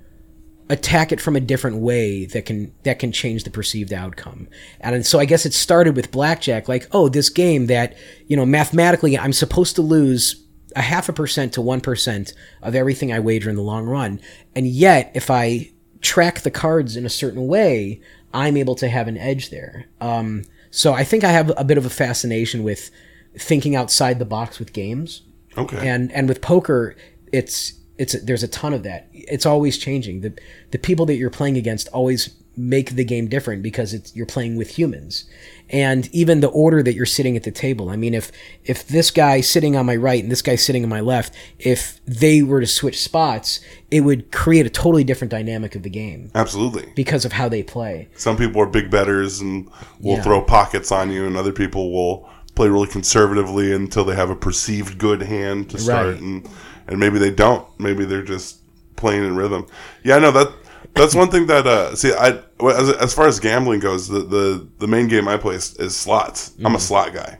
attack 0.68 1.12
it 1.12 1.20
from 1.20 1.34
a 1.34 1.40
different 1.40 1.78
way 1.78 2.26
that 2.26 2.46
can 2.46 2.72
that 2.84 2.98
can 2.98 3.10
change 3.10 3.44
the 3.44 3.50
perceived 3.50 3.92
outcome. 3.92 4.48
And 4.80 5.04
so 5.04 5.18
I 5.18 5.24
guess 5.24 5.46
it 5.46 5.54
started 5.54 5.96
with 5.96 6.12
blackjack 6.12 6.68
like, 6.68 6.86
oh, 6.92 7.08
this 7.08 7.30
game 7.30 7.66
that, 7.66 7.96
you 8.26 8.36
know, 8.36 8.46
mathematically 8.46 9.18
I'm 9.18 9.32
supposed 9.32 9.76
to 9.76 9.82
lose 9.82 10.46
a 10.76 10.82
half 10.82 11.08
a 11.08 11.12
percent 11.12 11.52
to 11.52 11.60
1% 11.60 12.32
of 12.62 12.74
everything 12.74 13.12
I 13.12 13.20
wager 13.20 13.50
in 13.50 13.56
the 13.56 13.62
long 13.62 13.84
run. 13.84 14.20
And 14.54 14.66
yet 14.66 15.10
if 15.14 15.30
I 15.30 15.72
track 16.02 16.40
the 16.40 16.50
cards 16.50 16.96
in 16.96 17.06
a 17.06 17.10
certain 17.10 17.46
way, 17.46 18.00
I'm 18.34 18.56
able 18.56 18.74
to 18.76 18.88
have 18.88 19.08
an 19.08 19.16
edge 19.16 19.50
there. 19.50 19.86
Um, 20.00 20.44
so 20.70 20.92
I 20.92 21.04
think 21.04 21.24
I 21.24 21.30
have 21.30 21.52
a 21.56 21.64
bit 21.64 21.78
of 21.78 21.86
a 21.86 21.90
fascination 21.90 22.62
with 22.62 22.90
thinking 23.38 23.74
outside 23.74 24.18
the 24.18 24.24
box 24.26 24.58
with 24.58 24.72
games 24.74 25.22
Okay. 25.56 25.86
and 25.88 26.12
and 26.12 26.28
with 26.28 26.40
poker 26.42 26.94
it's 27.32 27.72
it's 27.96 28.12
there's 28.24 28.42
a 28.42 28.48
ton 28.48 28.74
of 28.74 28.82
that 28.82 29.08
it's 29.12 29.46
always 29.46 29.78
changing 29.78 30.20
the 30.20 30.34
the 30.70 30.78
people 30.78 31.06
that 31.06 31.14
you're 31.14 31.30
playing 31.30 31.56
against 31.56 31.88
always 31.88 32.34
make 32.58 32.96
the 32.96 33.04
game 33.04 33.26
different 33.28 33.62
because 33.62 33.94
it's 33.94 34.14
you're 34.14 34.26
playing 34.26 34.56
with 34.56 34.76
humans 34.76 35.24
and 35.72 36.08
even 36.14 36.40
the 36.40 36.48
order 36.48 36.82
that 36.82 36.94
you're 36.94 37.06
sitting 37.06 37.36
at 37.36 37.42
the 37.44 37.50
table 37.50 37.88
i 37.88 37.96
mean 37.96 38.12
if 38.14 38.30
if 38.64 38.86
this 38.88 39.10
guy 39.10 39.40
sitting 39.40 39.74
on 39.74 39.86
my 39.86 39.96
right 39.96 40.22
and 40.22 40.30
this 40.30 40.42
guy 40.42 40.54
sitting 40.54 40.82
on 40.84 40.88
my 40.90 41.00
left 41.00 41.34
if 41.58 42.00
they 42.06 42.42
were 42.42 42.60
to 42.60 42.66
switch 42.66 43.00
spots 43.02 43.60
it 43.90 44.00
would 44.02 44.30
create 44.30 44.66
a 44.66 44.70
totally 44.70 45.02
different 45.04 45.30
dynamic 45.30 45.74
of 45.74 45.82
the 45.82 45.90
game 45.90 46.30
Absolutely. 46.34 46.92
because 46.94 47.24
of 47.24 47.32
how 47.32 47.48
they 47.48 47.62
play 47.62 48.08
Some 48.16 48.36
people 48.36 48.60
are 48.62 48.66
big 48.66 48.90
bettors 48.90 49.40
and 49.40 49.68
will 50.00 50.16
Yeah. 50.16 50.22
throw 50.22 50.42
pockets 50.42 50.92
on 50.92 51.10
you, 51.10 51.26
and 51.26 51.36
other 51.36 51.52
people 51.52 51.92
will 51.92 52.28
play 52.54 52.68
really 52.68 52.86
conservatively 52.88 53.72
until 53.72 54.04
they 54.04 54.14
have 54.14 54.28
a 54.30 54.36
perceived 54.36 54.98
good 54.98 55.22
hand 55.22 55.70
to 55.70 55.78
start, 55.78 56.06
Right. 56.14 56.20
and 56.20 56.48
and 56.88 56.98
maybe 56.98 57.18
they 57.18 57.30
don't. 57.30 57.64
Maybe 57.78 58.04
they're 58.04 58.22
just 58.24 58.56
playing 58.96 59.24
in 59.24 59.36
rhythm. 59.36 59.66
Yeah, 60.02 60.18
no 60.18 60.30
that. 60.32 60.48
That's 60.94 61.14
one 61.14 61.30
thing 61.30 61.46
that 61.46 61.66
uh, 61.66 61.94
see 61.96 62.12
I 62.12 62.40
as, 62.60 62.90
as 62.90 63.14
far 63.14 63.26
as 63.26 63.40
gambling 63.40 63.80
goes, 63.80 64.08
the, 64.08 64.20
the, 64.20 64.68
the 64.78 64.86
main 64.86 65.08
game 65.08 65.26
I 65.28 65.36
play 65.36 65.54
is, 65.54 65.74
is 65.76 65.96
slots. 65.96 66.52
I'm 66.64 66.74
a 66.74 66.80
slot 66.80 67.12
guy, 67.14 67.38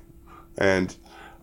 and 0.59 0.95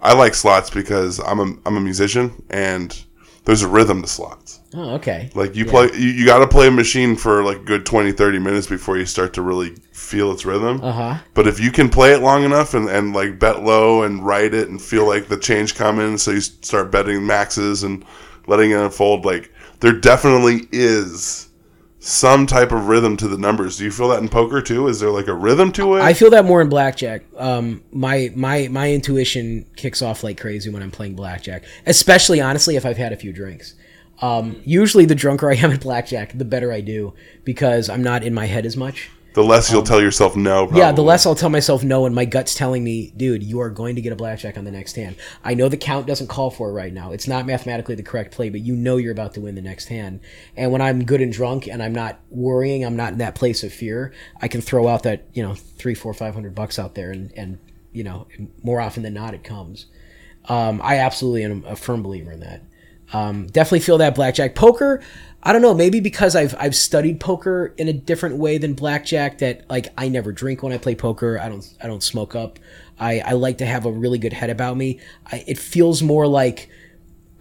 I 0.02 0.14
like 0.14 0.34
slots 0.34 0.70
because 0.70 1.20
I'm 1.20 1.40
a 1.40 1.54
I'm 1.66 1.78
a 1.78 1.82
musician 1.82 2.44
and 2.50 2.98
there's 3.46 3.62
a 3.64 3.68
rhythm 3.68 4.02
to 4.02 4.08
slots. 4.08 4.60
oh 4.76 4.96
okay 4.96 5.30
Like 5.34 5.56
you 5.56 5.66
play, 5.66 5.90
you, 5.94 6.10
you 6.10 6.26
got 6.26 6.40
to 6.40 6.48
play 6.48 6.68
a 6.68 6.72
machine 6.72 7.16
for 7.16 7.44
like 7.44 7.58
a 7.58 7.64
good 7.64 7.86
20, 7.86 8.12
30 8.12 8.38
minutes 8.38 8.68
before 8.68 8.98
you 8.98 9.06
start 9.06 9.34
to 9.34 9.42
really 9.42 9.76
feel 9.92 10.32
its 10.32 10.46
rhythm. 10.46 10.82
uh-huh 10.84 11.18
But 11.34 11.48
if 11.48 11.60
you 11.60 11.72
can 11.72 11.90
play 11.90 12.14
it 12.14 12.22
long 12.22 12.44
enough 12.44 12.74
and, 12.76 12.88
and 12.90 13.14
like 13.14 13.40
bet 13.40 13.64
low 13.64 14.04
and 14.04 14.24
ride 14.26 14.54
it 14.54 14.70
and 14.70 14.80
feel 14.80 15.08
like 15.08 15.28
the 15.30 15.38
change 15.38 15.74
coming, 15.76 16.18
so 16.18 16.32
you 16.32 16.42
start 16.42 16.92
betting 16.92 17.26
maxes 17.26 17.84
and 17.84 18.06
letting 18.46 18.72
it 18.72 18.76
unfold, 18.78 19.26
like 19.26 19.52
there 19.80 19.94
definitely 19.94 20.68
is 20.72 21.49
some 22.00 22.48
type 22.48 22.72
of 22.72 22.88
rhythm 22.88 23.18
to 23.18 23.28
the 23.28 23.38
numbers. 23.38 23.78
Do 23.78 23.84
you 23.84 23.92
feel 23.92 24.10
that 24.10 24.22
in 24.22 24.30
poker 24.30 24.62
too? 24.62 24.88
Is 24.88 25.02
there 25.02 25.10
like 25.10 25.28
a 25.28 25.34
rhythm 25.34 25.72
to 25.74 25.96
it? 25.96 26.02
I 26.02 26.14
feel 26.14 26.30
that 26.32 26.46
more 26.46 26.62
in 26.62 26.70
blackjack. 26.70 27.24
Um, 27.38 27.84
my 27.92 28.32
my 28.36 28.70
my 28.70 28.92
intuition 28.92 29.66
kicks 29.76 30.02
off 30.02 30.24
like 30.24 30.40
crazy 30.40 30.70
when 30.70 30.82
I'm 30.82 30.92
playing 30.92 31.16
blackjack, 31.16 31.64
especially 31.86 32.40
honestly 32.40 32.78
if 32.78 32.86
I've 32.86 32.98
had 32.98 33.12
a 33.12 33.18
few 33.18 33.34
drinks. 33.34 33.76
Um, 34.22 34.62
usually, 34.66 35.06
the 35.06 35.16
drunker 35.16 35.50
I 35.52 35.56
am 35.56 35.72
at 35.72 35.82
blackjack, 35.82 36.38
the 36.38 36.46
better 36.46 36.72
I 36.72 36.82
do 36.82 37.14
because 37.44 37.90
I'm 37.90 38.04
not 38.04 38.24
in 38.24 38.34
my 38.34 38.46
head 38.46 38.66
as 38.66 38.78
much. 38.78 39.10
The 39.34 39.44
less 39.44 39.72
you'll 39.72 39.84
tell 39.84 40.02
yourself 40.02 40.36
no. 40.36 40.66
Probably. 40.66 40.80
Yeah, 40.80 40.92
the 40.92 41.04
less 41.04 41.26
I'll 41.26 41.36
tell 41.36 41.50
myself 41.50 41.84
no, 41.84 42.06
and 42.06 42.16
my 42.16 42.26
gut's 42.26 42.56
telling 42.56 42.84
me, 42.84 43.14
dude, 43.16 43.44
you 43.44 43.60
are 43.62 43.70
going 43.70 43.96
to 43.96 44.02
get 44.02 44.12
a 44.12 44.16
blackjack 44.16 44.58
on 44.58 44.66
the 44.66 44.72
next 44.72 44.96
hand. 44.96 45.18
I 45.44 45.54
know 45.54 45.70
the 45.70 45.78
count 45.78 46.08
doesn't 46.08 46.28
call 46.28 46.50
for 46.50 46.70
it 46.70 46.74
right 46.74 46.92
now. 46.92 47.12
It's 47.12 47.28
not 47.28 47.46
mathematically 47.46 47.96
the 47.96 48.04
correct 48.04 48.34
play, 48.34 48.50
but 48.50 48.62
you 48.62 48.76
know 48.76 48.98
you're 48.98 49.12
about 49.12 49.36
to 49.36 49.42
win 49.42 49.56
the 49.56 49.62
next 49.62 49.88
hand. 49.88 50.22
And 50.58 50.72
when 50.72 50.82
I'm 50.82 51.06
good 51.06 51.22
and 51.22 51.32
drunk 51.32 51.68
and 51.68 51.84
I'm 51.84 51.94
not 51.94 52.20
worrying, 52.30 52.84
I'm 52.84 52.96
not 52.96 53.14
in 53.14 53.20
that 53.20 53.36
place 53.36 53.64
of 53.64 53.72
fear, 53.72 54.14
I 54.42 54.48
can 54.48 54.62
throw 54.62 54.88
out 54.88 55.04
that, 55.04 55.28
you 55.34 55.44
know, 55.44 55.54
three, 55.54 55.94
four, 55.94 56.14
five 56.14 56.34
hundred 56.34 56.56
bucks 56.56 56.80
out 56.80 56.96
there 56.96 57.12
and, 57.12 57.32
and 57.36 57.60
you 57.92 58.04
know, 58.04 58.28
more 58.64 58.82
often 58.82 59.04
than 59.04 59.14
not 59.14 59.34
it 59.34 59.44
comes. 59.44 59.86
Um, 60.46 60.82
I 60.84 60.98
absolutely 60.98 61.44
am 61.44 61.64
a 61.66 61.76
firm 61.76 62.02
believer 62.02 62.32
in 62.32 62.40
that. 62.40 62.64
Um, 63.14 63.48
definitely 63.48 63.80
feel 63.82 63.98
that 64.00 64.16
blackjack 64.16 64.56
poker. 64.56 65.02
I 65.42 65.54
don't 65.54 65.62
know, 65.62 65.74
maybe 65.74 66.00
because 66.02 66.36
I've 66.36 66.54
I've 66.60 66.76
studied 66.76 67.20
poker 67.20 67.74
in 67.78 67.88
a 67.88 67.94
different 67.94 68.36
way 68.36 68.58
than 68.58 68.74
blackjack. 68.74 69.38
That 69.38 69.70
like 69.70 69.88
I 69.98 70.10
never 70.10 70.32
drink 70.32 70.62
when 70.62 70.74
I 70.74 70.78
play 70.78 70.96
poker. 70.96 71.40
I 71.40 71.48
don't 71.50 71.66
I 71.82 71.88
don't 71.88 72.04
smoke 72.04 72.36
up. 72.36 72.60
I, 73.00 73.22
I 73.22 73.32
like 73.32 73.60
to 73.60 73.66
have 73.66 73.86
a 73.86 73.92
really 73.92 74.18
good 74.18 74.34
head 74.34 74.50
about 74.50 74.76
me. 74.76 75.00
I, 75.32 75.46
it 75.48 75.58
feels 75.58 76.02
more 76.04 76.28
like 76.28 76.70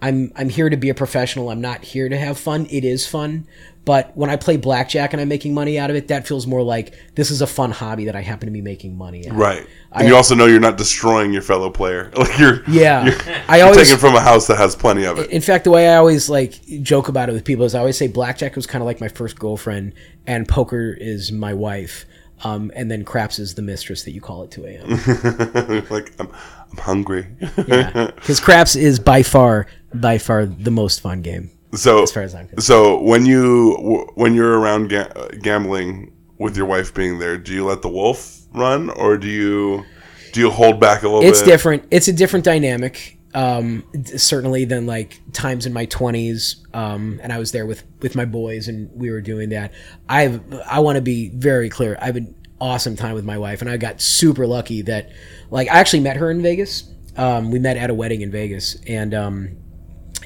I'm 0.01 0.31
I'm 0.35 0.49
here 0.49 0.69
to 0.69 0.77
be 0.77 0.89
a 0.89 0.93
professional. 0.95 1.49
I'm 1.49 1.61
not 1.61 1.83
here 1.83 2.07
to 2.09 2.17
have 2.17 2.37
fun. 2.37 2.67
It 2.69 2.85
is 2.85 3.05
fun, 3.05 3.45
but 3.83 4.15
when 4.15 4.29
I 4.29 4.37
play 4.37 4.55
blackjack 4.55 5.11
and 5.11 5.21
I'm 5.21 5.27
making 5.27 5.53
money 5.53 5.77
out 5.77 5.89
of 5.89 5.95
it, 5.97 6.07
that 6.07 6.25
feels 6.25 6.47
more 6.47 6.61
like 6.63 6.93
this 7.15 7.29
is 7.31 7.41
a 7.41 7.47
fun 7.47 7.71
hobby 7.71 8.05
that 8.05 8.15
I 8.15 8.21
happen 8.21 8.47
to 8.47 8.51
be 8.51 8.61
making 8.61 8.97
money 8.97 9.25
at. 9.27 9.33
Right. 9.33 9.67
And 9.91 10.07
you 10.07 10.15
also 10.15 10.35
know 10.35 10.45
you're 10.45 10.59
not 10.61 10.77
destroying 10.77 11.33
your 11.33 11.41
fellow 11.41 11.69
player. 11.69 12.11
Like 12.17 12.37
you're 12.39 12.63
Yeah. 12.69 13.05
you're, 13.07 13.15
I 13.49 13.57
you're 13.57 13.65
always- 13.67 13.87
taking 13.87 13.99
from 13.99 14.15
a 14.15 14.21
house 14.21 14.47
that 14.47 14.57
has 14.57 14.75
plenty 14.75 15.03
of 15.05 15.19
it. 15.19 15.29
In 15.31 15.41
fact, 15.41 15.63
the 15.65 15.71
way 15.71 15.89
I 15.89 15.95
always 15.97 16.29
like 16.29 16.61
joke 16.81 17.09
about 17.09 17.27
it 17.29 17.33
with 17.33 17.43
people 17.43 17.65
is 17.65 17.75
I 17.75 17.79
always 17.79 17.97
say 17.97 18.07
blackjack 18.07 18.55
was 18.55 18.65
kind 18.67 18.81
of 18.81 18.85
like 18.85 19.01
my 19.01 19.07
first 19.09 19.37
girlfriend, 19.37 19.93
and 20.25 20.47
poker 20.47 20.95
is 20.97 21.31
my 21.31 21.53
wife, 21.53 22.05
um, 22.45 22.71
and 22.75 22.89
then 22.89 23.03
craps 23.03 23.37
is 23.39 23.55
the 23.55 23.61
mistress 23.61 24.03
that 24.03 24.11
you 24.11 24.21
call 24.21 24.43
at 24.43 24.51
two 24.51 24.65
a.m. 24.65 25.85
like 25.89 26.13
I'm, 26.19 26.29
I'm 26.71 26.77
hungry. 26.77 27.27
Yeah, 27.67 28.11
because 28.15 28.39
craps 28.39 28.75
is 28.75 28.99
by 28.99 29.23
far, 29.23 29.67
by 29.93 30.17
far 30.17 30.45
the 30.45 30.71
most 30.71 31.01
fun 31.01 31.21
game. 31.21 31.51
So 31.73 32.03
As 32.03 32.11
far 32.11 32.23
as 32.23 32.33
I'm 32.33 32.47
concerned. 32.47 32.63
so 32.63 33.01
when 33.01 33.25
you 33.25 34.07
when 34.15 34.33
you're 34.33 34.59
around 34.59 34.89
ga- 34.89 35.29
gambling 35.41 36.11
with 36.37 36.57
your 36.57 36.65
wife 36.65 36.93
being 36.93 37.19
there, 37.19 37.37
do 37.37 37.53
you 37.53 37.65
let 37.65 37.81
the 37.81 37.89
wolf 37.89 38.39
run 38.53 38.89
or 38.89 39.17
do 39.17 39.27
you 39.27 39.85
do 40.33 40.39
you 40.39 40.49
hold 40.49 40.79
back 40.79 41.03
a 41.03 41.07
little 41.07 41.23
It's 41.27 41.41
bit? 41.41 41.45
different. 41.47 41.83
It's 41.91 42.07
a 42.07 42.13
different 42.13 42.45
dynamic. 42.45 43.17
Um, 43.35 43.83
certainly 44.15 44.65
than 44.65 44.87
like 44.87 45.21
times 45.33 45.67
in 45.67 45.73
my 45.73 45.85
twenties. 45.85 46.65
Um, 46.73 47.19
and 47.21 47.31
I 47.31 47.37
was 47.37 47.51
there 47.51 47.67
with 47.67 47.83
with 48.01 48.15
my 48.15 48.25
boys, 48.25 48.67
and 48.67 48.89
we 48.91 49.11
were 49.11 49.21
doing 49.21 49.49
that. 49.49 49.71
I've 50.07 50.41
I 50.67 50.79
want 50.79 50.95
to 50.95 51.01
be 51.03 51.29
very 51.35 51.69
clear. 51.69 51.95
I've 52.01 52.15
an 52.15 52.33
awesome 52.61 52.95
time 52.95 53.13
with 53.15 53.25
my 53.25 53.37
wife, 53.37 53.61
and 53.61 53.69
I 53.69 53.77
got 53.77 54.01
super 54.01 54.45
lucky 54.47 54.81
that 54.83 55.09
like 55.49 55.67
I 55.69 55.79
actually 55.79 56.01
met 56.01 56.17
her 56.17 56.29
in 56.31 56.41
Vegas. 56.41 56.89
Um, 57.17 57.51
we 57.51 57.59
met 57.59 57.77
at 57.77 57.89
a 57.89 57.93
wedding 57.93 58.21
in 58.21 58.31
Vegas, 58.31 58.77
and 58.87 59.13
um, 59.13 59.57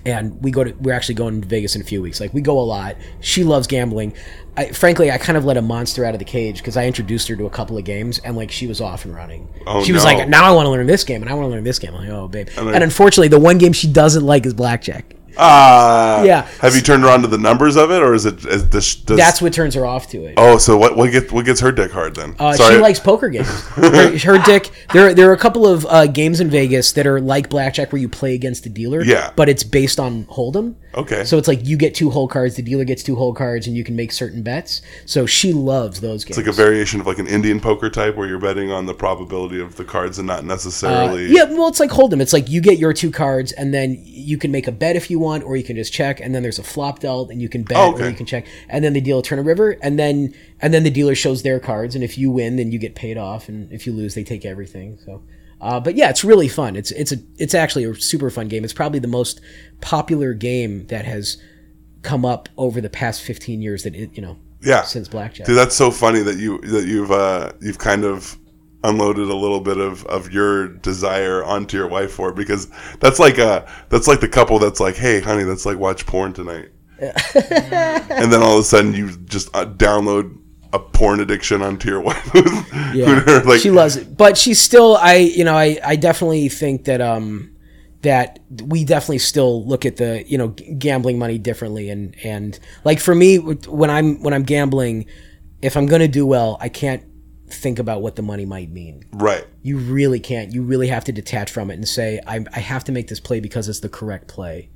and 0.06 0.42
we 0.44 0.52
go 0.52 0.64
to 0.64 0.72
we're 0.74 0.94
actually 0.94 1.16
going 1.16 1.42
to 1.42 1.48
Vegas 1.48 1.76
in 1.76 1.82
a 1.82 1.86
few 1.86 2.02
weeks. 2.02 2.20
Like 2.20 2.34
we 2.34 2.42
go 2.42 2.60
a 2.60 2.62
lot. 2.64 2.96
She 3.22 3.44
loves 3.44 3.68
gambling. 3.68 4.14
I, 4.56 4.68
frankly, 4.68 5.10
I 5.10 5.18
kind 5.18 5.36
of 5.38 5.46
let 5.46 5.58
a 5.58 5.62
monster 5.64 6.06
out 6.06 6.14
of 6.14 6.20
the 6.20 6.26
cage 6.26 6.58
because 6.58 6.78
I 6.78 6.86
introduced 6.86 7.28
her 7.30 7.36
to 7.38 7.46
a 7.46 7.50
couple 7.50 7.76
of 7.78 7.86
games 7.86 8.20
and 8.20 8.36
like 8.36 8.52
she 8.52 8.68
was 8.68 8.82
off 8.82 9.04
and 9.06 9.16
running. 9.16 9.48
Oh, 9.66 9.84
she 9.84 9.94
was 9.94 10.04
like, 10.04 10.28
now 10.30 10.44
I 10.46 10.52
want 10.52 10.68
to 10.68 10.70
learn 10.70 10.86
this 10.86 11.04
game 11.04 11.24
and 11.24 11.32
I 11.32 11.34
want 11.34 11.46
to 11.48 11.50
learn 11.50 11.64
this 11.64 11.80
game. 11.80 11.96
I'm 11.96 12.02
like, 12.02 12.10
oh 12.10 12.28
babe. 12.28 12.50
then- 12.50 12.68
And 12.76 12.84
unfortunately, 12.84 13.30
the 13.30 13.40
one 13.40 13.58
game 13.58 13.74
she 13.74 13.88
doesn't 13.92 14.24
like 14.24 14.46
is 14.46 14.54
blackjack. 14.54 15.16
Ah, 15.38 16.24
Yeah. 16.24 16.48
Have 16.62 16.76
you 16.76 16.82
turned 16.82 17.04
around 17.04 17.22
to 17.24 17.28
the 17.28 17.38
numbers 17.38 17.76
of 17.76 17.92
it, 17.92 18.02
or 18.02 18.14
is 18.14 18.26
it 18.26 18.46
is 18.46 18.70
this? 18.70 18.96
Does, 18.96 19.18
That's 19.18 19.42
what 19.42 19.54
turns 19.54 19.76
her 19.76 19.86
off 19.86 20.08
to 20.10 20.26
it. 20.26 20.36
oh, 20.38 20.58
so 20.58 20.78
what 20.78 20.96
what 20.96 21.12
gets 21.12 21.32
what 21.32 21.46
gets 21.46 21.60
her 21.62 21.72
dick 21.72 21.92
hard 21.92 22.16
then? 22.16 22.36
Uh, 22.40 22.56
she 22.56 22.78
likes 22.78 23.00
poker 23.00 23.30
games. 23.30 23.48
Her, 23.70 24.18
her 24.18 24.38
dick. 24.40 24.70
There, 24.94 25.14
there 25.14 25.30
are 25.30 25.34
a 25.34 25.38
couple 25.38 25.66
of 25.68 25.86
uh, 25.88 26.08
games 26.08 26.40
in 26.40 26.50
Vegas 26.50 26.92
that 26.94 27.08
are 27.08 27.20
like 27.20 27.50
blackjack, 27.50 27.92
where 27.92 28.02
you 28.02 28.10
play 28.10 28.36
against 28.36 28.64
the 28.64 28.70
dealer. 28.70 29.04
Yeah. 29.04 29.32
But 29.36 29.50
it's 29.50 29.64
based 29.64 30.00
on 30.00 30.26
hold'em. 30.26 30.76
Okay. 30.96 31.26
So 31.26 31.38
it's 31.40 31.48
like 31.48 31.66
you 31.66 31.76
get 31.76 31.96
two 31.96 32.12
whole 32.12 32.28
cards, 32.28 32.56
the 32.56 32.62
dealer 32.62 32.84
gets 32.84 33.02
two 33.02 33.16
whole 33.16 33.34
cards, 33.34 33.66
and 33.66 33.76
you 33.76 33.84
can 33.84 33.96
make 33.96 34.12
certain 34.12 34.44
bets. 34.44 34.82
So 35.06 35.26
she 35.26 35.52
loves 35.52 36.02
those 36.02 36.24
games. 36.24 36.38
It's 36.38 36.46
like 36.48 36.54
a 36.54 36.56
variation 36.56 37.00
of 37.00 37.08
like 37.08 37.18
an 37.18 37.26
Indian 37.28 37.60
poker 37.60 37.90
type 37.90 38.16
where 38.16 38.28
you're 38.28 38.38
betting 38.40 38.72
on 38.72 38.86
the 38.86 38.94
probability 38.94 39.60
of 39.60 39.76
the 39.76 39.84
cards 39.86 40.20
and 40.20 40.28
not 40.28 40.46
necessarily. 40.46 41.26
Uh, 41.26 41.30
yeah, 41.30 41.44
well, 41.46 41.68
it's 41.68 41.80
like 41.80 41.90
hold'em. 41.90 42.22
It's 42.22 42.34
like 42.34 42.48
you 42.50 42.62
get 42.62 42.78
your 42.78 42.94
two 42.94 43.10
cards, 43.10 43.52
and 43.54 43.74
then 43.74 44.00
you 44.06 44.38
can 44.38 44.52
make 44.52 44.68
a 44.68 44.72
bet 44.72 44.96
if 44.96 45.10
you 45.10 45.18
want, 45.24 45.44
or 45.44 45.56
you 45.56 45.64
can 45.64 45.76
just 45.76 45.92
check. 45.92 46.20
And 46.22 46.36
then 46.36 46.44
there's 46.44 46.60
a 46.60 46.64
flop 46.64 47.00
dealt, 47.00 47.32
and 47.32 47.42
you 47.42 47.50
can 47.50 47.64
bet, 47.64 47.78
Oh, 47.78 47.94
okay. 47.94 48.06
or 48.06 48.10
you 48.10 48.16
can 48.16 48.26
check. 48.28 48.46
And 48.70 48.84
then 48.86 48.94
the 48.94 49.02
dealer 49.02 49.22
turn 49.24 49.40
a 49.40 49.44
river, 49.44 49.78
and 49.82 49.98
then 49.98 50.34
and 50.62 50.74
then 50.74 50.84
the 50.84 50.92
dealer 50.92 51.16
shows 51.16 51.42
their 51.44 51.60
cards, 51.60 51.96
and 51.96 52.04
if 52.04 52.18
you 52.18 52.30
win, 52.30 52.58
then 52.58 52.72
you 52.72 52.78
get 52.80 52.94
paid 52.96 53.18
off, 53.18 53.50
and 53.50 53.72
if 53.72 53.88
you 53.88 53.94
lose, 53.94 54.14
they 54.16 54.24
take 54.24 54.46
everything. 54.46 55.00
So, 55.06 55.24
uh, 55.62 55.80
but 55.80 55.96
yeah, 55.96 56.10
it's 56.10 56.24
really 56.24 56.48
fun. 56.50 56.76
It's 56.76 56.92
it's 56.92 57.12
a 57.12 57.18
it's 57.38 57.56
actually 57.56 57.86
a 57.86 57.96
super 57.96 58.30
fun 58.30 58.48
game. 58.50 58.64
It's 58.64 58.74
probably 58.74 59.00
the 59.00 59.08
most 59.08 59.42
popular 59.82 60.34
game 60.34 60.86
that 60.88 61.06
has 61.06 61.38
come 62.02 62.26
up 62.26 62.50
over 62.58 62.82
the 62.82 62.90
past 62.90 63.22
15 63.22 63.62
years 63.62 63.84
that 63.84 63.96
it 63.96 64.10
you 64.14 64.22
know 64.22 64.38
Yeah. 64.62 64.84
since 64.84 65.08
blackjack. 65.08 65.48
Dude, 65.48 65.58
that's 65.58 65.76
so 65.76 65.90
funny 65.90 66.22
that 66.22 66.38
you 66.38 66.60
that 66.60 66.86
you've 66.86 67.12
uh, 67.12 67.54
you've 67.62 67.80
kind 67.80 68.04
of 68.04 68.38
unloaded 68.84 69.30
a 69.30 69.36
little 69.36 69.60
bit 69.60 69.78
of, 69.78 70.06
of 70.06 70.32
your 70.32 70.68
desire 70.68 71.44
onto 71.44 71.78
your 71.78 71.88
wife 71.88 72.12
for 72.12 72.30
it 72.30 72.36
because 72.36 72.68
that's 73.00 73.20
like 73.20 73.38
a 73.38 73.70
that's 73.90 74.08
like 74.08 74.20
the 74.20 74.28
couple 74.28 74.60
that's 74.60 74.80
like, 74.80 74.96
hey, 74.96 75.22
honey, 75.22 75.44
let's 75.44 75.66
like 75.66 75.78
watch 75.78 76.06
porn 76.06 76.34
tonight, 76.34 76.70
and 77.00 78.32
then 78.32 78.42
all 78.42 78.54
of 78.54 78.60
a 78.60 78.64
sudden 78.64 78.94
you 78.94 79.12
just 79.26 79.56
uh, 79.56 79.66
download 79.66 80.38
a 80.74 80.80
porn 80.80 81.20
addiction 81.20 81.62
onto 81.62 81.88
your 81.90 82.02
wife. 82.02 82.32
Yeah, 82.94 83.42
like 83.46 83.62
she 83.62 83.72
loves 83.72 83.96
it, 83.96 84.18
but 84.18 84.38
she's 84.38 84.60
still. 84.60 84.98
I 84.98 85.16
you 85.16 85.44
know 85.44 85.56
I 85.56 85.80
I 85.84 85.96
definitely 85.96 86.50
think 86.50 86.86
that 86.86 87.02
um 87.02 87.56
that 88.02 88.40
we 88.66 88.84
definitely 88.84 89.20
still 89.20 89.66
look 89.66 89.86
at 89.86 89.96
the 89.96 90.24
you 90.28 90.38
know 90.38 90.50
g- 90.50 90.74
gambling 90.76 91.18
money 91.18 91.38
differently 91.38 91.90
and 91.90 92.16
and 92.24 92.60
like 92.84 93.00
for 93.00 93.16
me 93.16 93.38
when 93.40 93.90
I'm 93.90 94.22
when 94.22 94.34
I'm 94.34 94.44
gambling, 94.44 95.06
if 95.62 95.78
I'm 95.78 95.86
gonna 95.86 96.08
do 96.08 96.26
well, 96.26 96.58
I 96.60 96.70
can't 96.70 97.04
think 97.54 97.80
about 97.80 98.02
what 98.02 98.16
the 98.16 98.22
money 98.22 98.46
might 98.46 98.70
mean. 98.70 99.06
right. 99.12 99.46
You 99.62 99.78
really 99.78 100.20
can't. 100.20 100.52
You 100.54 100.62
really 100.64 100.88
have 100.88 101.06
to 101.06 101.12
detach 101.12 101.50
from 101.52 101.72
it 101.72 101.76
and 101.76 101.88
say 101.88 102.20
I 102.28 102.46
I 102.54 102.60
have 102.60 102.84
to 102.86 102.92
make 102.92 103.08
this 103.08 103.20
play 103.20 103.40
because 103.40 103.70
it's 103.70 103.80
the 103.80 103.90
correct 103.90 104.28
play. 104.28 104.70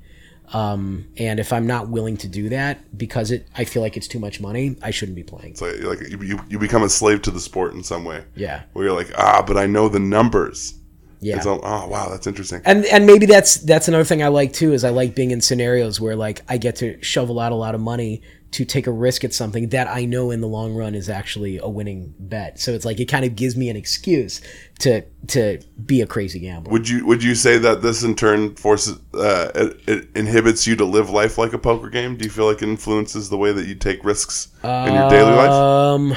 Um, 0.52 1.06
and 1.18 1.38
if 1.38 1.52
I'm 1.52 1.66
not 1.66 1.88
willing 1.90 2.16
to 2.18 2.28
do 2.28 2.48
that 2.48 2.96
because 2.96 3.30
it, 3.30 3.46
I 3.54 3.64
feel 3.64 3.82
like 3.82 3.98
it's 3.98 4.08
too 4.08 4.18
much 4.18 4.40
money, 4.40 4.76
I 4.82 4.90
shouldn't 4.92 5.16
be 5.16 5.22
playing. 5.22 5.50
It's 5.50 5.60
like, 5.60 5.82
like 5.82 6.00
you, 6.08 6.40
you- 6.48 6.58
become 6.58 6.82
a 6.82 6.88
slave 6.88 7.20
to 7.22 7.30
the 7.30 7.38
sport 7.40 7.74
in 7.74 7.82
some 7.82 8.02
way. 8.04 8.24
Yeah. 8.34 8.62
Where 8.72 8.86
you're 8.86 8.94
like, 8.96 9.10
ah, 9.18 9.42
but 9.46 9.58
I 9.58 9.66
know 9.66 9.90
the 9.90 9.98
numbers. 10.00 10.74
Yeah. 11.20 11.36
It's 11.36 11.44
all, 11.46 11.60
oh 11.64 11.88
wow, 11.88 12.08
that's 12.08 12.26
interesting. 12.28 12.62
and 12.64 12.86
and 12.86 13.04
maybe 13.04 13.26
that's 13.26 13.56
that's 13.56 13.88
another 13.88 14.04
thing 14.04 14.22
I 14.22 14.28
like 14.28 14.52
too 14.52 14.72
is 14.72 14.84
I 14.84 14.90
like 14.90 15.14
being 15.16 15.32
in 15.32 15.40
scenarios 15.40 16.00
where 16.00 16.14
like 16.16 16.42
I 16.48 16.58
get 16.58 16.76
to 16.76 17.02
shovel 17.02 17.40
out 17.40 17.50
a 17.50 17.56
lot 17.56 17.74
of 17.74 17.80
money 17.80 18.22
to 18.50 18.64
take 18.64 18.86
a 18.86 18.90
risk 18.90 19.24
at 19.24 19.34
something 19.34 19.68
that 19.68 19.88
I 19.88 20.06
know 20.06 20.30
in 20.30 20.40
the 20.40 20.46
long 20.46 20.74
run 20.74 20.94
is 20.94 21.10
actually 21.10 21.58
a 21.58 21.68
winning 21.68 22.14
bet. 22.18 22.58
So 22.58 22.72
it's 22.72 22.84
like 22.84 22.98
it 22.98 23.06
kind 23.06 23.24
of 23.24 23.36
gives 23.36 23.56
me 23.56 23.68
an 23.68 23.76
excuse 23.76 24.40
to 24.80 25.02
to 25.28 25.60
be 25.84 26.00
a 26.00 26.06
crazy 26.06 26.40
gambler. 26.40 26.72
Would 26.72 26.88
you 26.88 27.04
would 27.06 27.22
you 27.22 27.34
say 27.34 27.58
that 27.58 27.82
this 27.82 28.02
in 28.02 28.14
turn 28.14 28.54
forces 28.56 28.98
uh, 29.14 29.50
it, 29.54 29.80
it 29.86 30.08
inhibits 30.14 30.66
you 30.66 30.76
to 30.76 30.84
live 30.84 31.10
life 31.10 31.36
like 31.36 31.52
a 31.52 31.58
poker 31.58 31.90
game? 31.90 32.16
Do 32.16 32.24
you 32.24 32.30
feel 32.30 32.46
like 32.46 32.62
it 32.62 32.68
influences 32.68 33.28
the 33.28 33.36
way 33.36 33.52
that 33.52 33.66
you 33.66 33.74
take 33.74 34.02
risks 34.02 34.48
in 34.64 34.94
your 34.94 35.10
daily 35.10 35.34
life? 35.34 35.50
Um, 35.50 36.16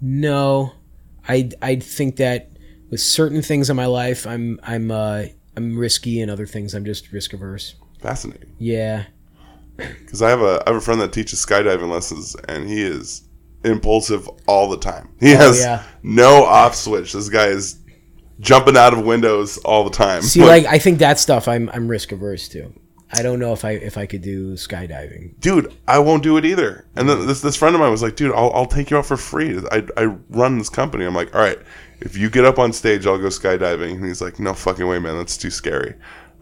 no, 0.00 0.72
I 1.28 1.50
I 1.60 1.76
think 1.76 2.16
that 2.16 2.50
with 2.90 3.00
certain 3.00 3.42
things 3.42 3.68
in 3.68 3.76
my 3.76 3.86
life, 3.86 4.26
I'm 4.26 4.58
I'm 4.62 4.90
uh 4.90 5.24
I'm 5.56 5.76
risky, 5.76 6.20
and 6.20 6.30
other 6.30 6.46
things 6.46 6.74
I'm 6.74 6.84
just 6.84 7.12
risk 7.12 7.34
averse. 7.34 7.74
Fascinating. 8.00 8.54
Yeah, 8.58 9.04
Because 9.76 10.22
I 10.22 10.30
have 10.30 10.40
a 10.40 10.62
I 10.66 10.70
have 10.70 10.76
a 10.76 10.80
friend 10.80 11.00
that 11.00 11.12
teaches 11.12 11.44
skydiving 11.44 11.90
lessons, 11.90 12.36
and 12.48 12.68
he 12.68 12.82
is 12.82 13.28
impulsive 13.64 14.28
all 14.46 14.68
the 14.68 14.78
time. 14.78 15.08
He 15.20 15.34
oh, 15.34 15.38
has 15.38 15.58
Oh, 15.58 15.62
yeah. 15.62 15.82
no 16.02 16.44
off 16.44 16.74
switch. 16.74 17.12
This 17.12 17.28
guy 17.28 17.46
is 17.46 17.78
jumping 18.40 18.76
out 18.76 18.92
of 18.92 19.04
windows 19.04 19.58
all 19.58 19.84
the 19.84 19.90
time. 19.90 20.22
see, 20.22 20.44
like 20.44 20.66
I 20.66 20.78
think 20.78 20.98
that 20.98 21.18
stuff 21.18 21.48
I'm 21.48 21.70
I'm 21.70 21.88
risk 21.88 22.12
averse 22.12 22.48
to. 22.50 22.72
I 23.16 23.22
don't 23.22 23.38
know 23.38 23.52
if 23.52 23.64
I 23.64 23.72
if 23.72 23.96
I 23.96 24.06
could 24.06 24.22
do 24.22 24.54
skydiving. 24.54 25.38
dude, 25.40 25.72
I 25.86 26.00
won't 26.00 26.22
do 26.22 26.36
it 26.36 26.44
either. 26.44 26.86
And 26.96 27.08
then 27.08 27.18
mm. 27.18 27.26
this 27.26 27.42
this 27.42 27.56
friend 27.56 27.74
of 27.74 27.80
mine 27.80 27.90
was 27.90 28.02
like, 28.02 28.16
dude, 28.16 28.34
I'll, 28.34 28.50
I'll 28.52 28.66
take 28.66 28.90
you 28.90 28.96
out 28.96 29.06
for 29.06 29.16
free. 29.16 29.60
I, 29.70 29.86
I 29.96 30.04
run 30.30 30.58
this 30.58 30.68
company. 30.68 31.04
I'm 31.04 31.14
like, 31.14 31.34
all 31.34 31.40
right, 31.40 31.58
if 32.00 32.16
you 32.16 32.28
get 32.28 32.44
up 32.44 32.58
on 32.58 32.72
stage, 32.72 33.06
I'll 33.06 33.18
go 33.18 33.28
skydiving. 33.28 33.96
And 33.96 34.04
he's 34.04 34.20
like, 34.20 34.40
no 34.40 34.52
fucking 34.52 34.86
way, 34.86 34.98
man. 34.98 35.16
That's 35.16 35.36
too 35.36 35.50
scary. 35.50 35.94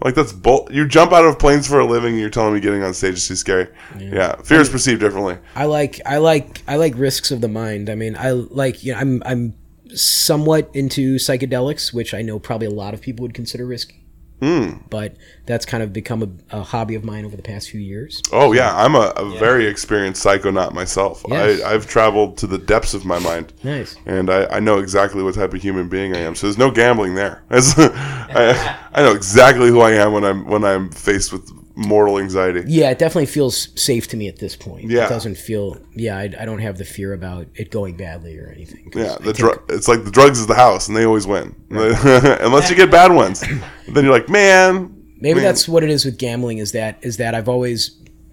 Like 0.05 0.15
that's 0.15 0.33
bull. 0.33 0.69
You 0.71 0.87
jump 0.87 1.13
out 1.13 1.25
of 1.25 1.39
planes 1.39 1.67
for 1.69 1.79
a 1.79 1.87
living, 1.87 2.13
and 2.13 2.21
you're 2.21 2.31
telling 2.31 2.55
me 2.55 2.61
getting 2.61 2.83
on 2.83 2.95
stage 2.95 3.15
is 3.15 3.29
too 3.29 3.37
scary. 3.37 3.69
Yeah, 3.99 4.37
fear 4.43 4.61
is 4.61 4.69
perceived 4.69 5.01
differently. 5.01 5.39
I 5.55 5.67
like 5.67 6.01
I 6.05 6.19
like 6.19 6.63
I 6.67 6.77
like 6.77 6.95
risks 6.97 7.31
of 7.31 7.41
the 7.41 7.49
mind. 7.49 7.89
I 7.89 7.95
mean, 7.95 8.17
I 8.17 8.31
like 8.31 8.83
you 8.83 8.93
know 8.93 8.99
I'm 8.99 9.23
I'm 9.25 9.55
somewhat 9.95 10.71
into 10.75 11.17
psychedelics, 11.17 11.93
which 11.93 12.15
I 12.15 12.23
know 12.23 12.39
probably 12.39 12.67
a 12.67 12.71
lot 12.71 12.95
of 12.95 13.01
people 13.01 13.23
would 13.23 13.35
consider 13.35 13.67
risky. 13.67 14.02
Hmm. 14.43 14.79
But 14.91 15.15
that's 15.47 15.65
kind 15.65 15.85
of 15.85 15.93
become 15.93 16.23
a, 16.51 16.59
a 16.59 16.63
hobby 16.65 16.97
of 16.97 17.05
mine 17.05 17.25
over 17.25 17.37
the 17.37 17.45
past 17.45 17.71
few 17.71 17.79
years. 17.81 18.21
Oh 18.33 18.51
yeah, 18.53 18.75
I'm 18.77 18.97
a, 18.97 19.13
a 19.17 19.39
very 19.39 19.67
experienced 19.67 20.25
psychonaut 20.25 20.73
myself. 20.73 21.25
Yes. 21.29 21.63
I, 21.63 21.73
I've 21.73 21.87
traveled 21.87 22.39
to 22.39 22.49
the 22.49 22.59
depths 22.59 22.93
of 22.93 23.05
my 23.05 23.21
mind. 23.21 23.53
Nice. 23.63 23.97
and 24.05 24.29
I, 24.29 24.47
I 24.47 24.59
know 24.59 24.79
exactly 24.79 25.23
what 25.23 25.37
type 25.37 25.55
of 25.55 25.63
human 25.63 25.89
being 25.89 26.17
I 26.17 26.19
am. 26.19 26.35
So 26.35 26.49
there's 26.49 26.59
no 26.59 26.73
gambling 26.73 27.15
there. 27.15 27.45
I, 27.51 28.79
I 28.93 29.03
know 29.03 29.13
exactly 29.13 29.69
who 29.69 29.81
I 29.81 29.93
am 29.93 30.13
when 30.13 30.25
I'm 30.25 30.45
when 30.47 30.65
I'm 30.65 30.91
faced 30.91 31.33
with 31.33 31.49
mortal 31.87 32.19
anxiety. 32.19 32.63
Yeah, 32.67 32.91
it 32.91 32.99
definitely 32.99 33.27
feels 33.27 33.69
safe 33.81 34.09
to 34.09 34.17
me 34.17 34.29
at 34.29 34.39
this 34.39 34.57
point. 34.57 34.91
Yeah. 34.91 35.07
It 35.07 35.09
doesn't 35.09 35.37
feel, 35.37 35.79
yeah, 35.95 36.17
I, 36.17 36.23
I 36.41 36.45
don't 36.45 36.61
have 36.61 36.79
the 36.79 36.85
fear 36.85 37.13
about 37.13 37.47
it 37.55 37.71
going 37.71 37.97
badly 37.97 38.39
or 38.39 38.49
anything. 38.49 38.91
Yeah, 38.95 39.17
the 39.19 39.33
take- 39.33 39.37
dr- 39.37 39.63
it's 39.69 39.89
like 39.89 40.05
the 40.05 40.11
drugs 40.11 40.39
is 40.39 40.47
the 40.47 40.55
house, 40.55 40.89
and 40.89 40.97
they 40.97 41.05
always 41.05 41.27
win, 41.27 41.55
unless 41.71 42.71
you 42.71 42.77
get 42.77 42.91
bad 42.91 43.13
ones. 43.13 43.41
then 43.41 44.05
you're 44.05 44.13
like, 44.13 44.29
man. 44.29 44.99
Maybe 45.21 45.37
man. 45.37 45.45
that's 45.45 45.69
what 45.69 45.85
it 45.85 45.91
is 45.91 46.05
with 46.05 46.19
gambling 46.19 46.59
is 46.59 46.73
that 46.73 46.99
is 47.03 47.19
that 47.19 47.35
I've 47.35 47.49
always 47.49 47.91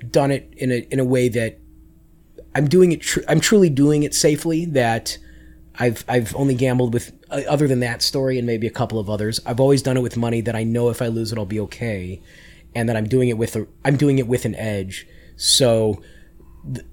done 0.10 0.32
it 0.32 0.52
in 0.58 0.72
a 0.72 0.88
in 0.90 1.00
a 1.00 1.06
way 1.06 1.30
that 1.30 1.60
I'm 2.56 2.68
doing 2.68 2.92
it. 2.92 3.02
Tr- 3.02 3.20
I'm 3.28 3.40
truly 3.40 3.70
doing 3.70 4.02
it 4.04 4.16
safely. 4.16 4.66
That 4.66 5.18
I've 5.80 6.04
I've 6.08 6.36
only 6.36 6.56
gambled 6.56 6.94
with 6.94 7.12
uh, 7.30 7.42
other 7.48 7.68
than 7.68 7.80
that 7.82 8.02
story 8.02 8.38
and 8.38 8.48
maybe 8.48 8.68
a 8.68 8.72
couple 8.72 9.00
of 9.00 9.10
others. 9.10 9.40
I've 9.46 9.60
always 9.60 9.82
done 9.82 9.98
it 9.98 10.02
with 10.02 10.18
money 10.18 10.42
that 10.42 10.56
I 10.56 10.64
know 10.64 10.90
if 10.90 11.02
I 11.02 11.08
lose 11.08 11.32
it, 11.32 11.38
I'll 11.38 11.46
be 11.46 11.60
okay, 11.62 12.22
and 12.76 12.88
that 12.90 12.96
I'm 12.96 13.08
doing 13.08 13.30
it 13.30 13.38
with 13.38 13.56
a 13.56 13.68
I'm 13.86 13.98
doing 13.98 14.20
it 14.20 14.28
with 14.28 14.46
an 14.46 14.56
edge. 14.56 15.08
So 15.36 16.02
th- 16.74 16.86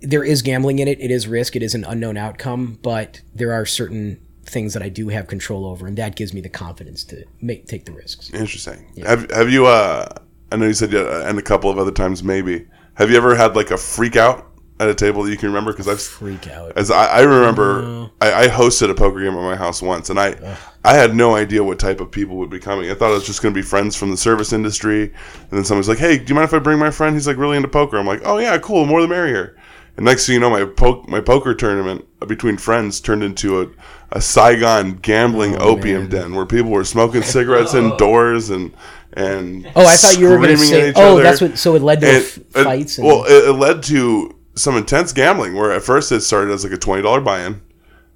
there 0.00 0.24
is 0.24 0.42
gambling 0.42 0.78
in 0.78 0.88
it. 0.88 1.00
It 1.00 1.10
is 1.10 1.28
risk. 1.28 1.54
It 1.56 1.62
is 1.62 1.74
an 1.74 1.84
unknown 1.84 2.16
outcome, 2.16 2.78
but 2.82 3.20
there 3.34 3.52
are 3.52 3.64
certain 3.64 4.20
things 4.44 4.74
that 4.74 4.82
I 4.82 4.88
do 4.88 5.08
have 5.08 5.28
control 5.28 5.64
over, 5.66 5.86
and 5.86 5.96
that 5.98 6.16
gives 6.16 6.34
me 6.34 6.40
the 6.40 6.48
confidence 6.48 7.04
to 7.04 7.24
make 7.40 7.66
take 7.66 7.84
the 7.84 7.92
risks. 7.92 8.30
Interesting. 8.34 8.86
Have 9.04 9.30
Have 9.30 9.50
you? 9.50 9.66
uh 9.66 10.08
I 10.50 10.56
know 10.56 10.66
you 10.66 10.74
said 10.74 10.92
yeah, 10.92 11.28
and 11.28 11.38
a 11.38 11.42
couple 11.42 11.70
of 11.70 11.78
other 11.78 11.92
times 11.92 12.22
maybe. 12.22 12.66
Have 12.94 13.10
you 13.10 13.16
ever 13.16 13.34
had 13.34 13.56
like 13.56 13.70
a 13.70 13.78
freak 13.78 14.16
out 14.16 14.51
at 14.80 14.88
a 14.88 14.94
table 14.94 15.22
that 15.22 15.30
you 15.30 15.36
can 15.36 15.48
remember? 15.48 15.72
Because 15.72 15.88
I've 15.88 16.00
Freak 16.00 16.48
out. 16.48 16.72
As 16.76 16.90
I, 16.90 17.06
I 17.06 17.20
remember, 17.20 18.10
I, 18.20 18.44
I 18.44 18.48
hosted 18.48 18.90
a 18.90 18.94
poker 18.94 19.20
game 19.20 19.34
at 19.34 19.42
my 19.42 19.56
house 19.56 19.80
once, 19.82 20.10
and 20.10 20.18
I, 20.18 20.56
I 20.84 20.94
had 20.94 21.14
no 21.14 21.36
idea 21.36 21.62
what 21.62 21.78
type 21.78 22.00
of 22.00 22.10
people 22.10 22.36
would 22.36 22.50
be 22.50 22.58
coming. 22.58 22.90
I 22.90 22.94
thought 22.94 23.10
it 23.10 23.14
was 23.14 23.26
just 23.26 23.42
going 23.42 23.54
to 23.54 23.58
be 23.58 23.62
friends 23.66 23.94
from 23.96 24.10
the 24.10 24.16
service 24.16 24.52
industry, 24.52 25.04
and 25.04 25.50
then 25.50 25.64
someone's 25.64 25.88
like, 25.88 25.98
"Hey, 25.98 26.18
do 26.18 26.24
you 26.26 26.34
mind 26.34 26.46
if 26.46 26.54
I 26.54 26.58
bring 26.58 26.78
my 26.78 26.90
friend? 26.90 27.14
He's 27.14 27.26
like 27.26 27.36
really 27.36 27.56
into 27.56 27.68
poker." 27.68 27.96
I'm 27.98 28.06
like, 28.06 28.22
"Oh 28.24 28.38
yeah, 28.38 28.58
cool, 28.58 28.84
more 28.86 29.00
the 29.02 29.08
merrier." 29.08 29.56
And 29.96 30.06
next 30.06 30.26
thing 30.26 30.34
you 30.34 30.40
know, 30.40 30.48
my 30.50 30.64
po- 30.64 31.04
my 31.06 31.20
poker 31.20 31.54
tournament 31.54 32.06
uh, 32.22 32.26
between 32.26 32.56
friends 32.56 32.98
turned 32.98 33.22
into 33.22 33.60
a, 33.60 33.68
a 34.10 34.20
Saigon 34.22 34.94
gambling 34.96 35.54
oh, 35.56 35.76
opium 35.76 36.08
den 36.08 36.34
where 36.34 36.46
people 36.46 36.70
were 36.70 36.82
smoking 36.84 37.20
cigarettes 37.22 37.74
indoors 37.82 38.48
and 38.48 38.74
and 39.12 39.66
Oh, 39.76 39.86
I 39.86 39.94
thought 39.96 40.18
you 40.18 40.30
were 40.30 40.38
going 40.38 40.48
to 40.48 40.56
say. 40.56 40.92
Oh, 40.96 41.12
other. 41.14 41.22
that's 41.22 41.42
what. 41.42 41.58
So 41.58 41.74
it 41.76 41.82
led 41.82 42.00
to 42.00 42.06
And- 42.08 42.24
f- 42.24 42.64
fights. 42.64 42.96
And, 42.96 43.06
well, 43.06 43.24
it, 43.26 43.50
it 43.50 43.52
led 43.52 43.82
to 43.84 44.34
some 44.54 44.76
intense 44.76 45.12
gambling. 45.12 45.54
Where 45.54 45.72
at 45.72 45.82
first 45.82 46.12
it 46.12 46.20
started 46.20 46.52
as 46.52 46.64
like 46.64 46.72
a 46.72 46.78
twenty 46.78 47.02
dollar 47.02 47.20
buy-in. 47.20 47.62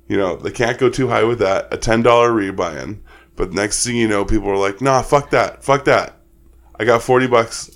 You 0.09 0.17
know, 0.17 0.37
they 0.37 0.53
can't 0.53 0.79
go 0.79 0.89
too 0.89 1.09
high 1.09 1.25
with 1.25 1.41
that. 1.41 1.73
A 1.73 1.77
ten 1.77 2.03
dollar 2.03 2.33
re-buy-in. 2.33 3.03
But 3.35 3.53
next 3.53 3.85
thing 3.85 3.97
you 3.97 4.09
know, 4.09 4.25
people 4.25 4.49
are 4.49 4.57
like, 4.57 4.81
"Nah, 4.81 5.03
fuck 5.03 5.31
that, 5.31 5.63
fuck 5.65 5.85
that. 5.85 6.21
I 6.79 6.85
got 6.85 7.03
forty 7.03 7.27
bucks. 7.27 7.71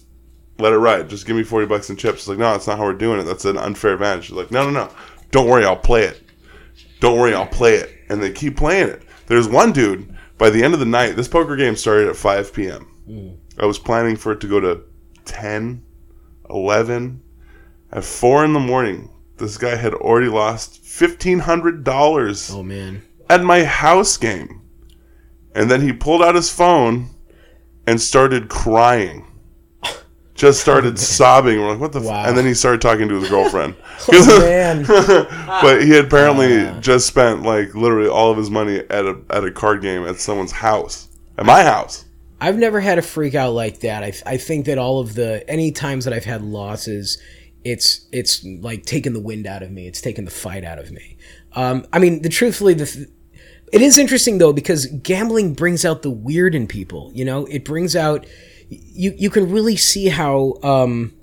Let 0.58 0.72
it 0.72 0.78
ride. 0.78 1.08
Just 1.08 1.26
give 1.26 1.36
me 1.36 1.42
forty 1.42 1.66
bucks 1.66 1.90
in 1.90 1.96
chips." 1.96 2.20
It's 2.20 2.28
like, 2.28 2.38
no, 2.38 2.52
that's 2.52 2.66
not 2.66 2.78
how 2.78 2.84
we're 2.84 2.94
doing 2.94 3.20
it. 3.20 3.24
That's 3.24 3.44
an 3.44 3.58
unfair 3.58 3.94
advantage. 3.94 4.26
She's 4.26 4.36
like, 4.36 4.50
no, 4.50 4.64
no, 4.64 4.70
no. 4.70 4.90
Don't 5.30 5.48
worry, 5.48 5.64
I'll 5.64 5.76
play 5.76 6.04
it. 6.04 6.22
Don't 7.00 7.18
worry, 7.18 7.34
I'll 7.34 7.46
play 7.46 7.74
it. 7.76 7.90
And 8.08 8.22
they 8.22 8.32
keep 8.32 8.56
playing 8.56 8.88
it. 8.88 9.02
There's 9.26 9.48
one 9.48 9.72
dude. 9.72 10.14
By 10.38 10.50
the 10.50 10.62
end 10.62 10.74
of 10.74 10.80
the 10.80 10.86
night, 10.86 11.16
this 11.16 11.28
poker 11.28 11.54
game 11.56 11.76
started 11.76 12.08
at 12.08 12.16
5 12.16 12.52
p.m. 12.54 12.86
I 13.58 13.66
was 13.66 13.78
planning 13.78 14.16
for 14.16 14.32
it 14.32 14.40
to 14.40 14.46
go 14.48 14.58
to 14.61 14.82
10, 15.26 15.84
11. 16.48 17.22
At 17.93 18.05
4 18.05 18.45
in 18.45 18.53
the 18.53 18.61
morning, 18.61 19.11
this 19.38 19.57
guy 19.57 19.74
had 19.74 19.95
already 19.95 20.28
lost 20.28 20.84
$1,500 20.84 22.55
oh 22.55 22.62
man, 22.62 23.03
at 23.28 23.43
my 23.43 23.64
house 23.64 24.16
game. 24.16 24.62
And 25.55 25.70
then 25.70 25.80
he 25.80 25.93
pulled 25.93 26.22
out 26.22 26.36
his 26.36 26.51
phone 26.51 27.11
and 27.86 28.01
started 28.01 28.49
crying. 28.49 29.26
Just 30.34 30.61
started 30.61 30.99
sobbing. 30.99 31.59
We're 31.59 31.72
like, 31.72 31.80
what 31.80 31.93
the? 31.93 32.01
F-? 32.01 32.28
And 32.28 32.38
then 32.38 32.47
he 32.47 32.55
started 32.55 32.80
talking 32.80 33.09
to 33.09 33.20
his 33.20 33.28
girlfriend. 33.28 33.74
oh 34.12 34.41
man. 34.41 34.84
but 34.86 35.82
he 35.82 35.91
had 35.91 36.07
apparently 36.07 36.66
ah. 36.66 36.80
just 36.80 37.07
spent 37.07 37.43
like 37.43 37.74
literally 37.74 38.09
all 38.09 38.30
of 38.30 38.38
his 38.38 38.51
money 38.51 38.78
at 38.78 39.05
a 39.05 39.20
at 39.30 39.45
a 39.45 39.51
card 39.51 39.82
game 39.82 40.07
at 40.07 40.20
someone's 40.20 40.53
house, 40.53 41.09
at 41.36 41.45
my 41.45 41.62
house. 41.64 42.05
I've 42.41 42.57
never 42.57 42.80
had 42.80 42.99
a 42.99 43.03
freak 43.03 43.34
out 43.34 43.53
like 43.53 43.80
that. 43.80 44.03
I, 44.03 44.12
I 44.24 44.36
think 44.38 44.64
that 44.64 44.78
all 44.78 45.01
of 45.01 45.14
the 45.14 45.49
any 45.51 45.72
times 45.72 46.07
that 46.07 46.14
I've 46.14 46.24
had 46.24 46.43
losses, 46.43 47.18
it's 47.64 48.06
it's 48.12 48.44
like 48.44 48.84
taking 48.84 49.12
the 49.12 49.20
wind 49.20 49.46
out 49.46 49.62
of 49.62 49.70
me. 49.70 49.86
It's 49.86 50.00
taking 50.00 50.24
the 50.24 50.30
fight 50.30 50.64
out 50.64 50.78
of 50.78 50.90
me. 50.90 51.16
Um, 51.54 51.86
I 51.92 51.98
mean, 51.98 52.22
the 52.22 52.28
truthfully, 52.28 52.74
the 52.74 52.86
th- 52.86 53.08
it 53.72 53.82
is 53.82 53.98
interesting 53.98 54.38
though 54.38 54.52
because 54.52 54.86
gambling 54.86 55.54
brings 55.54 55.84
out 55.84 56.02
the 56.02 56.11
weird 56.11 56.54
in 56.54 56.66
people. 56.66 57.11
You 57.14 57.24
know, 57.24 57.46
it 57.46 57.64
brings 57.64 57.94
out 57.94 58.26
you 58.68 59.14
you 59.16 59.30
can 59.30 59.50
really 59.50 59.76
see 59.76 60.08
how 60.08 60.54
um, 60.62 61.14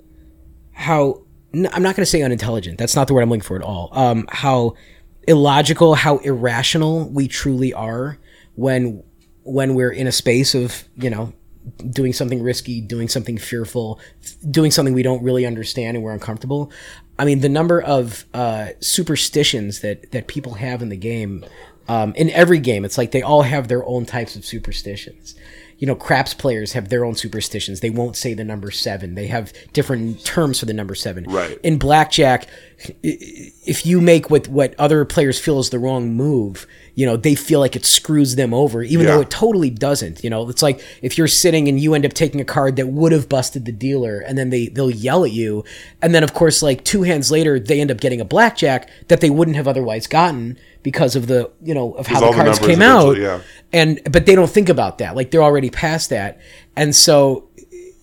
how 0.72 1.22
n- 1.52 1.68
I'm 1.72 1.82
not 1.82 1.96
going 1.96 2.02
to 2.02 2.06
say 2.06 2.22
unintelligent. 2.22 2.78
That's 2.78 2.94
not 2.96 3.08
the 3.08 3.14
word 3.14 3.22
I'm 3.22 3.30
looking 3.30 3.42
for 3.42 3.56
at 3.56 3.62
all. 3.62 3.90
Um, 3.92 4.26
how 4.30 4.74
illogical, 5.26 5.94
how 5.94 6.18
irrational 6.18 7.08
we 7.08 7.28
truly 7.28 7.72
are 7.72 8.18
when 8.54 9.02
when 9.42 9.74
we're 9.74 9.90
in 9.92 10.06
a 10.06 10.12
space 10.12 10.54
of 10.54 10.84
you 10.96 11.10
know 11.10 11.32
doing 11.90 12.12
something 12.12 12.42
risky, 12.42 12.80
doing 12.80 13.08
something 13.08 13.38
fearful, 13.38 14.00
doing 14.50 14.70
something 14.70 14.94
we 14.94 15.02
don't 15.02 15.22
really 15.22 15.46
understand 15.46 15.96
and 15.96 16.04
we're 16.04 16.12
uncomfortable. 16.12 16.70
I 17.18 17.24
mean, 17.24 17.40
the 17.40 17.48
number 17.48 17.80
of 17.80 18.24
uh, 18.34 18.68
superstitions 18.80 19.80
that 19.80 20.12
that 20.12 20.28
people 20.28 20.54
have 20.54 20.82
in 20.82 20.88
the 20.88 20.96
game, 20.96 21.44
um, 21.88 22.14
in 22.14 22.30
every 22.30 22.60
game, 22.60 22.84
it's 22.84 22.96
like 22.96 23.10
they 23.10 23.22
all 23.22 23.42
have 23.42 23.68
their 23.68 23.84
own 23.84 24.06
types 24.06 24.36
of 24.36 24.44
superstitions. 24.44 25.34
You 25.78 25.86
know, 25.86 25.94
craps 25.94 26.34
players 26.34 26.72
have 26.72 26.88
their 26.88 27.04
own 27.04 27.14
superstitions. 27.14 27.80
They 27.80 27.90
won't 27.90 28.16
say 28.16 28.34
the 28.34 28.42
number 28.44 28.72
seven. 28.72 29.14
They 29.14 29.28
have 29.28 29.52
different 29.72 30.24
terms 30.24 30.58
for 30.58 30.66
the 30.66 30.72
number 30.72 30.96
seven. 30.96 31.24
Right. 31.24 31.56
In 31.62 31.78
blackjack, 31.78 32.48
if 33.02 33.86
you 33.86 34.00
make 34.00 34.28
what 34.30 34.48
what 34.48 34.74
other 34.78 35.04
players 35.04 35.38
feel 35.38 35.58
is 35.60 35.70
the 35.70 35.78
wrong 35.78 36.12
move, 36.14 36.66
you 36.98 37.06
know, 37.06 37.16
they 37.16 37.36
feel 37.36 37.60
like 37.60 37.76
it 37.76 37.86
screws 37.86 38.34
them 38.34 38.52
over, 38.52 38.82
even 38.82 39.06
though 39.06 39.20
it 39.20 39.30
totally 39.30 39.70
doesn't. 39.70 40.24
You 40.24 40.30
know, 40.30 40.48
it's 40.48 40.62
like 40.62 40.82
if 41.00 41.16
you're 41.16 41.28
sitting 41.28 41.68
and 41.68 41.78
you 41.78 41.94
end 41.94 42.04
up 42.04 42.12
taking 42.12 42.40
a 42.40 42.44
card 42.44 42.74
that 42.74 42.88
would 42.88 43.12
have 43.12 43.28
busted 43.28 43.66
the 43.66 43.70
dealer, 43.70 44.18
and 44.18 44.36
then 44.36 44.50
they 44.50 44.66
they'll 44.66 44.90
yell 44.90 45.24
at 45.24 45.30
you, 45.30 45.62
and 46.02 46.12
then 46.12 46.24
of 46.24 46.34
course, 46.34 46.60
like 46.60 46.82
two 46.82 47.04
hands 47.04 47.30
later, 47.30 47.60
they 47.60 47.80
end 47.80 47.92
up 47.92 48.00
getting 48.00 48.20
a 48.20 48.24
blackjack 48.24 48.90
that 49.06 49.20
they 49.20 49.30
wouldn't 49.30 49.56
have 49.56 49.68
otherwise 49.68 50.08
gotten 50.08 50.58
because 50.82 51.14
of 51.14 51.28
the 51.28 51.52
you 51.62 51.72
know 51.72 51.92
of 51.92 52.08
how 52.08 52.18
the 52.18 52.26
the 52.26 52.32
cards 52.32 52.60
numbers 52.60 52.66
came 52.66 52.82
out. 52.82 53.16
yeah. 53.16 53.42
And 53.72 54.00
but 54.10 54.26
they 54.26 54.34
don't 54.34 54.50
think 54.50 54.68
about 54.68 54.98
that. 54.98 55.14
Like 55.14 55.30
they're 55.30 55.40
already 55.40 55.70
past 55.70 56.10
that, 56.10 56.40
and 56.74 56.96
so 56.96 57.48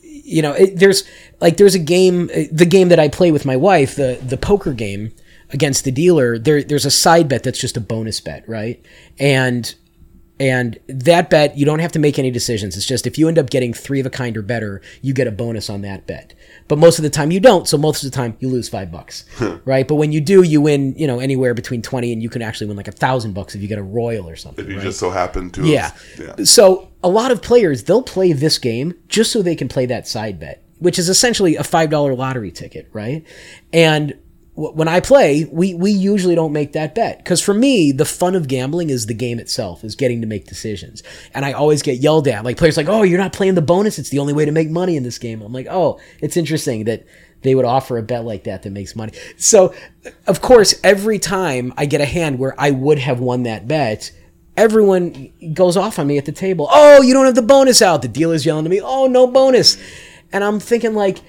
you 0.02 0.42
know 0.42 0.54
it, 0.54 0.80
there's 0.80 1.04
like 1.42 1.58
there's 1.58 1.76
a 1.76 1.80
game 1.80 2.28
the 2.50 2.66
game 2.66 2.90
that 2.90 3.00
i 3.00 3.08
play 3.08 3.32
with 3.32 3.46
my 3.46 3.56
wife 3.56 3.96
the 3.96 4.18
the 4.24 4.38
poker 4.38 4.74
game 4.74 5.12
against 5.52 5.84
the 5.84 5.92
dealer 5.92 6.38
there 6.38 6.64
there's 6.64 6.86
a 6.86 6.92
side 6.92 7.28
bet 7.30 7.44
that's 7.44 7.60
just 7.60 7.78
a 7.78 7.82
bonus 7.82 8.20
bet 8.20 8.48
right 8.48 8.84
and 9.20 9.76
and 10.38 10.78
that 10.88 11.30
bet 11.30 11.58
you 11.58 11.66
don't 11.66 11.80
have 11.80 11.92
to 11.94 12.00
make 12.00 12.20
any 12.20 12.30
decisions 12.30 12.76
it's 12.76 12.86
just 12.86 13.08
if 13.08 13.18
you 13.18 13.28
end 13.30 13.38
up 13.40 13.50
getting 13.50 13.74
three 13.74 14.00
of 14.02 14.06
a 14.06 14.10
kind 14.10 14.36
or 14.36 14.42
better 14.42 14.82
you 15.02 15.14
get 15.14 15.28
a 15.28 15.32
bonus 15.32 15.70
on 15.70 15.82
that 15.82 16.06
bet 16.08 16.34
but 16.68 16.78
most 16.78 17.00
of 17.00 17.04
the 17.04 17.10
time 17.10 17.32
you 17.32 17.40
don't 17.40 17.70
so 17.70 17.78
most 17.78 18.04
of 18.04 18.12
the 18.12 18.16
time 18.16 18.36
you 18.40 18.50
lose 18.50 18.68
five 18.68 18.92
bucks 18.92 19.24
right 19.66 19.88
but 19.88 19.96
when 19.96 20.12
you 20.12 20.20
do 20.20 20.42
you 20.44 20.60
win 20.60 20.94
you 20.98 21.08
know 21.08 21.20
anywhere 21.20 21.54
between 21.54 21.82
20 21.82 22.12
and 22.12 22.22
you 22.22 22.28
can 22.30 22.42
actually 22.42 22.68
win 22.68 22.76
like 22.76 22.90
a 22.90 22.92
thousand 22.92 23.34
bucks 23.34 23.56
if 23.56 23.62
you 23.62 23.68
get 23.70 23.78
a 23.80 23.84
royal 23.84 24.28
or 24.28 24.36
something 24.36 24.66
If 24.66 24.72
you 24.72 24.78
right? 24.78 24.84
just 24.84 25.00
so 25.00 25.10
happen 25.10 25.52
to, 25.52 25.66
Yeah. 25.66 25.92
have, 26.18 26.34
yeah. 26.40 26.44
So 26.46 26.90
a 27.02 27.08
lot 27.08 27.32
of 27.32 27.42
players 27.42 27.84
they'll 27.86 28.04
play 28.04 28.34
this 28.34 28.58
game 28.58 28.96
just 29.08 29.32
so 29.32 29.42
they 29.42 29.56
can 29.56 29.70
play 29.70 29.86
that 29.86 30.06
side 30.06 30.38
bet, 30.40 30.66
which 30.80 31.00
is 31.00 31.08
essentially 31.08 31.56
a 31.56 31.64
five 31.64 31.90
dollar 31.90 32.14
lottery 32.14 32.52
ticket, 32.52 32.90
right? 32.92 33.24
And 33.72 34.16
when 34.56 34.88
I 34.88 35.02
play, 35.02 35.46
we 35.52 35.74
we 35.74 35.92
usually 35.92 36.34
don't 36.34 36.54
make 36.54 36.72
that 36.74 36.96
bet 36.96 37.18
because 37.18 37.42
for 37.42 37.54
me 37.54 37.92
the 37.92 38.06
fun 38.06 38.36
of 38.36 38.48
gambling 38.48 38.90
is 38.90 39.06
the 39.06 39.14
game 39.14 39.38
itself, 39.38 39.84
is 39.84 39.96
getting 39.96 40.22
to 40.22 40.28
make 40.28 40.48
decisions. 40.48 41.04
And 41.34 41.44
I 41.44 41.52
always 41.52 41.82
get 41.82 41.98
yelled 42.00 42.28
at, 42.28 42.46
like 42.46 42.58
players 42.58 42.78
like, 42.78 42.88
"Oh, 42.88 43.04
you're 43.04 43.20
not 43.20 43.34
playing 43.34 43.56
the 43.56 43.62
bonus. 43.62 44.00
It's 44.00 44.10
the 44.10 44.20
only 44.20 44.34
way 44.34 44.46
to 44.46 44.52
make 44.52 44.70
money 44.70 44.96
in 44.96 45.04
this 45.04 45.18
game." 45.18 45.42
I'm 45.42 45.54
like, 45.54 45.68
"Oh, 45.70 46.00
it's 46.22 46.38
interesting 46.38 46.86
that." 46.86 47.06
They 47.42 47.54
would 47.54 47.66
offer 47.66 48.00
a 48.00 48.02
bet 48.02 48.26
like 48.26 48.46
that 48.46 48.64
that 48.64 48.72
makes 48.72 48.96
money. 48.96 49.12
So, 49.38 49.72
of 50.26 50.42
course, 50.42 50.74
every 50.84 51.20
time 51.20 51.74
I 51.78 51.86
get 51.86 52.02
a 52.02 52.06
hand 52.06 52.40
where 52.40 52.56
I 52.58 52.72
would 52.72 52.98
have 52.98 53.20
won 53.20 53.44
that 53.44 53.68
bet, 53.68 54.12
everyone 54.58 55.32
goes 55.54 55.78
off 55.78 56.00
on 56.00 56.08
me 56.08 56.18
at 56.18 56.26
the 56.26 56.32
table. 56.32 56.68
Oh, 56.72 57.04
you 57.04 57.14
don't 57.14 57.26
have 57.26 57.36
the 57.36 57.44
bonus 57.44 57.84
out. 57.84 58.02
The 58.02 58.08
dealer's 58.08 58.48
yelling 58.48 58.64
to 58.64 58.70
me, 58.70 58.82
oh, 58.82 59.06
no 59.06 59.28
bonus. 59.28 59.78
And 60.32 60.44
I'm 60.44 60.60
thinking, 60.60 60.96
like, 60.96 61.20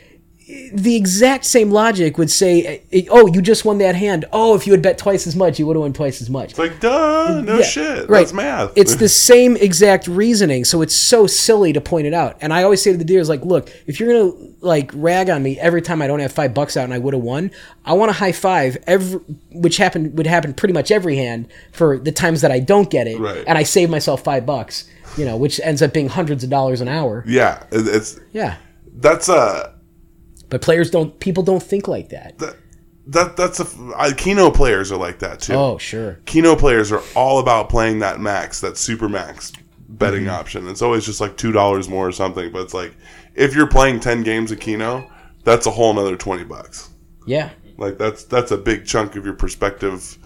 the 0.75 0.95
exact 0.95 1.45
same 1.45 1.73
logic 1.73 2.19
would 2.19 2.31
say, 2.31 2.81
"Oh, 3.11 3.27
you 3.27 3.43
just 3.43 3.65
won 3.65 3.79
that 3.79 3.97
hand. 3.97 4.27
Oh, 4.33 4.55
if 4.55 4.65
you 4.65 4.73
had 4.73 4.81
bet 4.81 4.97
twice 4.97 5.27
as 5.27 5.35
much, 5.35 5.59
you 5.59 5.67
would 5.67 5.75
have 5.75 5.81
won 5.81 5.93
twice 5.93 6.23
as 6.23 6.31
much." 6.31 6.51
It's 6.51 6.59
like, 6.59 6.79
duh, 6.79 7.41
no 7.41 7.59
Yeah, 7.59 7.63
shit. 7.65 8.09
right. 8.09 8.21
That's 8.21 8.33
math. 8.33 8.71
It's 8.77 8.95
the 8.95 9.09
same 9.09 9.57
exact 9.57 10.07
reasoning, 10.07 10.65
so 10.65 10.83
it's 10.83 10.95
so 10.95 11.27
silly 11.27 11.73
to 11.73 11.81
point 11.81 12.07
it 12.07 12.15
out. 12.15 12.37
And 12.41 12.53
I 12.55 12.63
always 12.63 12.81
say 12.81 12.93
to 12.93 12.97
the 12.97 13.05
dealers, 13.05 13.29
like, 13.29 13.45
look, 13.45 13.71
if 13.89 13.99
you're 13.99 14.13
gonna 14.13 14.51
like 14.61 14.93
rag 14.95 15.31
on 15.31 15.43
me 15.43 15.59
every 15.59 15.83
time 15.83 16.01
I 16.01 16.07
don't 16.07 16.21
have 16.21 16.31
five 16.33 16.55
bucks 16.55 16.77
out 16.77 16.85
and 16.85 16.95
I 16.95 16.99
would 16.99 17.15
have 17.15 17.23
won, 17.25 17.51
I 17.85 17.95
want 17.95 18.11
a 18.11 18.15
high 18.15 18.33
five 18.33 18.77
every, 18.87 19.19
which 19.53 19.79
happened 19.79 20.17
would 20.17 20.27
happen 20.29 20.55
pretty 20.55 20.75
much 20.75 20.93
every 20.93 21.17
hand 21.17 21.49
for 21.73 21.99
the 21.99 22.13
times 22.13 22.41
that 22.43 22.53
I 22.53 22.61
don't 22.61 22.89
get 22.89 23.09
it, 23.09 23.19
Right. 23.19 23.43
and 23.49 23.59
I 23.59 23.65
save 23.65 23.91
myself 23.91 24.23
five 24.23 24.47
bucks, 24.47 24.85
you 25.17 25.25
know, 25.25 25.37
which 25.37 25.59
ends 25.65 25.83
up 25.83 25.93
being 25.93 26.09
hundreds 26.09 26.45
of 26.45 26.51
dollars 26.51 26.81
an 26.81 26.87
hour. 26.89 27.25
yeah, 27.27 27.65
it's 27.73 28.21
Yeah, 28.33 28.55
that's 29.01 29.29
a 29.29 29.73
but 30.49 30.63
players 30.63 30.91
don't, 30.91 31.19
people 31.21 31.43
don't 31.43 31.63
think 31.63 31.89
like 31.89 32.09
that. 32.11 32.39
that, 32.39 32.57
that 33.09 33.37
that's 33.37 33.61
a 33.61 33.67
I, 33.97 34.13
Keno 34.13 34.51
players 34.51 34.91
are 34.91 34.97
like 34.99 35.21
that 35.21 35.41
too. 35.41 35.55
Oh, 35.55 35.79
sure. 35.79 36.19
Keno 36.27 36.57
players 36.57 36.91
are 36.93 37.03
all 37.15 37.39
about 37.39 37.69
playing 37.69 38.01
that 38.01 38.21
max, 38.21 38.61
that 38.61 38.77
super 38.77 39.09
max 39.09 39.53
betting 39.89 40.23
Mm-hmm. 40.25 40.31
option. 40.35 40.69
It's 40.69 40.83
always 40.83 41.05
just 41.07 41.21
like 41.21 41.37
two 41.37 41.53
dollars 41.53 41.89
more 41.89 42.09
or 42.09 42.13
something. 42.13 42.51
But 42.51 42.63
it's 42.63 42.75
like 42.75 42.95
if 43.37 43.55
you're 43.55 43.69
playing 43.69 44.01
ten 44.01 44.23
games 44.25 44.51
of 44.51 44.59
Keno, 44.59 45.09
that's 45.45 45.67
a 45.67 45.71
whole 45.71 45.95
nother 45.95 46.17
twenty 46.17 46.43
bucks. 46.43 46.91
Yeah, 47.27 47.51
Like 47.77 47.97
that's 47.99 48.25
that's 48.25 48.51
a 48.51 48.57
big 48.57 48.87
chunk 48.87 49.15
of 49.15 49.25
your 49.25 49.35
perspective 49.35 50.19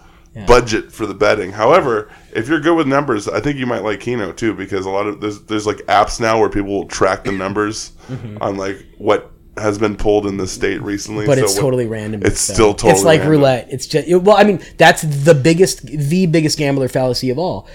budget 0.47 0.91
for 0.91 1.05
the 1.05 1.13
betting. 1.13 1.51
However, 1.51 2.09
if 2.33 2.47
you're 2.47 2.59
good 2.61 2.75
with 2.77 2.87
numbers, 2.87 3.27
I 3.27 3.39
think 3.41 3.57
you 3.59 3.65
might 3.67 3.83
like 3.83 3.99
Keno 3.99 4.31
too 4.31 4.53
because 4.55 4.85
a 4.85 4.89
lot 4.89 5.05
of 5.05 5.19
there's 5.21 5.41
there's 5.43 5.67
like 5.67 5.77
apps 5.87 6.19
now 6.19 6.39
where 6.39 6.49
people 6.49 6.69
will 6.71 6.87
track 6.87 7.25
the 7.25 7.31
numbers 7.31 7.91
on 8.39 8.55
like 8.57 8.83
what 8.97 9.31
has 9.61 9.77
been 9.77 9.95
pulled 9.95 10.25
in 10.25 10.37
the 10.37 10.47
state 10.47 10.81
recently. 10.81 11.25
But 11.25 11.37
So 11.37 11.43
it's 11.45 11.55
totally 11.55 11.87
random. 11.87 12.21
It's 12.25 12.41
so- 12.41 12.53
still 12.53 12.73
totally 12.73 12.91
It's 12.93 13.03
like 13.03 13.19
random. 13.21 13.31
roulette. 13.39 13.67
It's 13.71 13.85
just 13.87 14.07
well, 14.09 14.35
I 14.37 14.43
mean, 14.43 14.59
that's 14.77 15.01
the 15.03 15.33
biggest, 15.33 15.85
the 15.85 16.25
biggest 16.25 16.57
gambler 16.57 16.87
fallacy 16.87 17.29
of 17.29 17.37
all, 17.39 17.67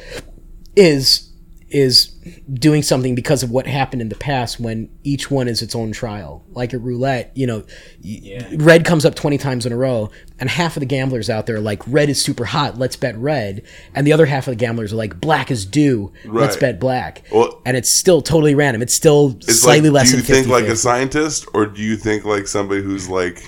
is 0.74 1.30
is 1.68 2.14
doing 2.52 2.80
something 2.80 3.16
because 3.16 3.42
of 3.42 3.50
what 3.50 3.66
happened 3.66 4.00
in 4.00 4.08
the 4.08 4.14
past 4.14 4.60
when 4.60 4.88
each 5.02 5.32
one 5.32 5.48
is 5.48 5.62
its 5.62 5.74
own 5.74 5.90
trial. 5.90 6.44
Like 6.52 6.72
a 6.72 6.78
roulette, 6.78 7.32
you 7.34 7.44
know, 7.46 7.64
y- 8.04 8.38
red 8.54 8.84
comes 8.84 9.04
up 9.04 9.16
20 9.16 9.36
times 9.36 9.66
in 9.66 9.72
a 9.72 9.76
row, 9.76 10.10
and 10.38 10.48
half 10.48 10.76
of 10.76 10.80
the 10.80 10.86
gamblers 10.86 11.28
out 11.28 11.46
there 11.46 11.56
are 11.56 11.60
like, 11.60 11.82
red 11.88 12.08
is 12.08 12.22
super 12.22 12.44
hot, 12.44 12.78
let's 12.78 12.94
bet 12.94 13.16
red. 13.18 13.62
And 13.94 14.06
the 14.06 14.12
other 14.12 14.26
half 14.26 14.46
of 14.46 14.52
the 14.52 14.56
gamblers 14.64 14.92
are 14.92 14.96
like, 14.96 15.20
black 15.20 15.50
is 15.50 15.66
due, 15.66 16.12
let's 16.24 16.56
bet 16.56 16.78
black. 16.78 17.22
Well- 17.32 17.60
and 17.66 17.76
it's 17.76 17.92
still 17.92 18.22
totally 18.22 18.54
random. 18.54 18.80
It's 18.80 18.94
still 18.94 19.36
It's 19.38 19.60
slightly 19.60 19.90
like, 19.90 20.02
less 20.02 20.10
do 20.12 20.18
you 20.18 20.22
than 20.22 20.26
50 20.36 20.42
think 20.42 20.52
like 20.52 20.70
a 20.72 20.76
scientist 20.76 21.48
or 21.52 21.66
do 21.66 21.82
you 21.82 21.96
think 21.96 22.24
like 22.24 22.46
somebody 22.46 22.80
who's 22.82 23.08
like 23.08 23.42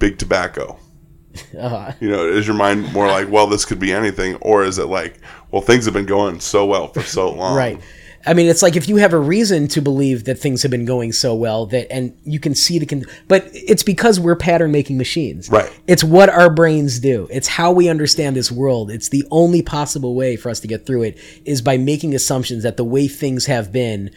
big 0.00 0.18
tobacco? 0.18 0.78
Uh-huh. 1.58 1.92
You 2.00 2.10
know, 2.10 2.26
is 2.26 2.46
your 2.46 2.56
mind 2.56 2.92
more 2.92 3.06
like, 3.06 3.30
well, 3.30 3.46
this 3.46 3.64
could 3.64 3.78
be 3.80 3.92
anything, 3.92 4.36
or 4.36 4.64
is 4.64 4.78
it 4.78 4.86
like, 4.86 5.18
well, 5.50 5.62
things 5.62 5.84
have 5.86 5.94
been 5.94 6.06
going 6.06 6.40
so 6.40 6.66
well 6.66 6.88
for 6.88 7.02
so 7.02 7.30
long, 7.32 7.56
Right. 7.56 7.80
I 8.28 8.34
mean, 8.34 8.48
it's 8.48 8.60
like 8.60 8.74
if 8.74 8.88
you 8.88 8.96
have 8.96 9.12
a 9.12 9.20
reason 9.20 9.68
to 9.68 9.80
believe 9.80 10.24
that 10.24 10.36
things 10.36 10.62
have 10.62 10.70
been 10.72 10.84
going 10.84 11.12
so 11.12 11.32
well 11.32 11.64
that, 11.66 11.92
and 11.92 12.12
you 12.24 12.40
can 12.40 12.56
see 12.56 12.80
the, 12.80 12.86
con- 12.86 13.04
but 13.28 13.48
it's 13.52 13.84
because 13.84 14.18
we're 14.18 14.34
pattern 14.34 14.72
making 14.72 14.98
machines. 14.98 15.48
Right. 15.48 15.70
It's 15.86 16.02
what 16.02 16.28
our 16.28 16.50
brains 16.50 16.98
do. 16.98 17.28
It's 17.30 17.46
how 17.46 17.70
we 17.70 17.88
understand 17.88 18.34
this 18.34 18.50
world. 18.50 18.90
It's 18.90 19.10
the 19.10 19.24
only 19.30 19.62
possible 19.62 20.16
way 20.16 20.34
for 20.34 20.50
us 20.50 20.58
to 20.60 20.66
get 20.66 20.86
through 20.86 21.02
it 21.04 21.18
is 21.44 21.62
by 21.62 21.76
making 21.76 22.16
assumptions 22.16 22.64
that 22.64 22.76
the 22.76 22.84
way 22.84 23.06
things 23.06 23.46
have 23.46 23.70
been, 23.70 24.08
uh, 24.08 24.12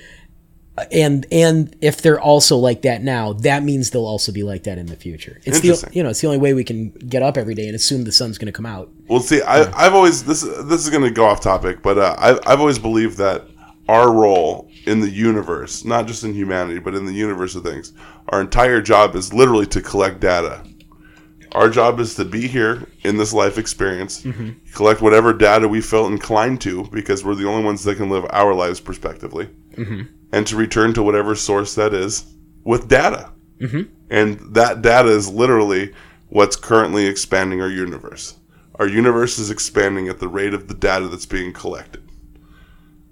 and 0.91 1.25
and 1.31 1.75
if 1.81 2.01
they're 2.01 2.19
also 2.19 2.57
like 2.57 2.81
that 2.83 3.01
now, 3.03 3.33
that 3.33 3.63
means 3.63 3.91
they'll 3.91 4.05
also 4.05 4.31
be 4.31 4.43
like 4.43 4.63
that 4.63 4.77
in 4.77 4.87
the 4.87 4.95
future. 4.95 5.39
It's 5.45 5.59
the 5.59 5.89
you 5.93 6.03
know 6.03 6.09
it's 6.09 6.21
the 6.21 6.27
only 6.27 6.39
way 6.39 6.53
we 6.53 6.63
can 6.63 6.89
get 6.89 7.21
up 7.21 7.37
every 7.37 7.55
day 7.55 7.67
and 7.67 7.75
assume 7.75 8.03
the 8.03 8.11
sun's 8.11 8.37
going 8.37 8.47
to 8.47 8.51
come 8.51 8.65
out. 8.65 8.91
Well, 9.07 9.19
see, 9.19 9.41
I, 9.41 9.71
I've 9.73 9.93
always 9.93 10.23
this 10.23 10.41
this 10.41 10.83
is 10.83 10.89
going 10.89 11.03
to 11.03 11.11
go 11.11 11.25
off 11.25 11.41
topic, 11.41 11.81
but 11.81 11.97
uh, 11.97 12.15
I've 12.17 12.39
I've 12.45 12.59
always 12.59 12.79
believed 12.79 13.17
that 13.17 13.45
our 13.87 14.11
role 14.13 14.69
in 14.85 14.99
the 14.99 15.09
universe, 15.09 15.83
not 15.83 16.05
just 16.07 16.23
in 16.23 16.33
humanity, 16.33 16.79
but 16.79 16.93
in 16.93 17.05
the 17.05 17.13
universe 17.13 17.55
of 17.55 17.63
things, 17.63 17.93
our 18.29 18.39
entire 18.41 18.81
job 18.81 19.15
is 19.15 19.33
literally 19.33 19.65
to 19.67 19.81
collect 19.81 20.19
data. 20.19 20.63
Our 21.53 21.67
job 21.69 21.99
is 21.99 22.13
to 22.15 22.25
be 22.25 22.47
here 22.47 22.87
in 23.01 23.17
this 23.17 23.33
life 23.33 23.57
experience, 23.57 24.23
collect 24.75 25.01
whatever 25.01 25.33
data 25.33 25.67
we 25.67 25.81
feel 25.81 26.05
inclined 26.05 26.61
to, 26.61 26.83
because 26.91 27.25
we're 27.25 27.33
the 27.33 27.47
only 27.47 27.63
ones 27.63 27.83
that 27.85 27.97
can 27.97 28.11
live 28.11 28.23
our 28.29 28.53
lives 28.53 28.79
prospectively, 28.79 29.49
and 30.31 30.45
to 30.47 30.55
return 30.55 30.93
to 30.93 31.03
whatever 31.03 31.35
source 31.35 31.75
that 31.75 31.93
is 31.93 32.25
with 32.63 32.87
data. 32.87 33.31
And 34.09 34.39
that 34.55 34.81
data 34.81 35.09
is 35.09 35.29
literally 35.29 35.93
what's 36.29 36.55
currently 36.55 37.05
expanding 37.07 37.61
our 37.61 37.69
universe. 37.69 38.35
Our 38.75 38.87
universe 38.87 39.39
is 39.39 39.49
expanding 39.49 40.07
at 40.07 40.19
the 40.19 40.27
rate 40.27 40.53
of 40.53 40.67
the 40.67 40.73
data 40.73 41.07
that's 41.07 41.25
being 41.25 41.51
collected. 41.53 42.03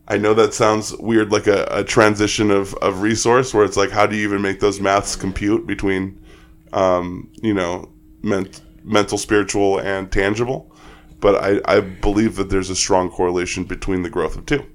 I 0.07 0.17
know 0.17 0.33
that 0.35 0.53
sounds 0.53 0.95
weird, 0.97 1.31
like 1.31 1.47
a, 1.47 1.67
a 1.69 1.83
transition 1.83 2.49
of, 2.49 2.73
of 2.75 3.01
resource 3.01 3.53
where 3.53 3.65
it's 3.65 3.75
like, 3.75 3.91
how 3.91 4.05
do 4.07 4.15
you 4.15 4.23
even 4.23 4.41
make 4.41 4.61
those 4.61 4.79
maths 4.79 5.17
compute 5.17 5.67
between, 5.67 6.23
um, 6.71 7.29
you 7.41 7.53
know, 7.53 7.91
ment- 8.21 8.61
mental, 8.83 9.17
spiritual, 9.17 9.79
and 9.79 10.09
tangible? 10.09 10.73
But 11.19 11.43
I, 11.43 11.77
I 11.77 11.79
believe 11.81 12.37
that 12.37 12.49
there's 12.49 12.69
a 12.69 12.75
strong 12.75 13.09
correlation 13.09 13.65
between 13.65 14.03
the 14.03 14.09
growth 14.09 14.37
of 14.37 14.45
two. 14.45 14.65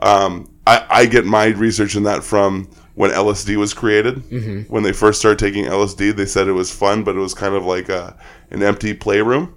Um, 0.00 0.53
I, 0.66 0.86
I 0.88 1.06
get 1.06 1.24
my 1.24 1.46
research 1.46 1.94
in 1.94 2.04
that 2.04 2.24
from 2.24 2.68
when 2.94 3.10
LSD 3.10 3.56
was 3.56 3.74
created. 3.74 4.16
Mm-hmm. 4.16 4.72
When 4.72 4.82
they 4.82 4.92
first 4.92 5.18
started 5.18 5.38
taking 5.38 5.66
LSD, 5.66 6.16
they 6.16 6.26
said 6.26 6.48
it 6.48 6.52
was 6.52 6.72
fun, 6.72 7.04
but 7.04 7.16
it 7.16 7.20
was 7.20 7.34
kind 7.34 7.54
of 7.54 7.64
like 7.64 7.88
a, 7.88 8.16
an 8.50 8.62
empty 8.62 8.94
playroom. 8.94 9.54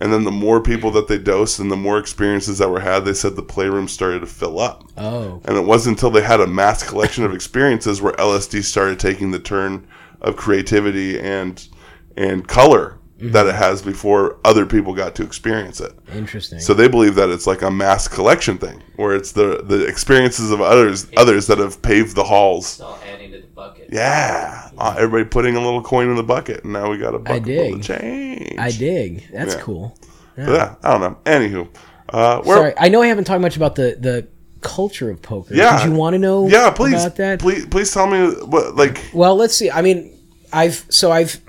And 0.00 0.12
then 0.12 0.24
the 0.24 0.32
more 0.32 0.60
people 0.60 0.90
that 0.92 1.06
they 1.06 1.18
dosed 1.18 1.60
and 1.60 1.70
the 1.70 1.76
more 1.76 1.96
experiences 1.98 2.58
that 2.58 2.68
were 2.68 2.80
had, 2.80 3.04
they 3.04 3.14
said 3.14 3.36
the 3.36 3.42
playroom 3.42 3.86
started 3.86 4.20
to 4.20 4.26
fill 4.26 4.58
up. 4.58 4.84
Oh, 4.96 5.40
And 5.44 5.56
it 5.56 5.64
wasn't 5.64 5.96
until 5.96 6.10
they 6.10 6.22
had 6.22 6.40
a 6.40 6.46
mass 6.46 6.82
collection 6.82 7.24
of 7.24 7.32
experiences 7.32 8.02
where 8.02 8.12
LSD 8.14 8.64
started 8.64 8.98
taking 8.98 9.30
the 9.30 9.38
turn 9.38 9.86
of 10.20 10.36
creativity 10.36 11.20
and 11.20 11.68
and 12.16 12.46
color 12.46 12.98
that 13.30 13.46
it 13.46 13.54
has 13.54 13.82
before 13.82 14.38
other 14.44 14.66
people 14.66 14.94
got 14.94 15.14
to 15.14 15.22
experience 15.22 15.80
it. 15.80 15.92
interesting. 16.14 16.58
So 16.58 16.74
they 16.74 16.88
believe 16.88 17.14
that 17.14 17.28
it's 17.30 17.46
like 17.46 17.62
a 17.62 17.70
mass 17.70 18.08
collection 18.08 18.58
thing, 18.58 18.82
where 18.96 19.14
it's 19.14 19.32
the 19.32 19.62
the 19.62 19.86
experiences 19.86 20.50
of 20.50 20.60
others 20.60 21.06
others 21.16 21.46
that 21.46 21.58
have 21.58 21.80
paved 21.82 22.16
the 22.16 22.24
halls. 22.24 22.72
It's 22.74 22.80
all 22.80 22.98
adding 23.06 23.30
to 23.32 23.40
the 23.40 23.46
bucket. 23.46 23.88
Yeah, 23.92 24.70
uh, 24.76 24.96
everybody 24.98 25.24
putting 25.28 25.56
a 25.56 25.60
little 25.60 25.82
coin 25.82 26.08
in 26.10 26.16
the 26.16 26.22
bucket, 26.22 26.64
and 26.64 26.72
now 26.72 26.90
we 26.90 26.98
got 26.98 27.14
a 27.14 27.18
bucket 27.18 27.44
full 27.44 27.54
dig. 27.54 27.74
of 27.74 27.82
change. 27.82 28.58
I 28.58 28.70
dig. 28.70 29.24
That's 29.32 29.54
Yeah. 29.54 29.60
cool. 29.60 29.96
But 30.36 30.48
yeah, 30.48 30.74
I 30.82 30.90
don't 30.92 31.00
know. 31.02 31.16
Anywho, 31.24 31.68
uh, 32.08 32.42
we're, 32.44 32.56
Sorry, 32.56 32.74
I 32.78 32.88
know 32.88 33.02
I 33.02 33.06
haven't 33.06 33.24
talked 33.24 33.42
much 33.42 33.56
about 33.56 33.74
the 33.76 33.96
the 34.00 34.26
culture 34.62 35.10
of 35.10 35.20
poker. 35.22 35.54
Yeah. 35.54 35.78
Did 35.78 35.90
you 35.90 35.96
want 35.96 36.14
to 36.14 36.18
know? 36.18 36.48
yeah, 36.48 36.70
please, 36.70 36.94
about 37.04 37.16
that. 37.16 37.38
please, 37.40 37.66
please 37.66 37.92
tell 37.92 38.06
me 38.06 38.32
what 38.46 38.74
like. 38.74 39.10
Well, 39.12 39.36
let's 39.36 39.54
see. 39.54 39.70
I 39.70 39.82
mean, 39.82 40.18
I've 40.52 40.84
so 40.88 41.12
I've 41.12 41.40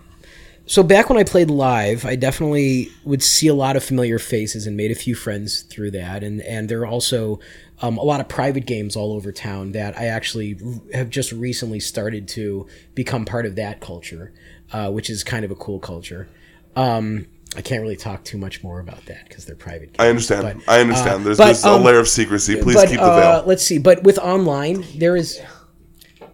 so 0.66 0.82
back 0.82 1.10
when 1.10 1.18
I 1.18 1.24
played 1.24 1.50
live, 1.50 2.06
I 2.06 2.16
definitely 2.16 2.90
would 3.04 3.22
see 3.22 3.48
a 3.48 3.54
lot 3.54 3.76
of 3.76 3.84
familiar 3.84 4.18
faces 4.18 4.66
and 4.66 4.78
made 4.78 4.92
a 4.92 4.96
few 4.96 5.14
friends 5.14 5.64
through 5.64 5.92
that. 5.92 6.24
And 6.24 6.42
and 6.42 6.70
there 6.70 6.82
are 6.82 6.88
also 6.88 7.40
um, 7.82 7.98
a 7.98 8.04
lot 8.04 8.22
of 8.22 8.30
private 8.30 8.66
games 8.66 8.96
all 8.96 9.12
over 9.12 9.32
town 9.32 9.74
that 9.74 9.98
I 9.98 10.06
actually 10.06 10.58
have 10.94 11.10
just 11.10 11.34
recently 11.34 11.82
started 11.82 12.28
to 12.30 12.68
become 12.96 13.26
part 13.26 13.46
of 13.46 13.56
that 13.56 13.82
culture, 13.82 14.32
uh, 14.72 14.90
which 14.90 15.10
is 15.10 15.24
kind 15.24 15.44
of 15.44 15.52
a 15.52 15.56
cool 15.56 15.80
culture. 15.80 16.30
Um, 16.76 17.28
I 17.56 17.62
can't 17.62 17.82
really 17.82 17.98
talk 17.98 18.24
too 18.24 18.38
much 18.38 18.64
more 18.64 18.80
about 18.80 19.06
that 19.06 19.28
because 19.28 19.46
they're 19.46 19.56
private. 19.56 19.94
Games. 19.94 20.00
I 20.00 20.10
understand. 20.10 20.64
But, 20.66 20.74
I 20.74 20.80
understand. 20.80 21.26
there's 21.26 21.38
but, 21.38 21.46
there's 21.46 21.66
um, 21.66 21.82
a 21.82 21.84
layer 21.84 22.00
of 22.00 22.08
secrecy. 22.08 22.56
Please 22.62 22.76
but 22.76 22.88
keep 22.88 23.00
the 23.00 23.06
uh, 23.06 23.20
veil. 23.20 23.44
let's 23.46 23.64
see. 23.64 23.78
But 23.78 24.04
with 24.04 24.18
online, 24.18 24.86
there 24.96 25.16
is 25.16 25.42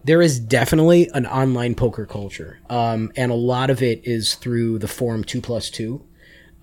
there 0.04 0.22
is 0.22 0.40
definitely 0.40 1.08
an 1.12 1.26
online 1.26 1.74
poker 1.74 2.06
culture, 2.06 2.60
um, 2.70 3.12
and 3.16 3.30
a 3.30 3.34
lot 3.34 3.70
of 3.70 3.82
it 3.82 4.00
is 4.04 4.34
through 4.34 4.78
the 4.78 4.88
forum 4.88 5.24
Two 5.24 5.40
Plus 5.40 5.70
Two, 5.70 6.04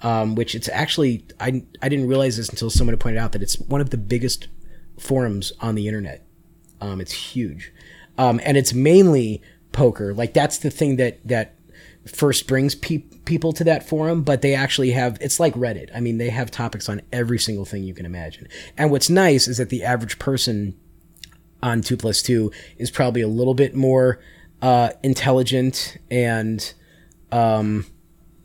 um, 0.02 0.36
which 0.36 0.56
it's 0.56 0.70
actually 0.70 1.26
I 1.40 1.64
I 1.82 1.90
didn't 1.90 2.08
realize 2.08 2.38
this 2.38 2.50
until 2.50 2.70
someone 2.70 2.98
pointed 2.98 3.20
out 3.20 3.32
that 3.34 3.42
it's 3.42 3.60
one 3.60 3.82
of 3.82 3.92
the 3.92 3.98
biggest 3.98 4.48
forums 5.00 5.52
on 5.62 5.76
the 5.76 5.88
internet. 5.88 6.26
Um, 6.82 7.02
it's 7.02 7.14
huge, 7.14 7.72
um, 8.18 8.40
and 8.44 8.58
it's 8.58 8.74
mainly 8.74 9.42
poker. 9.72 10.14
Like 10.14 10.34
that's 10.34 10.58
the 10.58 10.72
thing 10.72 10.96
that 10.96 11.26
that 11.28 11.56
first 12.08 12.48
brings 12.48 12.74
pe- 12.74 13.04
people 13.26 13.52
to 13.54 13.64
that 13.66 13.88
forum, 13.88 14.24
but 14.24 14.42
they 14.42 14.56
actually 14.56 14.92
have 14.92 15.18
it's 15.22 15.40
like 15.40 15.54
Reddit. 15.54 15.90
I 15.94 16.00
mean, 16.00 16.18
they 16.18 16.30
have 16.30 16.50
topics 16.50 16.90
on 16.90 17.02
every 17.12 17.38
single 17.38 17.66
thing 17.66 17.84
you 17.84 17.94
can 17.94 18.06
imagine. 18.06 18.48
And 18.78 18.90
what's 18.90 19.10
nice 19.10 19.48
is 19.48 19.58
that 19.58 19.70
the 19.70 19.84
average 19.84 20.18
person 20.18 20.76
on 21.62 21.82
two 21.82 21.98
plus 21.98 22.22
two 22.22 22.52
is 22.78 22.92
probably 22.92 23.22
a 23.22 23.28
little 23.28 23.54
bit 23.54 23.76
more 23.76 24.20
uh, 24.62 24.90
intelligent 25.04 25.98
and 26.10 26.74
um, 27.32 27.86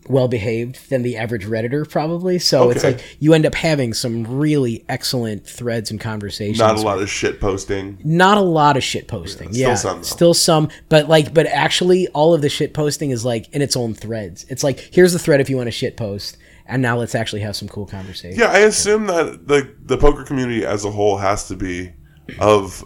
well 0.09 0.29
behaved 0.29 0.91
than 0.91 1.03
the 1.03 1.17
average 1.17 1.45
redditor 1.47 1.89
probably. 1.89 2.39
So 2.39 2.71
it's 2.71 2.85
like 2.85 3.17
you 3.21 3.35
end 3.35 3.47
up 3.47 3.55
having 3.55 3.95
some 3.95 4.25
really 4.25 4.85
excellent 4.89 5.47
threads 5.47 5.91
and 5.91 6.01
conversations. 6.01 6.59
Not 6.59 6.77
a 6.77 6.81
lot 6.81 7.01
of 7.01 7.09
shit 7.09 7.41
posting. 7.41 7.99
not 8.05 8.39
a 8.39 8.43
lot 8.43 8.77
of 8.77 8.83
shit 8.83 9.09
posting. 9.09 9.53
still 9.53 9.69
Yeah, 9.69 9.75
some, 9.75 9.99
though. 9.99 10.03
still 10.03 10.35
some, 10.35 10.69
but 10.89 11.09
like, 11.09 11.33
but 11.33 11.47
actually, 11.47 12.09
all 12.09 12.35
of 12.35 12.43
the 12.43 12.49
shit 12.49 12.75
posting 12.75 13.11
is 13.11 13.25
like 13.25 13.49
in 13.55 13.63
its 13.63 13.77
own 13.77 13.95
threads. 13.95 14.45
It's 14.49 14.65
like 14.65 14.81
here's 14.93 15.13
the 15.13 15.19
thread 15.19 15.41
if 15.41 15.49
you 15.49 15.57
want 15.57 15.69
to 15.69 15.73
shit 15.73 15.97
post, 15.97 16.37
and 16.67 16.83
now 16.83 16.97
let's 16.99 17.15
actually 17.15 17.43
have 17.43 17.57
some 17.57 17.69
cool 17.69 17.87
conversation. 17.87 18.39
Yeah, 18.39 18.51
I 18.51 18.59
assume 18.61 19.07
that 19.07 19.47
the 19.47 19.75
the 19.83 19.99
poker 19.99 20.25
community 20.25 20.65
as 20.65 20.85
a 20.85 20.91
whole 20.91 21.19
has 21.19 21.49
to 21.49 21.57
be 21.57 21.93
of 22.39 22.85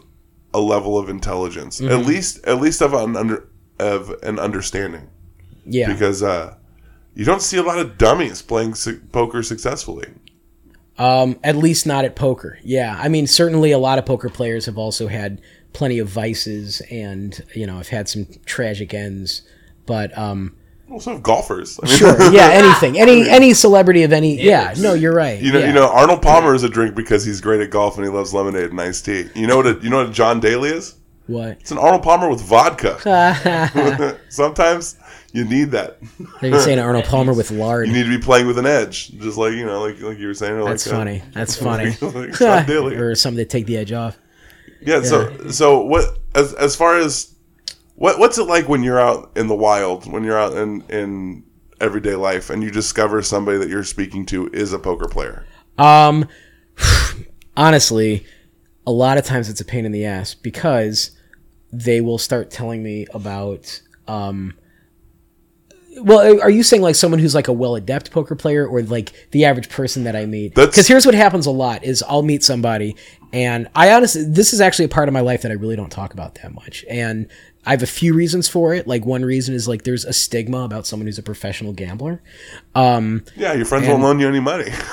a 0.56 0.60
level 0.60 0.96
of 0.98 1.08
intelligence, 1.08 1.80
Mm-hmm. 1.80 1.92
at 2.00 2.06
least 2.06 2.32
at 2.46 2.60
least 2.60 2.80
of 2.82 2.92
an 2.94 3.16
under 3.16 3.48
of 3.78 4.10
an 4.22 4.38
understanding, 4.38 5.08
yeah. 5.64 5.92
because 5.92 6.22
uh, 6.22 6.54
you 7.14 7.24
don't 7.24 7.42
see 7.42 7.58
a 7.58 7.62
lot 7.62 7.78
of 7.78 7.98
dummies 7.98 8.40
playing 8.42 8.74
su- 8.74 9.00
poker 9.12 9.42
successfully. 9.42 10.08
Um, 10.98 11.38
at 11.44 11.56
least 11.56 11.86
not 11.86 12.06
at 12.06 12.16
poker. 12.16 12.58
Yeah, 12.64 12.96
I 12.98 13.08
mean, 13.08 13.26
certainly 13.26 13.70
a 13.72 13.78
lot 13.78 13.98
of 13.98 14.06
poker 14.06 14.30
players 14.30 14.64
have 14.64 14.78
also 14.78 15.08
had 15.08 15.42
plenty 15.74 15.98
of 15.98 16.08
vices, 16.08 16.80
and 16.90 17.38
you 17.54 17.66
know, 17.66 17.76
have 17.76 17.88
had 17.88 18.08
some 18.08 18.26
tragic 18.46 18.94
ends. 18.94 19.42
But 19.84 20.16
um, 20.16 20.56
Also, 20.90 21.18
golfers. 21.18 21.80
I 21.82 21.86
mean, 21.86 21.96
sure, 21.96 22.32
yeah, 22.32 22.48
anything, 22.52 22.98
any 22.98 23.28
any 23.28 23.54
celebrity 23.54 24.04
of 24.04 24.12
any, 24.12 24.40
yeah, 24.40 24.72
no, 24.78 24.94
you're 24.94 25.14
right. 25.14 25.40
You 25.40 25.52
know, 25.52 25.58
yeah. 25.58 25.66
you 25.66 25.72
know, 25.72 25.88
Arnold 25.88 26.22
Palmer 26.22 26.54
is 26.54 26.62
a 26.62 26.68
drink 26.68 26.94
because 26.94 27.24
he's 27.24 27.40
great 27.40 27.60
at 27.60 27.70
golf 27.70 27.96
and 27.96 28.04
he 28.04 28.10
loves 28.10 28.32
lemonade 28.32 28.70
and 28.70 28.80
iced 28.80 29.04
tea. 29.04 29.28
You 29.34 29.48
know 29.48 29.56
what? 29.56 29.66
A, 29.66 29.78
you 29.82 29.90
know 29.90 29.98
what 29.98 30.10
a 30.10 30.12
John 30.12 30.38
Daly 30.38 30.70
is? 30.70 30.94
what? 31.26 31.58
It's 31.60 31.70
an 31.70 31.78
Arnold 31.78 32.02
Palmer 32.02 32.28
with 32.28 32.40
vodka. 32.40 32.98
Sometimes 34.28 34.96
you 35.32 35.44
need 35.44 35.72
that. 35.72 35.98
They're 36.40 36.60
saying 36.60 36.78
Arnold 36.78 37.04
Palmer 37.04 37.34
with 37.34 37.50
lard. 37.50 37.88
You 37.88 37.92
need 37.92 38.04
to 38.04 38.18
be 38.18 38.22
playing 38.22 38.46
with 38.46 38.58
an 38.58 38.66
edge, 38.66 39.10
just 39.18 39.36
like 39.36 39.54
you 39.54 39.66
know, 39.66 39.80
like 39.80 40.00
like 40.00 40.18
you 40.18 40.28
were 40.28 40.34
saying. 40.34 40.52
or 40.54 40.62
Like 40.62 40.72
That's 40.72 40.86
uh, 40.86 40.90
funny. 40.90 41.22
That's 41.32 41.56
funny. 41.56 41.96
like 42.00 42.38
John 42.38 42.66
Daly. 42.66 42.94
or 42.96 43.14
something 43.14 43.44
to 43.44 43.48
take 43.48 43.66
the 43.66 43.76
edge 43.76 43.92
off. 43.92 44.18
Yeah. 44.80 45.02
So 45.02 45.48
so 45.48 45.82
what 45.82 46.18
as 46.34 46.54
as 46.54 46.76
far 46.76 46.98
as 46.98 47.34
what 47.96 48.18
what's 48.18 48.38
it 48.38 48.44
like 48.44 48.68
when 48.68 48.82
you're 48.82 49.00
out 49.00 49.32
in 49.36 49.48
the 49.48 49.54
wild 49.54 50.10
when 50.10 50.22
you're 50.22 50.38
out 50.38 50.54
in 50.54 50.82
in 50.88 51.44
everyday 51.80 52.14
life 52.14 52.50
and 52.50 52.62
you 52.62 52.70
discover 52.70 53.20
somebody 53.22 53.58
that 53.58 53.68
you're 53.68 53.84
speaking 53.84 54.24
to 54.26 54.48
is 54.48 54.72
a 54.72 54.78
poker 54.78 55.08
player? 55.08 55.46
Um, 55.78 56.28
honestly, 57.56 58.26
a 58.86 58.92
lot 58.92 59.18
of 59.18 59.24
times 59.24 59.48
it's 59.48 59.60
a 59.60 59.64
pain 59.64 59.84
in 59.84 59.92
the 59.92 60.04
ass 60.04 60.34
because 60.34 61.10
they 61.72 62.00
will 62.00 62.18
start 62.18 62.50
telling 62.50 62.82
me 62.82 63.06
about. 63.12 63.80
Um, 64.06 64.54
well, 65.98 66.42
are 66.42 66.50
you 66.50 66.62
saying 66.62 66.82
like 66.82 66.94
someone 66.94 67.18
who's 67.18 67.34
like 67.34 67.48
a 67.48 67.52
well 67.54 67.74
adept 67.74 68.10
poker 68.10 68.36
player, 68.36 68.66
or 68.66 68.82
like 68.82 69.30
the 69.30 69.46
average 69.46 69.70
person 69.70 70.04
that 70.04 70.14
I 70.14 70.26
meet? 70.26 70.54
Because 70.54 70.86
here's 70.86 71.06
what 71.06 71.14
happens 71.14 71.46
a 71.46 71.50
lot: 71.50 71.84
is 71.84 72.04
I'll 72.06 72.22
meet 72.22 72.44
somebody, 72.44 72.96
and 73.32 73.68
I 73.74 73.92
honestly, 73.92 74.24
this 74.24 74.52
is 74.52 74.60
actually 74.60 74.84
a 74.84 74.90
part 74.90 75.08
of 75.08 75.14
my 75.14 75.20
life 75.20 75.42
that 75.42 75.50
I 75.50 75.54
really 75.54 75.76
don't 75.76 75.90
talk 75.90 76.12
about 76.12 76.34
that 76.36 76.52
much, 76.54 76.84
and 76.90 77.28
I 77.66 77.72
have 77.72 77.82
a 77.82 77.86
few 77.86 78.14
reasons 78.14 78.48
for 78.48 78.72
it. 78.74 78.86
Like 78.86 79.04
one 79.04 79.24
reason 79.24 79.54
is 79.54 79.66
like 79.66 79.82
there's 79.82 80.04
a 80.04 80.12
stigma 80.12 80.60
about 80.60 80.86
someone 80.86 81.06
who's 81.06 81.18
a 81.18 81.22
professional 81.22 81.72
gambler. 81.72 82.22
Um, 82.76 83.24
Yeah, 83.34 83.54
your 83.54 83.66
friends 83.66 83.88
won't 83.88 84.02
loan 84.02 84.20
you 84.20 84.28
any 84.28 84.38
money. 84.40 84.70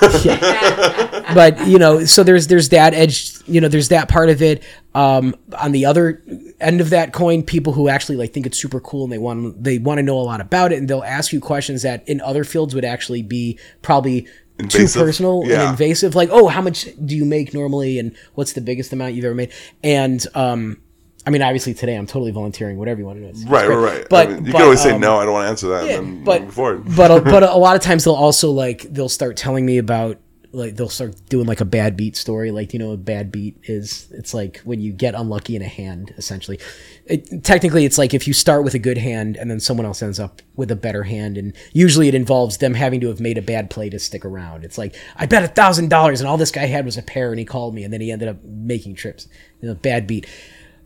but 1.34 1.66
you 1.66 1.78
know 1.78 2.04
so 2.04 2.22
there's 2.22 2.48
there's 2.48 2.68
that 2.70 2.94
edge 2.94 3.32
you 3.46 3.60
know 3.60 3.68
there's 3.68 3.88
that 3.88 4.08
part 4.08 4.28
of 4.28 4.42
it 4.42 4.62
um 4.94 5.34
on 5.58 5.72
the 5.72 5.84
other 5.84 6.22
end 6.60 6.80
of 6.80 6.90
that 6.90 7.12
coin 7.12 7.42
people 7.42 7.72
who 7.72 7.88
actually 7.88 8.16
like 8.16 8.32
think 8.32 8.46
it's 8.46 8.60
super 8.60 8.80
cool 8.80 9.04
and 9.04 9.12
they 9.12 9.18
want 9.18 9.62
they 9.62 9.78
want 9.78 9.98
to 9.98 10.02
know 10.02 10.18
a 10.18 10.22
lot 10.22 10.40
about 10.40 10.72
it 10.72 10.78
and 10.78 10.88
they'll 10.88 11.02
ask 11.04 11.32
you 11.32 11.40
questions 11.40 11.82
that 11.82 12.06
in 12.08 12.20
other 12.20 12.44
fields 12.44 12.74
would 12.74 12.84
actually 12.84 13.22
be 13.22 13.58
probably 13.82 14.26
Invasive. 14.58 14.92
too 14.92 14.98
personal 15.06 15.42
Yeah. 15.46 15.62
and 15.62 15.70
invasive 15.70 16.14
like 16.14 16.28
oh 16.30 16.46
how 16.48 16.60
much 16.62 16.86
do 17.04 17.16
you 17.16 17.24
make 17.24 17.52
normally 17.54 17.98
and 17.98 18.14
what's 18.34 18.52
the 18.52 18.60
biggest 18.60 18.92
amount 18.92 19.14
you've 19.14 19.24
ever 19.24 19.34
made 19.34 19.52
and 19.82 20.24
um 20.34 20.78
I 21.26 21.30
mean, 21.30 21.42
obviously 21.42 21.74
today 21.74 21.96
I'm 21.96 22.06
totally 22.06 22.30
volunteering 22.30 22.76
whatever 22.76 23.00
you 23.00 23.06
want 23.06 23.20
to. 23.20 23.26
It's 23.26 23.44
right, 23.44 23.68
right, 23.68 23.76
right. 23.76 24.06
But 24.10 24.28
I 24.28 24.30
mean, 24.30 24.46
you 24.46 24.52
but, 24.52 24.58
can 24.58 24.62
always 24.62 24.82
say 24.82 24.92
um, 24.92 25.00
no. 25.00 25.16
I 25.16 25.24
don't 25.24 25.32
want 25.32 25.44
to 25.44 25.50
answer 25.50 25.68
that. 25.68 25.86
yeah, 25.86 25.98
and 25.98 26.24
then 26.24 26.24
but- 26.24 26.54
but 26.96 27.10
a, 27.10 27.20
but 27.20 27.42
a 27.42 27.56
lot 27.56 27.76
of 27.76 27.82
times 27.82 28.04
they'll 28.04 28.14
also 28.14 28.50
like 28.50 28.82
they'll 28.82 29.08
start 29.08 29.36
telling 29.36 29.64
me 29.64 29.78
about 29.78 30.18
like 30.54 30.76
they'll 30.76 30.88
start 30.88 31.16
doing 31.28 31.46
like 31.46 31.60
a 31.60 31.64
bad 31.64 31.96
beat 31.96 32.16
story 32.16 32.50
like 32.50 32.72
you 32.72 32.78
know 32.78 32.92
a 32.92 32.96
bad 32.96 33.32
beat 33.32 33.58
is 33.64 34.08
it's 34.12 34.32
like 34.32 34.58
when 34.58 34.80
you 34.80 34.92
get 34.92 35.14
unlucky 35.14 35.56
in 35.56 35.62
a 35.62 35.68
hand 35.68 36.14
essentially 36.16 36.58
it, 37.06 37.42
technically 37.42 37.84
it's 37.84 37.98
like 37.98 38.14
if 38.14 38.26
you 38.26 38.32
start 38.32 38.62
with 38.62 38.74
a 38.74 38.78
good 38.78 38.96
hand 38.96 39.36
and 39.36 39.50
then 39.50 39.58
someone 39.58 39.84
else 39.84 40.02
ends 40.02 40.20
up 40.20 40.40
with 40.54 40.70
a 40.70 40.76
better 40.76 41.02
hand 41.02 41.36
and 41.36 41.54
usually 41.72 42.08
it 42.08 42.14
involves 42.14 42.58
them 42.58 42.74
having 42.74 43.00
to 43.00 43.08
have 43.08 43.20
made 43.20 43.36
a 43.36 43.42
bad 43.42 43.68
play 43.68 43.90
to 43.90 43.98
stick 43.98 44.24
around 44.24 44.64
it's 44.64 44.78
like 44.78 44.94
i 45.16 45.26
bet 45.26 45.42
a 45.42 45.48
thousand 45.48 45.90
dollars 45.90 46.20
and 46.20 46.28
all 46.28 46.36
this 46.36 46.52
guy 46.52 46.66
had 46.66 46.84
was 46.84 46.96
a 46.96 47.02
pair 47.02 47.30
and 47.30 47.38
he 47.38 47.44
called 47.44 47.74
me 47.74 47.82
and 47.82 47.92
then 47.92 48.00
he 48.00 48.12
ended 48.12 48.28
up 48.28 48.42
making 48.44 48.94
trips 48.94 49.26
you 49.60 49.68
know 49.68 49.74
bad 49.74 50.06
beat 50.06 50.26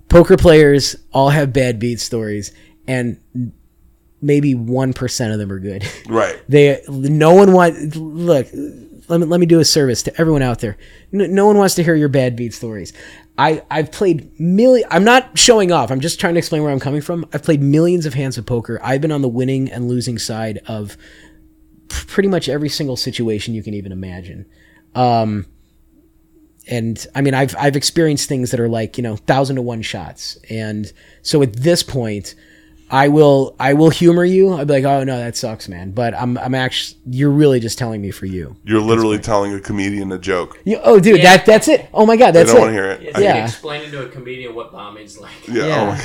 poker 0.09 0.37
players 0.37 0.97
all 1.13 1.31
have 1.31 1.53
bad 1.53 1.79
beat 1.79 2.01
stories 2.01 2.53
and 2.87 3.21
maybe 4.21 4.55
1% 4.55 5.33
of 5.33 5.39
them 5.39 5.53
are 5.53 5.59
good. 5.61 5.85
Right. 6.09 6.41
they 6.49 6.83
no 6.89 7.35
one 7.35 7.53
want 7.53 7.97
look 7.97 8.47
let 9.09 9.21
me, 9.21 9.27
let 9.27 9.41
me 9.41 9.47
do 9.47 9.61
a 9.61 9.65
service 9.65 10.03
to 10.03 10.21
everyone 10.21 10.43
out 10.43 10.59
there. 10.59 10.77
No, 11.13 11.25
no 11.27 11.47
one 11.47 11.57
wants 11.57 11.75
to 11.77 11.83
hear 11.83 11.95
your 11.95 12.09
bad 12.09 12.37
beat 12.37 12.53
stories. 12.55 12.93
I 13.37 13.63
i've 13.71 13.93
played 13.93 14.39
million 14.41 14.89
i'm 14.91 15.05
not 15.05 15.39
showing 15.39 15.71
off 15.71 15.93
i'm 15.93 16.01
just 16.01 16.19
trying 16.19 16.35
to 16.35 16.39
explain 16.39 16.63
where 16.63 16.73
i'm 16.73 16.81
coming 16.81 17.01
from. 17.01 17.25
I've 17.33 17.43
played 17.43 17.63
millions 17.63 18.05
of 18.07 18.15
hands 18.15 18.37
of 18.39 18.47
poker. 18.47 18.81
I've 18.83 19.01
been 19.01 19.13
on 19.13 19.23
the 19.23 19.29
winning 19.29 19.71
and 19.71 19.89
losing 19.89 20.19
side 20.19 20.59
of 20.67 20.97
pretty 21.89 22.29
much 22.29 22.49
every 22.49 22.69
single 22.69 22.97
situation 22.97 23.55
you 23.55 23.63
can 23.63 23.75
even 23.75 23.93
imagine. 23.93 24.47
Um 24.95 25.47
and 26.71 27.05
I 27.15 27.21
mean, 27.21 27.35
I've 27.35 27.55
I've 27.59 27.77
experienced 27.77 28.29
things 28.29 28.51
that 28.51 28.61
are 28.61 28.69
like 28.69 28.97
you 28.99 29.03
know 29.03 29.17
thousand 29.17 29.57
to 29.57 29.63
one 29.63 29.83
shots, 29.83 30.37
and 30.51 30.93
so 31.23 31.43
at 31.43 31.53
this 31.55 31.83
point, 31.83 32.35
I 32.91 33.09
will 33.09 33.55
I 33.61 33.75
will 33.75 33.91
humor 33.91 34.25
you. 34.25 34.51
I'll 34.53 34.65
be 34.65 34.75
like, 34.75 34.85
oh 34.85 35.05
no, 35.05 35.19
that 35.19 35.37
sucks, 35.37 35.69
man. 35.69 35.91
But 35.93 36.15
I'm 36.15 36.39
I'm 36.39 36.55
actually 36.55 37.01
you're 37.07 37.31
really 37.31 37.61
just 37.61 37.79
telling 37.79 38.01
me 38.01 38.11
for 38.11 38.27
you. 38.27 38.57
You're 38.65 38.81
literally 38.81 39.19
telling 39.19 39.53
a 39.55 39.61
comedian 39.61 40.11
a 40.13 40.19
joke. 40.19 40.59
you 40.65 40.79
oh, 40.83 40.99
dude, 41.01 41.19
Yeah. 41.19 41.37
that 41.37 41.47
that's 41.47 41.69
it. 41.69 41.89
Oh 41.93 42.07
my 42.07 42.17
god, 42.17 42.33
They 42.33 42.41
that's 42.45 42.53
don't 42.53 42.59
it. 42.59 42.61
want 42.61 42.71
to 42.71 42.75
hear 42.75 42.91
it. 42.91 43.03
It's 43.03 43.17
I- 43.17 43.21
like 43.21 43.25
Yeah. 43.25 43.45
explaining 43.45 43.91
to 43.93 44.07
a 44.07 44.09
comedian 44.09 44.55
what 44.55 44.73
bombing's 44.73 45.19
like. 45.19 45.33
Yeah. 45.49 45.67
Yeah. 45.67 45.81
Oh 45.83 45.87
my. 45.87 46.01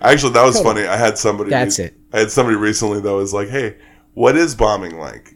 Actually, 0.12 0.32
that 0.34 0.44
was 0.44 0.60
funny. 0.60 0.82
I 0.86 0.96
had 0.96 1.16
somebody. 1.18 1.50
That's 1.50 1.78
it. 1.78 1.94
I 2.12 2.20
had 2.20 2.30
somebody 2.30 2.56
recently 2.56 3.00
that 3.00 3.12
was 3.14 3.32
like, 3.32 3.48
"Hey, 3.48 3.76
what 4.14 4.36
is 4.36 4.54
bombing 4.54 4.98
like?" 4.98 5.30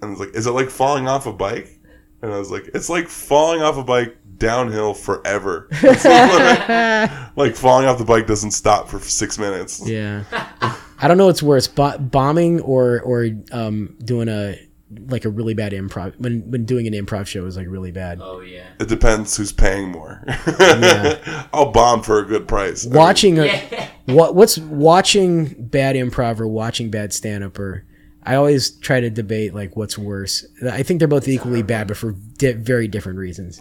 And 0.00 0.04
I 0.04 0.10
was 0.10 0.20
like, 0.20 0.34
"Is 0.34 0.46
it 0.46 0.52
like 0.52 0.70
falling 0.70 1.08
off 1.08 1.26
a 1.26 1.32
bike?" 1.32 1.77
And 2.22 2.32
I 2.32 2.38
was 2.38 2.50
like, 2.50 2.68
"It's 2.74 2.88
like 2.88 3.08
falling 3.08 3.62
off 3.62 3.76
a 3.76 3.84
bike 3.84 4.16
downhill 4.38 4.94
forever. 4.94 5.68
like 7.36 7.54
falling 7.56 7.86
off 7.86 7.98
the 7.98 8.04
bike 8.06 8.26
doesn't 8.26 8.50
stop 8.52 8.88
for 8.88 8.98
six 9.00 9.38
minutes." 9.38 9.86
Yeah. 9.88 10.24
I 11.00 11.06
don't 11.06 11.16
know 11.16 11.26
what's 11.26 11.42
worse, 11.42 11.68
bo- 11.68 11.98
bombing 11.98 12.60
or 12.60 13.00
or 13.02 13.28
um 13.52 13.96
doing 14.04 14.28
a 14.28 14.58
like 15.08 15.24
a 15.26 15.28
really 15.28 15.52
bad 15.54 15.72
improv 15.72 16.18
when 16.18 16.50
when 16.50 16.64
doing 16.64 16.86
an 16.86 16.94
improv 16.94 17.26
show 17.26 17.44
is 17.46 17.56
like 17.56 17.68
really 17.68 17.92
bad. 17.92 18.20
Oh 18.22 18.40
yeah. 18.40 18.66
It 18.80 18.88
depends 18.88 19.36
who's 19.36 19.52
paying 19.52 19.90
more. 19.92 20.24
I'll 21.52 21.70
bomb 21.72 22.02
for 22.02 22.18
a 22.20 22.24
good 22.24 22.48
price. 22.48 22.84
I 22.86 22.88
mean, 22.88 22.96
watching 22.98 23.38
a, 23.38 23.44
Yeah. 23.44 23.88
what 24.06 24.34
what's 24.34 24.58
watching 24.58 25.54
bad 25.68 25.94
improv 25.94 26.40
or 26.40 26.48
watching 26.48 26.90
bad 26.90 27.12
stand 27.12 27.44
up 27.44 27.58
or 27.58 27.84
I 28.32 28.36
always 28.36 28.70
try 28.70 29.00
to 29.00 29.10
debate 29.10 29.54
like 29.54 29.76
what's 29.76 29.96
worse. 29.98 30.44
I 30.70 30.82
think 30.82 30.98
they're 30.98 31.08
both 31.08 31.28
equally 31.28 31.62
bad, 31.62 31.88
but 31.88 31.96
for 31.96 32.12
di- 32.36 32.52
very 32.52 32.86
different 32.88 33.18
reasons. 33.18 33.60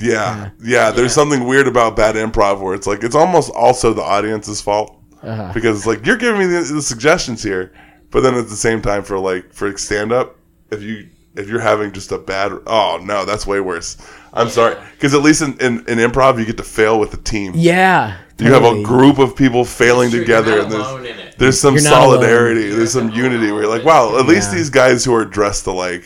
Yeah, 0.00 0.50
yeah. 0.62 0.90
There's 0.90 1.12
something 1.12 1.44
weird 1.46 1.66
about 1.66 1.96
bad 1.96 2.14
improv 2.14 2.60
where 2.60 2.74
it's 2.74 2.86
like 2.86 3.02
it's 3.02 3.14
almost 3.16 3.50
also 3.50 3.92
the 3.92 4.02
audience's 4.02 4.60
fault 4.60 4.96
Uh-huh. 5.22 5.50
because 5.52 5.76
it's 5.78 5.86
like 5.86 6.06
you're 6.06 6.16
giving 6.16 6.38
me 6.40 6.46
the, 6.46 6.60
the 6.60 6.82
suggestions 6.82 7.42
here, 7.42 7.72
but 8.10 8.20
then 8.22 8.34
at 8.34 8.48
the 8.48 8.56
same 8.56 8.80
time 8.80 9.02
for 9.02 9.18
like 9.18 9.52
for 9.52 9.76
stand 9.76 10.12
up, 10.12 10.36
if 10.70 10.82
you 10.82 11.08
if 11.34 11.48
you're 11.48 11.60
having 11.60 11.92
just 11.92 12.10
a 12.12 12.18
bad 12.18 12.52
oh 12.66 12.98
no 13.02 13.24
that's 13.24 13.46
way 13.46 13.60
worse. 13.60 13.96
I'm 14.32 14.48
sorry 14.50 14.76
because 14.92 15.14
at 15.14 15.22
least 15.22 15.42
in, 15.42 15.52
in, 15.60 15.78
in 15.88 15.98
improv 15.98 16.38
you 16.38 16.44
get 16.46 16.56
to 16.58 16.62
fail 16.62 16.98
with 17.00 17.12
a 17.14 17.16
team. 17.18 17.52
Yeah, 17.56 18.16
You 18.38 18.52
have 18.52 18.64
a 18.64 18.82
group 18.84 19.18
of 19.18 19.34
people 19.34 19.64
failing 19.64 20.10
Sure, 20.10 20.18
you're 20.18 20.24
together, 20.26 20.56
not 20.56 20.64
and 20.66 20.74
alone 20.74 21.02
there's 21.02 21.18
in 21.18 21.26
it. 21.26 21.27
There's 21.38 21.60
some 21.60 21.74
You're 21.74 21.86
alone. 21.88 22.02
solidarity, 22.02 22.68
there's 22.70 22.92
some 22.92 23.10
unity 23.10 23.50
where 23.52 23.62
you're 23.62 23.70
like, 23.70 23.84
wow, 23.84 24.18
at 24.18 24.26
least 24.26 24.50
Yeah. 24.50 24.58
these 24.58 24.70
guys 24.70 25.04
who 25.04 25.14
are 25.14 25.24
dressed 25.24 25.66
alike 25.66 26.04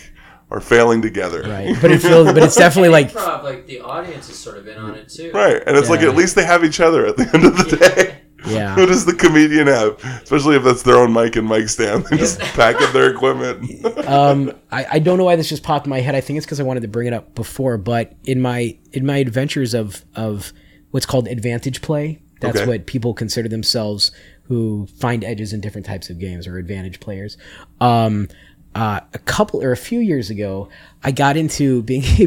are 0.51 0.61
failing 0.61 1.01
together. 1.03 1.43
right, 1.43 1.74
but 1.80 1.91
it 1.91 2.01
feels, 2.03 2.26
but 2.33 2.43
it's 2.43 2.57
definitely 2.66 2.91
like 2.91 3.11
improv. 3.12 3.43
Like 3.43 3.66
the 3.66 3.80
audience 3.80 4.28
is 4.28 4.39
sort 4.39 4.59
of 4.59 4.68
in 4.68 4.76
on 4.78 4.95
it 4.95 5.09
too. 5.09 5.30
Right, 5.33 5.62
and 5.66 5.76
it's 5.76 5.89
like 5.89 6.01
at 6.01 6.14
least 6.14 6.35
they 6.35 6.45
have 6.45 6.62
each 6.64 6.80
other 6.80 7.07
at 7.07 7.16
the 7.16 7.28
end 7.35 7.45
of 7.45 7.57
the 7.57 7.76
day. 7.76 8.18
Yeah. 8.47 8.74
Who 8.74 8.87
does 8.87 9.05
the 9.07 9.14
comedian 9.14 9.68
have? 9.68 10.03
Especially 10.22 10.57
if 10.57 10.64
that's 10.64 10.83
their 10.83 10.97
own 10.99 11.12
mic 11.12 11.37
and 11.37 11.49
mic 11.49 11.68
stand. 11.68 12.05
They 12.07 12.16
just 12.16 12.41
pack 12.41 12.74
up 12.83 12.93
their 12.93 13.09
equipment. 13.09 13.87
um, 14.09 14.53
I, 14.70 14.85
I 14.95 14.99
don't 14.99 15.16
know 15.16 15.24
why 15.24 15.37
this 15.37 15.49
just 15.49 15.62
popped 15.62 15.87
in 15.87 15.91
my 15.91 16.01
head. 16.01 16.14
I 16.16 16.20
think 16.20 16.37
it's 16.39 16.45
because 16.45 16.59
I 16.59 16.64
wanted 16.64 16.80
to 16.80 16.89
bring 16.89 17.07
it 17.07 17.12
up 17.12 17.35
before, 17.37 17.78
but 17.78 18.14
in 18.24 18.41
my 18.43 18.76
in 18.93 19.07
my 19.07 19.18
adventures 19.18 19.74
of 19.74 20.05
of 20.16 20.53
what's 20.91 21.07
called 21.07 21.28
advantage 21.28 21.80
play, 21.83 22.20
that's 22.41 22.59
Okay. 22.59 22.66
what 22.66 22.87
people 22.87 23.14
consider 23.14 23.49
themselves 23.49 24.11
who 24.45 24.86
find 24.99 25.24
edges 25.24 25.53
in 25.53 25.61
different 25.61 25.86
types 25.86 26.11
of 26.11 26.18
games 26.18 26.47
or 26.47 26.59
advantage 26.59 27.01
players. 27.01 27.36
Um, 27.80 28.28
uh, 28.74 29.01
a 29.12 29.18
couple 29.18 29.62
or 29.62 29.72
a 29.72 29.76
few 29.76 30.01
years 30.01 30.30
ago, 30.30 30.68
I 31.05 31.11
got 31.12 31.36
into 31.36 31.82
being 31.82 32.03
a 32.18 32.26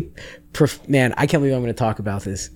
prof- 0.54 0.88
man. 0.88 1.14
I 1.18 1.26
can't 1.28 1.42
believe 1.42 1.54
I'm 1.56 1.62
going 1.62 1.74
to 1.74 1.78
talk 1.78 2.00
about 2.00 2.24
this 2.24 2.50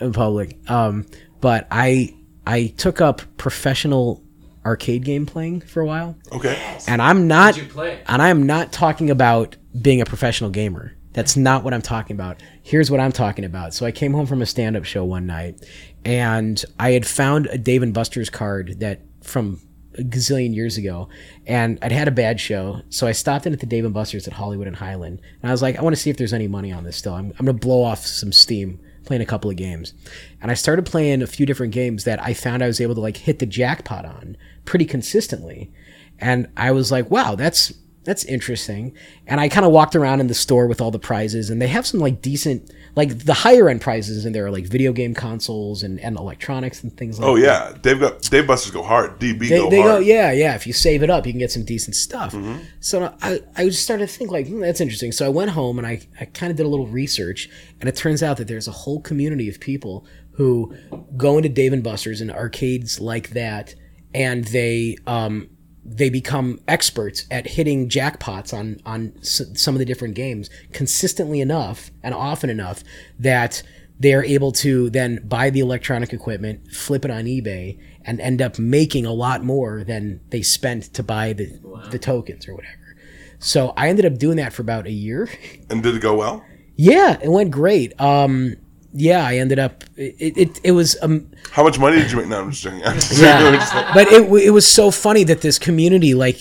in 0.00 0.12
public. 0.12 0.58
Um, 0.70 1.06
but 1.40 1.66
I 1.70 2.14
I 2.46 2.68
took 2.76 3.00
up 3.00 3.22
professional 3.36 4.22
arcade 4.64 5.04
game 5.04 5.26
playing 5.26 5.60
for 5.60 5.80
a 5.80 5.86
while, 5.86 6.16
Okay. 6.32 6.78
and 6.88 7.00
I'm 7.00 7.28
not 7.28 7.54
Did 7.54 7.64
you 7.64 7.70
play? 7.70 8.00
and 8.08 8.20
I 8.20 8.28
am 8.30 8.46
not 8.46 8.72
talking 8.72 9.10
about 9.10 9.56
being 9.80 10.00
a 10.00 10.04
professional 10.04 10.50
gamer. 10.50 10.92
That's 11.12 11.36
not 11.36 11.62
what 11.64 11.72
I'm 11.72 11.82
talking 11.82 12.14
about. 12.16 12.42
Here's 12.62 12.90
what 12.90 12.98
I'm 13.00 13.12
talking 13.12 13.44
about. 13.44 13.72
So 13.74 13.86
I 13.86 13.92
came 13.92 14.12
home 14.12 14.26
from 14.26 14.42
a 14.42 14.46
stand-up 14.46 14.84
show 14.84 15.04
one 15.04 15.24
night, 15.26 15.64
and 16.04 16.62
I 16.80 16.90
had 16.92 17.06
found 17.06 17.46
a 17.46 17.56
Dave 17.58 17.82
and 17.82 17.94
Buster's 17.94 18.28
card 18.28 18.80
that 18.80 19.00
from 19.26 19.60
a 19.98 20.02
gazillion 20.02 20.54
years 20.54 20.76
ago, 20.76 21.08
and 21.46 21.78
I'd 21.82 21.92
had 21.92 22.08
a 22.08 22.12
bad 22.12 22.38
show, 22.40 22.82
so 22.90 23.06
I 23.06 23.12
stopped 23.12 23.46
in 23.46 23.52
at 23.52 23.60
the 23.60 23.66
Dave 23.66 23.84
and 23.84 23.94
Buster's 23.94 24.26
at 24.26 24.34
Hollywood 24.34 24.66
and 24.66 24.76
Highland, 24.76 25.20
and 25.40 25.50
I 25.50 25.52
was 25.52 25.62
like, 25.62 25.76
I 25.76 25.82
want 25.82 25.96
to 25.96 26.00
see 26.00 26.10
if 26.10 26.16
there's 26.16 26.32
any 26.32 26.48
money 26.48 26.72
on 26.72 26.84
this 26.84 26.96
still. 26.96 27.14
I'm, 27.14 27.32
I'm 27.38 27.46
gonna 27.46 27.54
blow 27.54 27.82
off 27.82 28.06
some 28.06 28.32
steam 28.32 28.80
playing 29.04 29.22
a 29.22 29.26
couple 29.26 29.50
of 29.50 29.56
games, 29.56 29.94
and 30.42 30.50
I 30.50 30.54
started 30.54 30.84
playing 30.84 31.22
a 31.22 31.26
few 31.26 31.46
different 31.46 31.72
games 31.72 32.04
that 32.04 32.22
I 32.22 32.34
found 32.34 32.62
I 32.62 32.66
was 32.66 32.80
able 32.80 32.94
to 32.94 33.00
like 33.00 33.16
hit 33.16 33.38
the 33.38 33.46
jackpot 33.46 34.04
on 34.04 34.36
pretty 34.64 34.84
consistently, 34.84 35.72
and 36.18 36.48
I 36.56 36.72
was 36.72 36.92
like, 36.92 37.10
wow, 37.10 37.34
that's 37.34 37.72
that's 38.06 38.24
interesting. 38.24 38.96
And 39.26 39.40
I 39.40 39.48
kind 39.48 39.66
of 39.66 39.72
walked 39.72 39.96
around 39.96 40.20
in 40.20 40.28
the 40.28 40.34
store 40.34 40.68
with 40.68 40.80
all 40.80 40.90
the 40.90 40.98
prizes, 40.98 41.50
and 41.50 41.60
they 41.60 41.66
have 41.68 41.86
some 41.86 42.00
like 42.00 42.22
decent, 42.22 42.72
like 42.96 43.24
the 43.24 43.34
higher 43.34 43.68
end 43.68 43.82
prizes 43.82 44.24
in 44.24 44.32
there, 44.32 44.46
are 44.46 44.50
like 44.50 44.64
video 44.64 44.90
game 44.92 45.12
consoles 45.14 45.82
and, 45.82 46.00
and 46.00 46.18
electronics 46.18 46.82
and 46.82 46.96
things 46.96 47.18
like 47.20 47.28
Oh 47.28 47.36
that. 47.36 47.42
yeah, 47.42 47.78
Dave 47.82 48.00
got 48.00 48.22
Dave 48.22 48.46
Busters 48.46 48.72
go 48.72 48.82
hard. 48.82 49.20
DB 49.20 49.40
They, 49.48 49.58
go 49.58 49.68
they 49.70 49.82
go, 49.82 49.98
yeah, 49.98 50.32
yeah. 50.32 50.54
If 50.54 50.66
you 50.66 50.72
save 50.72 51.02
it 51.02 51.10
up, 51.10 51.26
you 51.26 51.32
can 51.32 51.38
get 51.38 51.52
some 51.52 51.64
decent 51.64 51.94
stuff. 51.94 52.34
So 52.80 53.14
I, 53.22 53.40
I 53.54 53.66
just 53.66 53.82
started 53.82 54.08
to 54.08 54.12
think 54.14 54.30
like, 54.30 54.48
hmm, 54.48 54.60
that's 54.60 54.80
interesting. 54.80 55.12
So 55.12 55.26
I 55.26 55.28
went 55.28 55.50
home 55.50 55.78
and 55.78 55.86
I, 55.86 56.00
I 56.20 56.24
kind 56.24 56.50
of 56.50 56.56
did 56.56 56.64
a 56.66 56.68
little 56.68 56.86
research, 56.86 57.48
and 57.80 57.88
it 57.88 57.96
turns 57.96 58.22
out 58.22 58.38
that 58.38 58.48
there's 58.48 58.66
a 58.66 58.72
whole 58.72 59.00
community 59.00 59.48
of 59.48 59.60
people 59.60 60.06
who 60.32 60.74
go 61.16 61.36
into 61.36 61.48
Dave 61.50 61.72
and 61.72 61.82
Buster's 61.84 62.20
and 62.20 62.30
arcades 62.30 62.98
like 63.00 63.30
that, 63.30 63.74
and 64.14 64.44
they 64.44 64.96
um, 65.06 65.50
they 65.88 66.10
become 66.10 66.60
experts 66.66 67.24
at 67.30 67.46
hitting 67.46 67.88
jackpots 67.88 68.52
on 68.52 68.80
on 68.84 69.12
s- 69.20 69.42
some 69.54 69.74
of 69.74 69.78
the 69.78 69.84
different 69.84 70.14
games 70.14 70.50
consistently 70.72 71.40
enough 71.40 71.90
and 72.02 72.14
often 72.14 72.50
enough 72.50 72.82
that 73.18 73.62
they 73.98 74.12
are 74.12 74.24
able 74.24 74.52
to 74.52 74.90
then 74.90 75.26
buy 75.26 75.48
the 75.48 75.60
electronic 75.60 76.12
equipment, 76.12 76.70
flip 76.70 77.04
it 77.04 77.10
on 77.10 77.24
eBay, 77.24 77.78
and 78.04 78.20
end 78.20 78.42
up 78.42 78.58
making 78.58 79.06
a 79.06 79.12
lot 79.12 79.42
more 79.42 79.84
than 79.84 80.20
they 80.30 80.42
spent 80.42 80.82
to 80.94 81.02
buy 81.02 81.32
the 81.32 81.46
the 81.90 81.98
tokens 81.98 82.46
or 82.48 82.54
whatever. 82.54 82.96
So 83.38 83.72
I 83.76 83.88
ended 83.88 84.04
up 84.04 84.18
doing 84.18 84.36
that 84.38 84.52
for 84.52 84.62
about 84.62 84.86
a 84.86 84.92
year. 84.92 85.28
And 85.70 85.82
did 85.82 85.94
it 85.94 86.00
go 86.02 86.14
well? 86.16 86.44
Yeah, 86.76 87.18
it 87.22 87.30
went 87.30 87.50
great. 87.50 87.98
Um, 88.00 88.56
yeah, 88.96 89.26
I 89.26 89.36
ended 89.36 89.58
up. 89.58 89.84
It 89.96 90.36
it, 90.36 90.60
it 90.64 90.72
was 90.72 90.96
um, 91.02 91.30
How 91.52 91.62
much 91.62 91.78
money 91.78 91.96
did 91.98 92.10
you 92.10 92.16
make? 92.16 92.28
No, 92.28 92.40
I'm 92.40 92.50
just 92.50 92.62
joking. 92.62 92.82
I'm 92.84 92.94
just 92.94 93.20
yeah, 93.20 93.92
but 93.94 94.08
it 94.08 94.22
it 94.42 94.50
was 94.50 94.66
so 94.66 94.90
funny 94.90 95.24
that 95.24 95.42
this 95.42 95.58
community 95.58 96.14
like 96.14 96.38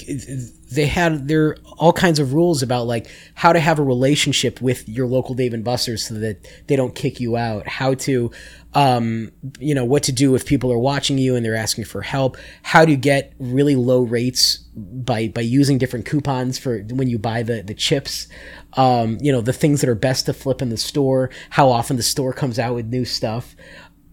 they 0.71 0.85
had 0.85 1.27
there 1.27 1.57
all 1.77 1.93
kinds 1.93 2.19
of 2.19 2.33
rules 2.33 2.63
about 2.63 2.87
like 2.87 3.07
how 3.35 3.51
to 3.51 3.59
have 3.59 3.77
a 3.77 3.83
relationship 3.83 4.61
with 4.61 4.87
your 4.87 5.05
local 5.05 5.35
Dave 5.35 5.53
and 5.53 5.63
Buster's 5.63 6.07
so 6.07 6.15
that 6.15 6.47
they 6.67 6.75
don't 6.75 6.95
kick 6.95 7.19
you 7.19 7.35
out, 7.35 7.67
how 7.67 7.93
to 7.95 8.31
um 8.75 9.31
you 9.59 9.73
know 9.73 9.85
what 9.85 10.03
to 10.03 10.11
do 10.11 10.35
if 10.35 10.45
people 10.45 10.71
are 10.71 10.77
watching 10.77 11.17
you 11.17 11.35
and 11.35 11.45
they're 11.45 11.55
asking 11.55 11.85
for 11.85 12.01
help, 12.01 12.37
how 12.61 12.85
to 12.85 12.95
get 12.95 13.33
really 13.39 13.75
low 13.75 14.01
rates 14.03 14.57
by 14.75 15.29
by 15.29 15.41
using 15.41 15.77
different 15.77 16.05
coupons 16.05 16.59
for 16.59 16.79
when 16.91 17.07
you 17.07 17.17
buy 17.17 17.41
the 17.41 17.63
the 17.63 17.73
chips. 17.73 18.27
Um, 18.73 19.17
you 19.21 19.31
know 19.31 19.41
the 19.41 19.53
things 19.53 19.81
that 19.81 19.89
are 19.89 19.95
best 19.95 20.25
to 20.25 20.33
flip 20.33 20.61
in 20.61 20.69
the 20.69 20.77
store, 20.77 21.29
how 21.49 21.69
often 21.69 21.95
the 21.95 22.03
store 22.03 22.33
comes 22.33 22.59
out 22.59 22.75
with 22.75 22.87
new 22.87 23.05
stuff 23.05 23.55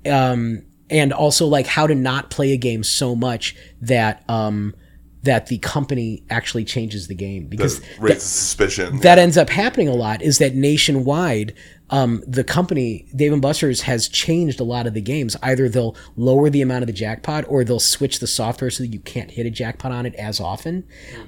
um, 0.07 0.63
and 0.91 1.13
also 1.13 1.47
like 1.47 1.67
how 1.67 1.87
to 1.87 1.95
not 1.95 2.31
play 2.31 2.53
a 2.53 2.57
game 2.57 2.83
so 2.83 3.15
much 3.15 3.57
that 3.81 4.25
um, 4.29 4.75
that 5.23 5.47
the 5.47 5.59
company 5.59 6.25
actually 6.31 6.65
changes 6.65 7.07
the 7.07 7.15
game 7.15 7.47
because 7.47 7.81
that 7.81 8.01
raises 8.01 8.23
suspicion. 8.25 8.99
that 9.01 9.19
ends 9.19 9.37
up 9.37 9.49
happening 9.49 9.89
a 9.89 9.95
lot 9.95 10.21
is 10.23 10.39
that 10.39 10.55
nationwide 10.55 11.55
um, 11.91 12.25
the 12.27 12.43
company 12.43 13.07
dave 13.15 13.33
and 13.35 13.43
buster's 13.43 13.83
has 13.83 14.09
changed 14.09 14.61
a 14.61 14.65
lot 14.65 14.87
of 14.87 14.95
the 14.95 15.03
games. 15.03 15.37
Either 15.43 15.69
they'll 15.69 15.95
lower 16.17 16.49
the 16.49 16.63
amount 16.63 16.83
of 16.83 16.87
the 16.87 16.93
jackpot 16.93 17.45
or 17.49 17.65
they'll 17.65 17.79
switch 17.79 18.19
the 18.19 18.27
software 18.27 18.71
so 18.71 18.83
that 18.83 18.89
you 18.89 18.99
can't 19.01 19.31
hit 19.31 19.45
a 19.45 19.51
jackpot 19.51 19.93
on 19.93 20.07
it 20.07 20.15
as 20.15 20.41
often. 20.41 20.85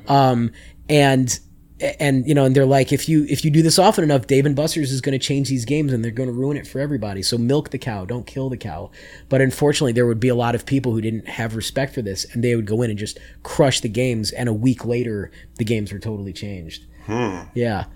Um, 0.09 0.53
and 0.89 1.39
and 1.81 2.27
you 2.27 2.35
know 2.35 2.45
and 2.45 2.55
they're 2.55 2.65
like 2.65 2.93
if 2.93 3.09
you 3.09 3.25
if 3.29 3.45
you 3.45 3.51
do 3.51 3.61
this 3.61 3.81
often 3.81 4.05
enough 4.05 4.29
dave 4.29 4.47
and 4.47 4.55
buster's 4.55 4.93
is 4.93 5.01
going 5.01 5.19
to 5.19 5.19
change 5.19 5.49
these 5.49 5.65
games 5.65 5.93
and 5.93 6.05
they're 6.05 6.13
going 6.13 6.29
to 6.29 6.33
ruin 6.33 6.57
it 6.57 6.67
for 6.67 6.79
everybody. 6.79 7.23
So 7.23 7.37
milk 7.37 7.71
the 7.71 7.79
cow 7.79 8.05
don't 8.05 8.27
kill 8.27 8.49
the 8.49 8.57
cow. 8.57 8.91
But 9.29 9.41
unfortunately 9.41 9.93
there 9.93 10.07
would 10.07 10.21
be 10.21 10.29
a 10.29 10.35
lot 10.35 10.55
of 10.55 10.67
people 10.67 10.93
who 10.93 11.01
didn't 11.01 11.27
have 11.27 11.57
respect 11.57 11.95
for 11.95 12.03
this 12.03 12.25
and 12.33 12.45
they 12.45 12.55
would 12.55 12.67
go 12.67 12.83
in 12.83 12.91
and 12.91 12.99
just 12.99 13.19
crush 13.43 13.81
the 13.81 13.89
games 13.89 14.31
and 14.31 14.49
a 14.49 14.53
week 14.53 14.85
later 14.85 15.33
the 15.57 15.65
games 15.65 15.93
were 15.93 15.99
totally 15.99 16.33
changed. 16.33 16.85
Hmm. 17.07 17.41
Yeah. 17.55 17.87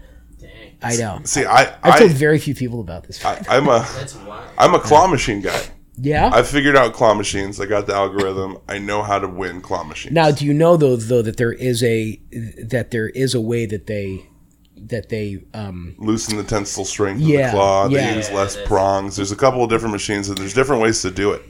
Dang. 0.41 0.79
i 0.83 0.97
know. 0.97 1.21
See, 1.25 1.45
I, 1.45 1.77
i've 1.83 1.99
told 1.99 2.13
very 2.13 2.39
few 2.39 2.55
people 2.55 2.81
about 2.81 3.05
this. 3.05 3.25
I, 3.25 3.45
I'm 3.49 3.69
a, 3.69 3.87
That's 3.97 4.15
wild. 4.17 4.51
I'm 4.57 4.75
a 4.75 4.81
claw 4.81 5.07
machine 5.07 5.41
guy. 5.41 5.61
Yeah 6.01 6.31
I 6.33 6.43
figured 6.43 6.77
out 6.77 6.93
claw 6.93 7.15
machines. 7.15 7.61
I 7.61 7.67
got 7.67 7.87
the 7.87 7.95
algorithm. 7.95 8.59
I 8.69 8.79
know 8.79 9.03
how 9.03 9.19
to 9.19 9.29
win 9.29 9.61
claw 9.61 9.85
machines. 9.85 10.15
now 10.15 10.31
do 10.31 10.45
you 10.47 10.55
know 10.55 10.77
though 10.77 10.97
though 10.97 11.23
that 11.23 11.37
there 11.37 11.53
is 11.53 11.83
a 11.83 12.21
that 12.65 12.91
there 12.91 13.09
is 13.09 13.35
a 13.35 13.41
way 13.41 13.67
that 13.67 13.87
they 13.87 14.25
that 14.77 15.09
they 15.09 15.43
um 15.55 15.95
loosen 15.99 16.37
the 16.37 16.45
tensile 16.45 16.85
strength 16.85 17.21
Yeah, 17.21 17.39
of 17.39 17.45
the 17.47 17.57
claw. 17.57 17.89
They 17.89 17.95
yeah. 17.97 18.15
use 18.17 18.31
less 18.31 18.57
prongs. 18.67 19.17
There's 19.17 19.33
a 19.33 19.37
couple 19.37 19.65
of 19.65 19.71
different 19.71 19.93
machines, 19.93 20.29
and 20.29 20.39
there's 20.39 20.55
different 20.55 20.81
ways 20.83 21.03
to 21.03 21.11
do 21.11 21.33
it. 21.33 21.43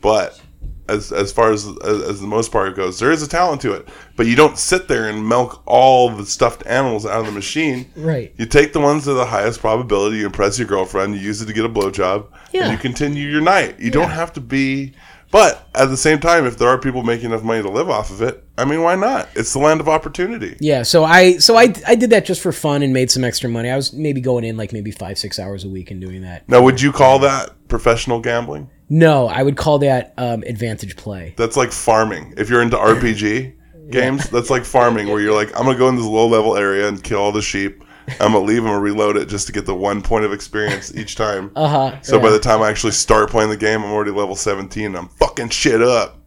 But 0.00 0.40
as 0.88 1.12
as 1.12 1.32
far 1.32 1.52
as, 1.52 1.66
as 1.84 2.02
as 2.02 2.20
the 2.20 2.26
most 2.26 2.52
part 2.52 2.76
goes, 2.76 2.98
there 2.98 3.10
is 3.10 3.22
a 3.22 3.28
talent 3.28 3.60
to 3.62 3.72
it. 3.72 3.88
But 4.16 4.26
you 4.26 4.36
don't 4.36 4.58
sit 4.58 4.88
there 4.88 5.08
and 5.08 5.28
milk 5.28 5.62
all 5.66 6.10
the 6.10 6.26
stuffed 6.26 6.64
animals 6.66 7.06
out 7.06 7.20
of 7.20 7.26
the 7.26 7.32
machine. 7.32 7.90
Right. 7.96 8.32
You 8.36 8.46
take 8.46 8.72
the 8.72 8.80
ones 8.80 9.04
that 9.04 9.14
the 9.14 9.26
highest 9.26 9.60
probability. 9.60 10.18
You 10.18 10.26
impress 10.26 10.58
your 10.58 10.68
girlfriend. 10.68 11.14
You 11.14 11.20
use 11.20 11.42
it 11.42 11.46
to 11.46 11.52
get 11.52 11.64
a 11.64 11.68
blowjob. 11.68 12.26
Yeah. 12.52 12.64
And 12.64 12.72
you 12.72 12.78
continue 12.78 13.28
your 13.28 13.42
night. 13.42 13.78
You 13.80 13.90
don't 13.90 14.10
have 14.10 14.32
to 14.34 14.40
be. 14.40 14.94
But 15.30 15.68
at 15.74 15.86
the 15.86 15.96
same 15.96 16.20
time, 16.20 16.46
if 16.46 16.56
there 16.56 16.68
are 16.68 16.78
people 16.78 17.02
making 17.02 17.26
enough 17.26 17.42
money 17.42 17.60
to 17.60 17.68
live 17.68 17.90
off 17.90 18.10
of 18.10 18.22
it, 18.22 18.44
I 18.56 18.64
mean, 18.64 18.82
why 18.82 18.94
not? 18.94 19.28
It's 19.34 19.52
the 19.52 19.58
land 19.58 19.80
of 19.80 19.88
opportunity. 19.88 20.56
Yeah, 20.60 20.82
so 20.82 21.04
I 21.04 21.38
so 21.38 21.56
I 21.56 21.74
I 21.86 21.94
did 21.94 22.10
that 22.10 22.24
just 22.24 22.40
for 22.40 22.52
fun 22.52 22.82
and 22.82 22.92
made 22.92 23.10
some 23.10 23.24
extra 23.24 23.50
money. 23.50 23.68
I 23.68 23.76
was 23.76 23.92
maybe 23.92 24.20
going 24.20 24.44
in 24.44 24.56
like 24.56 24.72
maybe 24.72 24.92
five 24.92 25.18
six 25.18 25.38
hours 25.38 25.64
a 25.64 25.68
week 25.68 25.90
and 25.90 26.00
doing 26.00 26.22
that. 26.22 26.48
Now, 26.48 26.62
would 26.62 26.80
you 26.80 26.92
call 26.92 27.18
that 27.20 27.50
professional 27.68 28.20
gambling? 28.20 28.70
No, 28.88 29.26
I 29.26 29.42
would 29.42 29.56
call 29.56 29.78
that 29.80 30.14
um, 30.16 30.42
advantage 30.44 30.96
play. 30.96 31.34
That's 31.36 31.56
like 31.56 31.72
farming. 31.72 32.34
If 32.36 32.48
you're 32.48 32.62
into 32.62 32.76
RPG 32.76 33.54
games, 33.90 34.28
that's 34.30 34.50
like 34.50 34.64
farming 34.64 35.08
where 35.08 35.20
you're 35.20 35.34
like, 35.34 35.48
I'm 35.58 35.64
gonna 35.66 35.78
go 35.78 35.88
in 35.88 35.96
this 35.96 36.04
low 36.04 36.26
level 36.28 36.56
area 36.56 36.88
and 36.88 37.02
kill 37.02 37.18
all 37.18 37.32
the 37.32 37.42
sheep. 37.42 37.82
I'm 38.20 38.32
gonna 38.32 38.40
leave 38.40 38.62
them 38.62 38.72
and 38.72 38.80
reload 38.82 39.16
it 39.16 39.28
just 39.28 39.48
to 39.48 39.52
get 39.52 39.66
the 39.66 39.74
one 39.74 40.00
point 40.02 40.24
of 40.24 40.32
experience 40.32 40.94
each 40.94 41.16
time. 41.16 41.50
Uh 41.56 41.68
huh. 41.68 42.00
so 42.02 42.20
by 42.20 42.30
the 42.30 42.38
time 42.38 42.62
I 42.62 42.68
actually 42.70 42.92
start 42.92 43.30
playing 43.30 43.50
the 43.50 43.56
game, 43.56 43.82
I'm 43.82 43.90
already 43.90 44.12
level 44.12 44.36
17. 44.36 44.86
And 44.86 44.96
I'm 44.96 45.08
fucking 45.08 45.48
shit 45.48 45.82
up. 45.82 46.18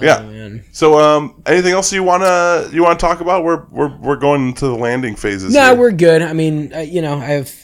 Yeah. 0.00 0.18
Oh, 0.20 0.26
man. 0.30 0.64
So, 0.72 0.98
um, 0.98 1.42
anything 1.46 1.72
else 1.72 1.92
you 1.92 2.02
wanna 2.02 2.68
you 2.72 2.82
wanna 2.82 2.98
talk 2.98 3.20
about? 3.20 3.44
We're 3.44 3.64
we're 3.70 3.96
we're 3.98 4.16
going 4.16 4.48
into 4.48 4.66
the 4.66 4.74
landing 4.74 5.14
phases. 5.14 5.54
No, 5.54 5.66
here. 5.68 5.74
we're 5.76 5.92
good. 5.92 6.20
I 6.20 6.32
mean, 6.32 6.74
uh, 6.74 6.80
you 6.80 7.00
know, 7.00 7.14
I 7.14 7.26
have 7.26 7.63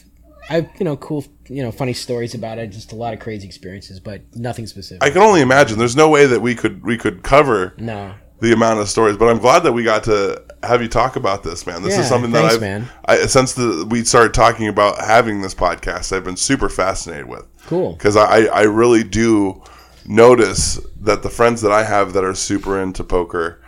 I 0.50 0.54
have 0.54 0.70
you 0.78 0.84
know 0.84 0.96
cool 0.96 1.24
you 1.48 1.62
know 1.62 1.70
funny 1.70 1.92
stories 1.92 2.34
about 2.34 2.58
it. 2.58 2.66
Just 2.68 2.92
a 2.92 2.96
lot 2.96 3.14
of 3.14 3.20
crazy 3.20 3.46
experiences, 3.46 4.00
but 4.00 4.22
nothing 4.34 4.66
specific. 4.66 5.02
I 5.02 5.10
can 5.10 5.22
only 5.22 5.40
imagine. 5.40 5.78
There's 5.78 5.96
no 5.96 6.10
way 6.10 6.26
that 6.26 6.40
we 6.40 6.54
could 6.56 6.82
we 6.84 6.98
could 6.98 7.22
cover 7.22 7.74
no. 7.78 8.14
the 8.40 8.52
amount 8.52 8.80
of 8.80 8.88
stories. 8.88 9.16
But 9.16 9.28
I'm 9.28 9.38
glad 9.38 9.60
that 9.60 9.72
we 9.72 9.84
got 9.84 10.04
to 10.04 10.42
have 10.64 10.82
you 10.82 10.88
talk 10.88 11.14
about 11.16 11.44
this, 11.44 11.66
man. 11.66 11.82
This 11.82 11.94
Yeah, 11.94 12.00
is 12.00 12.08
something 12.08 12.32
thanks, 12.32 12.48
that 12.48 12.54
I've 12.56 12.60
man. 12.60 12.88
I, 13.06 13.26
since 13.26 13.54
the 13.54 13.86
we 13.88 14.04
started 14.04 14.34
talking 14.34 14.66
about 14.66 14.98
having 15.00 15.40
this 15.40 15.54
podcast, 15.54 16.14
I've 16.14 16.24
been 16.24 16.36
super 16.36 16.68
fascinated 16.68 17.26
with 17.26 17.46
Cool. 17.66 17.92
because 17.92 18.16
I 18.16 18.46
I 18.46 18.62
really 18.62 19.04
do 19.04 19.62
notice 20.04 20.80
that 21.00 21.22
the 21.22 21.30
friends 21.30 21.62
that 21.62 21.70
I 21.70 21.84
have 21.84 22.12
that 22.14 22.24
are 22.24 22.34
super 22.34 22.80
into 22.80 23.04
poker 23.04 23.62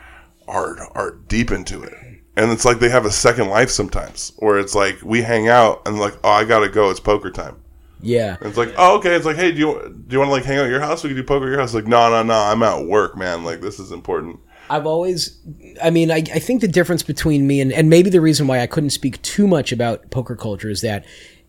are 0.49 0.77
are 0.97 1.13
deep 1.29 1.53
into 1.53 1.81
it. 1.83 1.95
And 2.37 2.51
it's 2.51 2.65
like 2.65 2.79
they 2.79 2.89
have 2.89 3.05
a 3.05 3.11
second 3.11 3.49
life 3.49 3.71
sometimes, 3.71 4.33
where 4.39 4.59
it's 4.59 4.75
like 4.75 4.99
we 5.03 5.23
hang 5.23 5.49
out 5.49 5.83
and 5.87 5.99
like, 5.99 6.15
oh, 6.25 6.31
I 6.31 6.45
gotta 6.45 6.69
go. 6.69 6.91
It's 6.91 7.01
poker 7.01 7.31
time. 7.31 7.57
Yeah. 8.01 8.37
And 8.41 8.49
it's 8.49 8.57
like, 8.57 8.75
oh, 8.77 8.99
okay. 8.99 9.15
It's 9.15 9.27
like, 9.27 9.37
hey, 9.37 9.53
do 9.53 9.59
you 9.59 10.05
do 10.09 10.15
you 10.15 10.19
want 10.19 10.29
to 10.29 10.33
like 10.33 10.45
hang 10.45 10.59
out 10.59 10.65
at 10.65 10.71
your 10.71 10.81
house? 10.81 11.03
We 11.03 11.11
can 11.11 11.17
do 11.17 11.25
poker 11.25 11.47
at 11.47 11.51
your 11.51 11.61
house. 11.61 11.75
Like, 11.75 11.87
no, 11.87 12.11
no, 12.11 12.23
no. 12.23 12.35
I'm 12.35 12.63
at 12.63 12.87
work, 12.87 13.17
man. 13.17 13.45
Like, 13.45 13.61
this 13.61 13.79
is 13.79 13.93
important. 13.93 14.41
I've 14.71 14.87
always, 14.87 15.39
I 15.83 15.91
mean, 15.91 16.11
I, 16.11 16.17
I 16.17 16.39
think 16.39 16.63
the 16.63 16.69
difference 16.69 17.03
between 17.03 17.47
me 17.47 17.61
and, 17.61 17.73
and 17.73 17.91
maybe 17.91 18.09
the 18.09 18.21
reason 18.21 18.47
why 18.47 18.61
I 18.61 18.67
couldn't 18.67 18.91
speak 18.91 19.21
too 19.21 19.47
much 19.47 19.71
about 19.71 20.11
poker 20.11 20.35
culture 20.35 20.71
is 20.71 20.81
that 20.81 21.05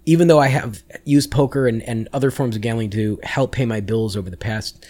even 0.06 0.28
though 0.28 0.40
I 0.40 0.48
have 0.48 0.84
used 1.06 1.32
poker 1.32 1.68
and, 1.68 1.82
and 1.84 2.10
other 2.12 2.32
forms 2.32 2.56
of 2.56 2.62
gambling 2.62 2.90
to 2.90 3.20
help 3.24 3.54
pay 3.54 3.66
my 3.66 3.80
bills 3.80 4.18
over 4.18 4.30
the 4.30 4.36
past 4.36 4.86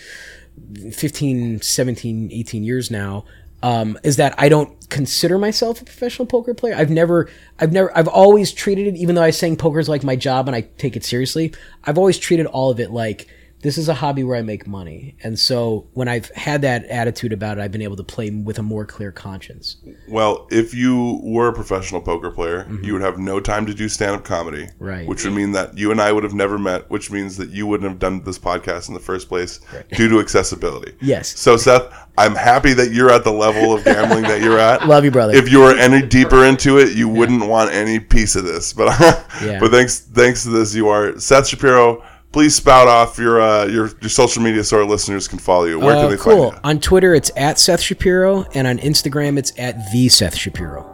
15, 0.92 1.62
17, 1.62 2.30
18 2.32 2.64
years 2.64 2.90
now. 2.90 3.26
Um, 3.64 3.98
is 4.04 4.18
that 4.18 4.36
I 4.38 4.50
don't 4.50 4.90
consider 4.90 5.38
myself 5.40 5.82
a 5.82 5.86
professional 5.86 6.26
poker 6.26 6.54
player. 6.54 6.76
I've 6.76 6.90
never, 6.90 7.30
I've 7.58 7.72
never, 7.72 7.98
I've 7.98 8.10
always 8.10 8.52
treated 8.52 8.88
it, 8.88 8.98
even 8.98 9.16
though 9.16 9.24
I 9.24 9.28
was 9.28 9.38
saying 9.38 9.56
poker 9.56 9.80
is 9.80 9.88
like 9.88 10.04
my 10.04 10.18
job 10.18 10.48
and 10.48 10.56
I 10.56 10.62
take 10.78 10.98
it 10.98 11.06
seriously. 11.06 11.54
I've 11.84 11.98
always 11.98 12.20
treated 12.20 12.46
all 12.46 12.72
of 12.72 12.82
it 12.82 12.92
like 12.92 13.30
this 13.64 13.78
is 13.78 13.88
a 13.90 13.94
hobby 13.94 14.24
where 14.24 14.38
I 14.38 14.42
make 14.42 14.68
money. 14.68 15.16
And 15.24 15.40
so 15.40 15.88
when 15.94 16.08
I've 16.10 16.30
had 16.32 16.62
that 16.62 16.86
attitude 16.86 17.32
about 17.32 17.58
it, 17.58 17.62
I've 17.62 17.72
been 17.72 17.82
able 17.82 17.96
to 17.96 18.04
play 18.04 18.30
with 18.30 18.60
a 18.60 18.64
more 18.64 18.86
clear 18.86 19.12
conscience. 19.12 19.78
Well, 20.10 20.48
if 20.52 20.74
you 20.74 21.22
were 21.24 21.48
a 21.48 21.54
professional 21.54 22.02
poker 22.02 22.30
player, 22.30 22.68
you 22.82 22.92
would 22.94 23.02
have 23.02 23.18
no 23.18 23.40
time 23.40 23.66
to 23.66 23.74
do 23.74 23.88
stand 23.88 24.16
up 24.16 24.26
comedy. 24.26 24.66
Mm-hmm. 24.66 24.84
Right. 24.84 25.08
Which 25.08 25.24
would 25.24 25.34
mean 25.34 25.54
that 25.54 25.78
you 25.78 25.92
and 25.92 26.02
I 26.02 26.12
would 26.12 26.24
have 26.26 26.34
never 26.34 26.60
met, 26.60 26.90
which 26.92 27.10
means 27.10 27.38
that 27.38 27.50
you 27.52 27.66
wouldn't 27.66 27.90
have 27.90 28.00
done 28.00 28.22
this 28.24 28.38
podcast 28.38 28.90
in 28.90 28.94
the 28.94 29.00
first 29.00 29.30
place 29.30 29.62
due 29.94 30.10
to 30.10 30.20
accessibility. 30.20 30.94
Yes. 31.02 31.40
So, 31.40 31.56
Seth, 31.56 31.92
I'm 32.18 32.36
happy 32.36 32.74
that 32.74 32.92
you're 32.92 33.10
at 33.12 33.24
the 33.24 33.32
level 33.32 33.74
of 33.74 33.86
gambling 33.86 34.24
that 34.24 34.42
you're 34.42 34.60
at. 34.60 34.88
Love 34.88 35.06
you, 35.06 35.12
brother. 35.12 35.34
If 35.34 35.50
you 35.50 35.62
were 35.62 35.76
any 35.76 36.06
deeper 36.06 36.44
into 36.46 36.78
it, 36.80 36.96
you 36.96 37.08
wouldn't 37.08 37.48
want 37.48 37.72
any 37.72 38.00
piece 38.00 38.36
of 38.36 38.44
this. 38.44 38.74
But 38.74 39.00
Yeah. 39.42 39.60
but 39.60 39.72
thanks 39.72 40.00
thanks 40.02 40.44
to 40.44 40.50
this, 40.50 40.76
you 40.76 40.90
are 40.90 41.18
Seth 41.18 41.48
Shapiro. 41.48 42.04
Please 42.34 42.56
spout 42.56 42.88
off 42.88 43.18
your 43.20 43.40
uh, 43.42 43.66
your 43.66 43.92
your 44.02 44.10
social 44.10 44.42
media 44.42 44.64
so 44.64 44.78
our 44.80 44.86
listeners 44.86 45.28
can 45.28 45.38
follow 45.38 45.66
you. 45.66 45.80
Where 45.80 45.96
Uh, 45.96 46.02
can 46.02 46.10
they 46.10 46.18
cool. 46.18 46.52
find 46.52 46.54
you? 46.64 46.70
On 46.70 46.80
Twitter, 46.80 47.14
it's 47.14 47.30
at 47.38 47.60
Seth 47.60 47.80
Shapiro, 47.82 48.44
and 48.56 48.66
on 48.68 48.80
Instagram, 48.80 49.38
it's 49.38 49.54
at 49.60 49.92
the 49.92 50.10
Seth 50.10 50.36
Shapiro. 50.36 50.92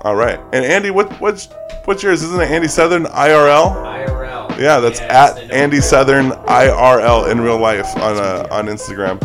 All 0.00 0.16
right. 0.16 0.40
And 0.54 0.64
Andy, 0.64 0.90
what 0.90 1.12
what's 1.20 1.48
what's 1.84 2.02
yours? 2.02 2.22
Isn't 2.22 2.40
it 2.40 2.50
Andy 2.50 2.68
Southern 2.68 3.04
IRL? 3.04 3.74
IRL. 3.76 4.58
Yeah, 4.58 4.80
that's 4.80 4.98
Yeah, 5.00 5.24
at 5.26 5.38
it's 5.38 5.52
Andy 5.52 5.76
no- 5.76 5.82
Southern 5.82 6.30
IRL 6.30 7.30
in 7.30 7.40
real 7.42 7.58
life 7.58 7.94
on 7.98 8.16
uh, 8.16 8.48
on 8.50 8.66
Instagram, 8.66 9.22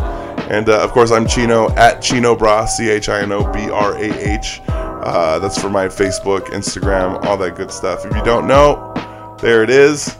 and 0.52 0.68
uh, 0.68 0.82
of 0.84 0.92
course 0.92 1.12
I'm 1.12 1.26
Chino 1.28 1.70
at 1.78 2.02
Chino 2.02 2.36
Brah 2.36 2.68
C 2.68 2.90
H 2.90 3.08
I 3.08 3.22
N 3.22 3.32
O 3.32 3.50
B 3.54 3.70
R 3.70 3.96
A 3.98 4.04
H. 4.34 4.60
Uh, 4.68 5.40
that's 5.40 5.60
for 5.60 5.70
my 5.70 5.88
Facebook, 5.88 6.48
Instagram, 6.48 7.24
all 7.26 7.38
that 7.38 7.56
good 7.56 7.72
stuff. 7.72 8.06
If 8.06 8.14
you 8.14 8.24
don't 8.26 8.46
know, 8.48 8.94
there 9.42 9.64
it 9.64 9.70
is. 9.70 10.14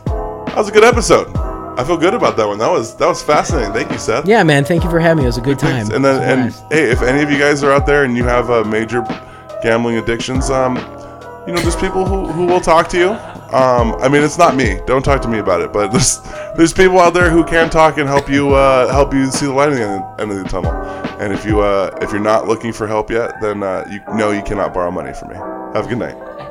That 0.58 0.62
was 0.62 0.70
a 0.70 0.72
good 0.72 0.82
episode. 0.82 1.36
I 1.78 1.84
feel 1.84 1.96
good 1.96 2.14
about 2.14 2.36
that 2.36 2.48
one. 2.48 2.58
That 2.58 2.68
was 2.68 2.96
that 2.96 3.06
was 3.06 3.22
fascinating. 3.22 3.72
Thank 3.72 3.92
you, 3.92 3.98
Seth. 3.98 4.26
Yeah, 4.26 4.42
man. 4.42 4.64
Thank 4.64 4.82
you 4.82 4.90
for 4.90 4.98
having 4.98 5.18
me. 5.18 5.22
It 5.22 5.28
was 5.28 5.38
a 5.38 5.40
good 5.40 5.56
time. 5.56 5.88
And 5.92 6.04
then 6.04 6.20
and 6.20 6.50
blast. 6.50 6.72
hey, 6.72 6.90
if 6.90 7.00
any 7.00 7.22
of 7.22 7.30
you 7.30 7.38
guys 7.38 7.62
are 7.62 7.70
out 7.70 7.86
there 7.86 8.02
and 8.02 8.16
you 8.16 8.24
have 8.24 8.50
uh, 8.50 8.64
major 8.64 9.06
gambling 9.62 9.98
addictions, 9.98 10.50
um, 10.50 10.74
you 11.46 11.52
know, 11.52 11.60
there's 11.60 11.76
people 11.76 12.04
who, 12.04 12.26
who 12.26 12.44
will 12.44 12.60
talk 12.60 12.88
to 12.88 12.98
you. 12.98 13.10
Um, 13.56 13.94
I 14.00 14.08
mean, 14.08 14.24
it's 14.24 14.36
not 14.36 14.56
me. 14.56 14.80
Don't 14.84 15.04
talk 15.04 15.22
to 15.22 15.28
me 15.28 15.38
about 15.38 15.60
it. 15.60 15.72
But 15.72 15.88
there's 15.92 16.22
there's 16.56 16.72
people 16.72 16.98
out 16.98 17.14
there 17.14 17.30
who 17.30 17.44
can 17.44 17.70
talk 17.70 17.96
and 17.96 18.08
help 18.08 18.28
you 18.28 18.52
uh, 18.54 18.90
help 18.90 19.14
you 19.14 19.30
see 19.30 19.46
the 19.46 19.52
light 19.52 19.68
at 19.68 19.76
the 19.76 19.82
end, 19.82 20.20
end 20.20 20.32
of 20.32 20.38
the 20.38 20.48
tunnel. 20.48 20.72
And 21.20 21.32
if 21.32 21.44
you 21.44 21.60
uh, 21.60 21.96
if 22.02 22.10
you're 22.10 22.18
not 22.18 22.48
looking 22.48 22.72
for 22.72 22.88
help 22.88 23.12
yet, 23.12 23.40
then 23.40 23.62
uh, 23.62 23.86
you 23.88 24.00
know 24.16 24.32
you 24.32 24.42
cannot 24.42 24.74
borrow 24.74 24.90
money 24.90 25.14
from 25.14 25.28
me. 25.28 25.36
Have 25.36 25.86
a 25.86 25.88
good 25.88 25.98
night. 25.98 26.47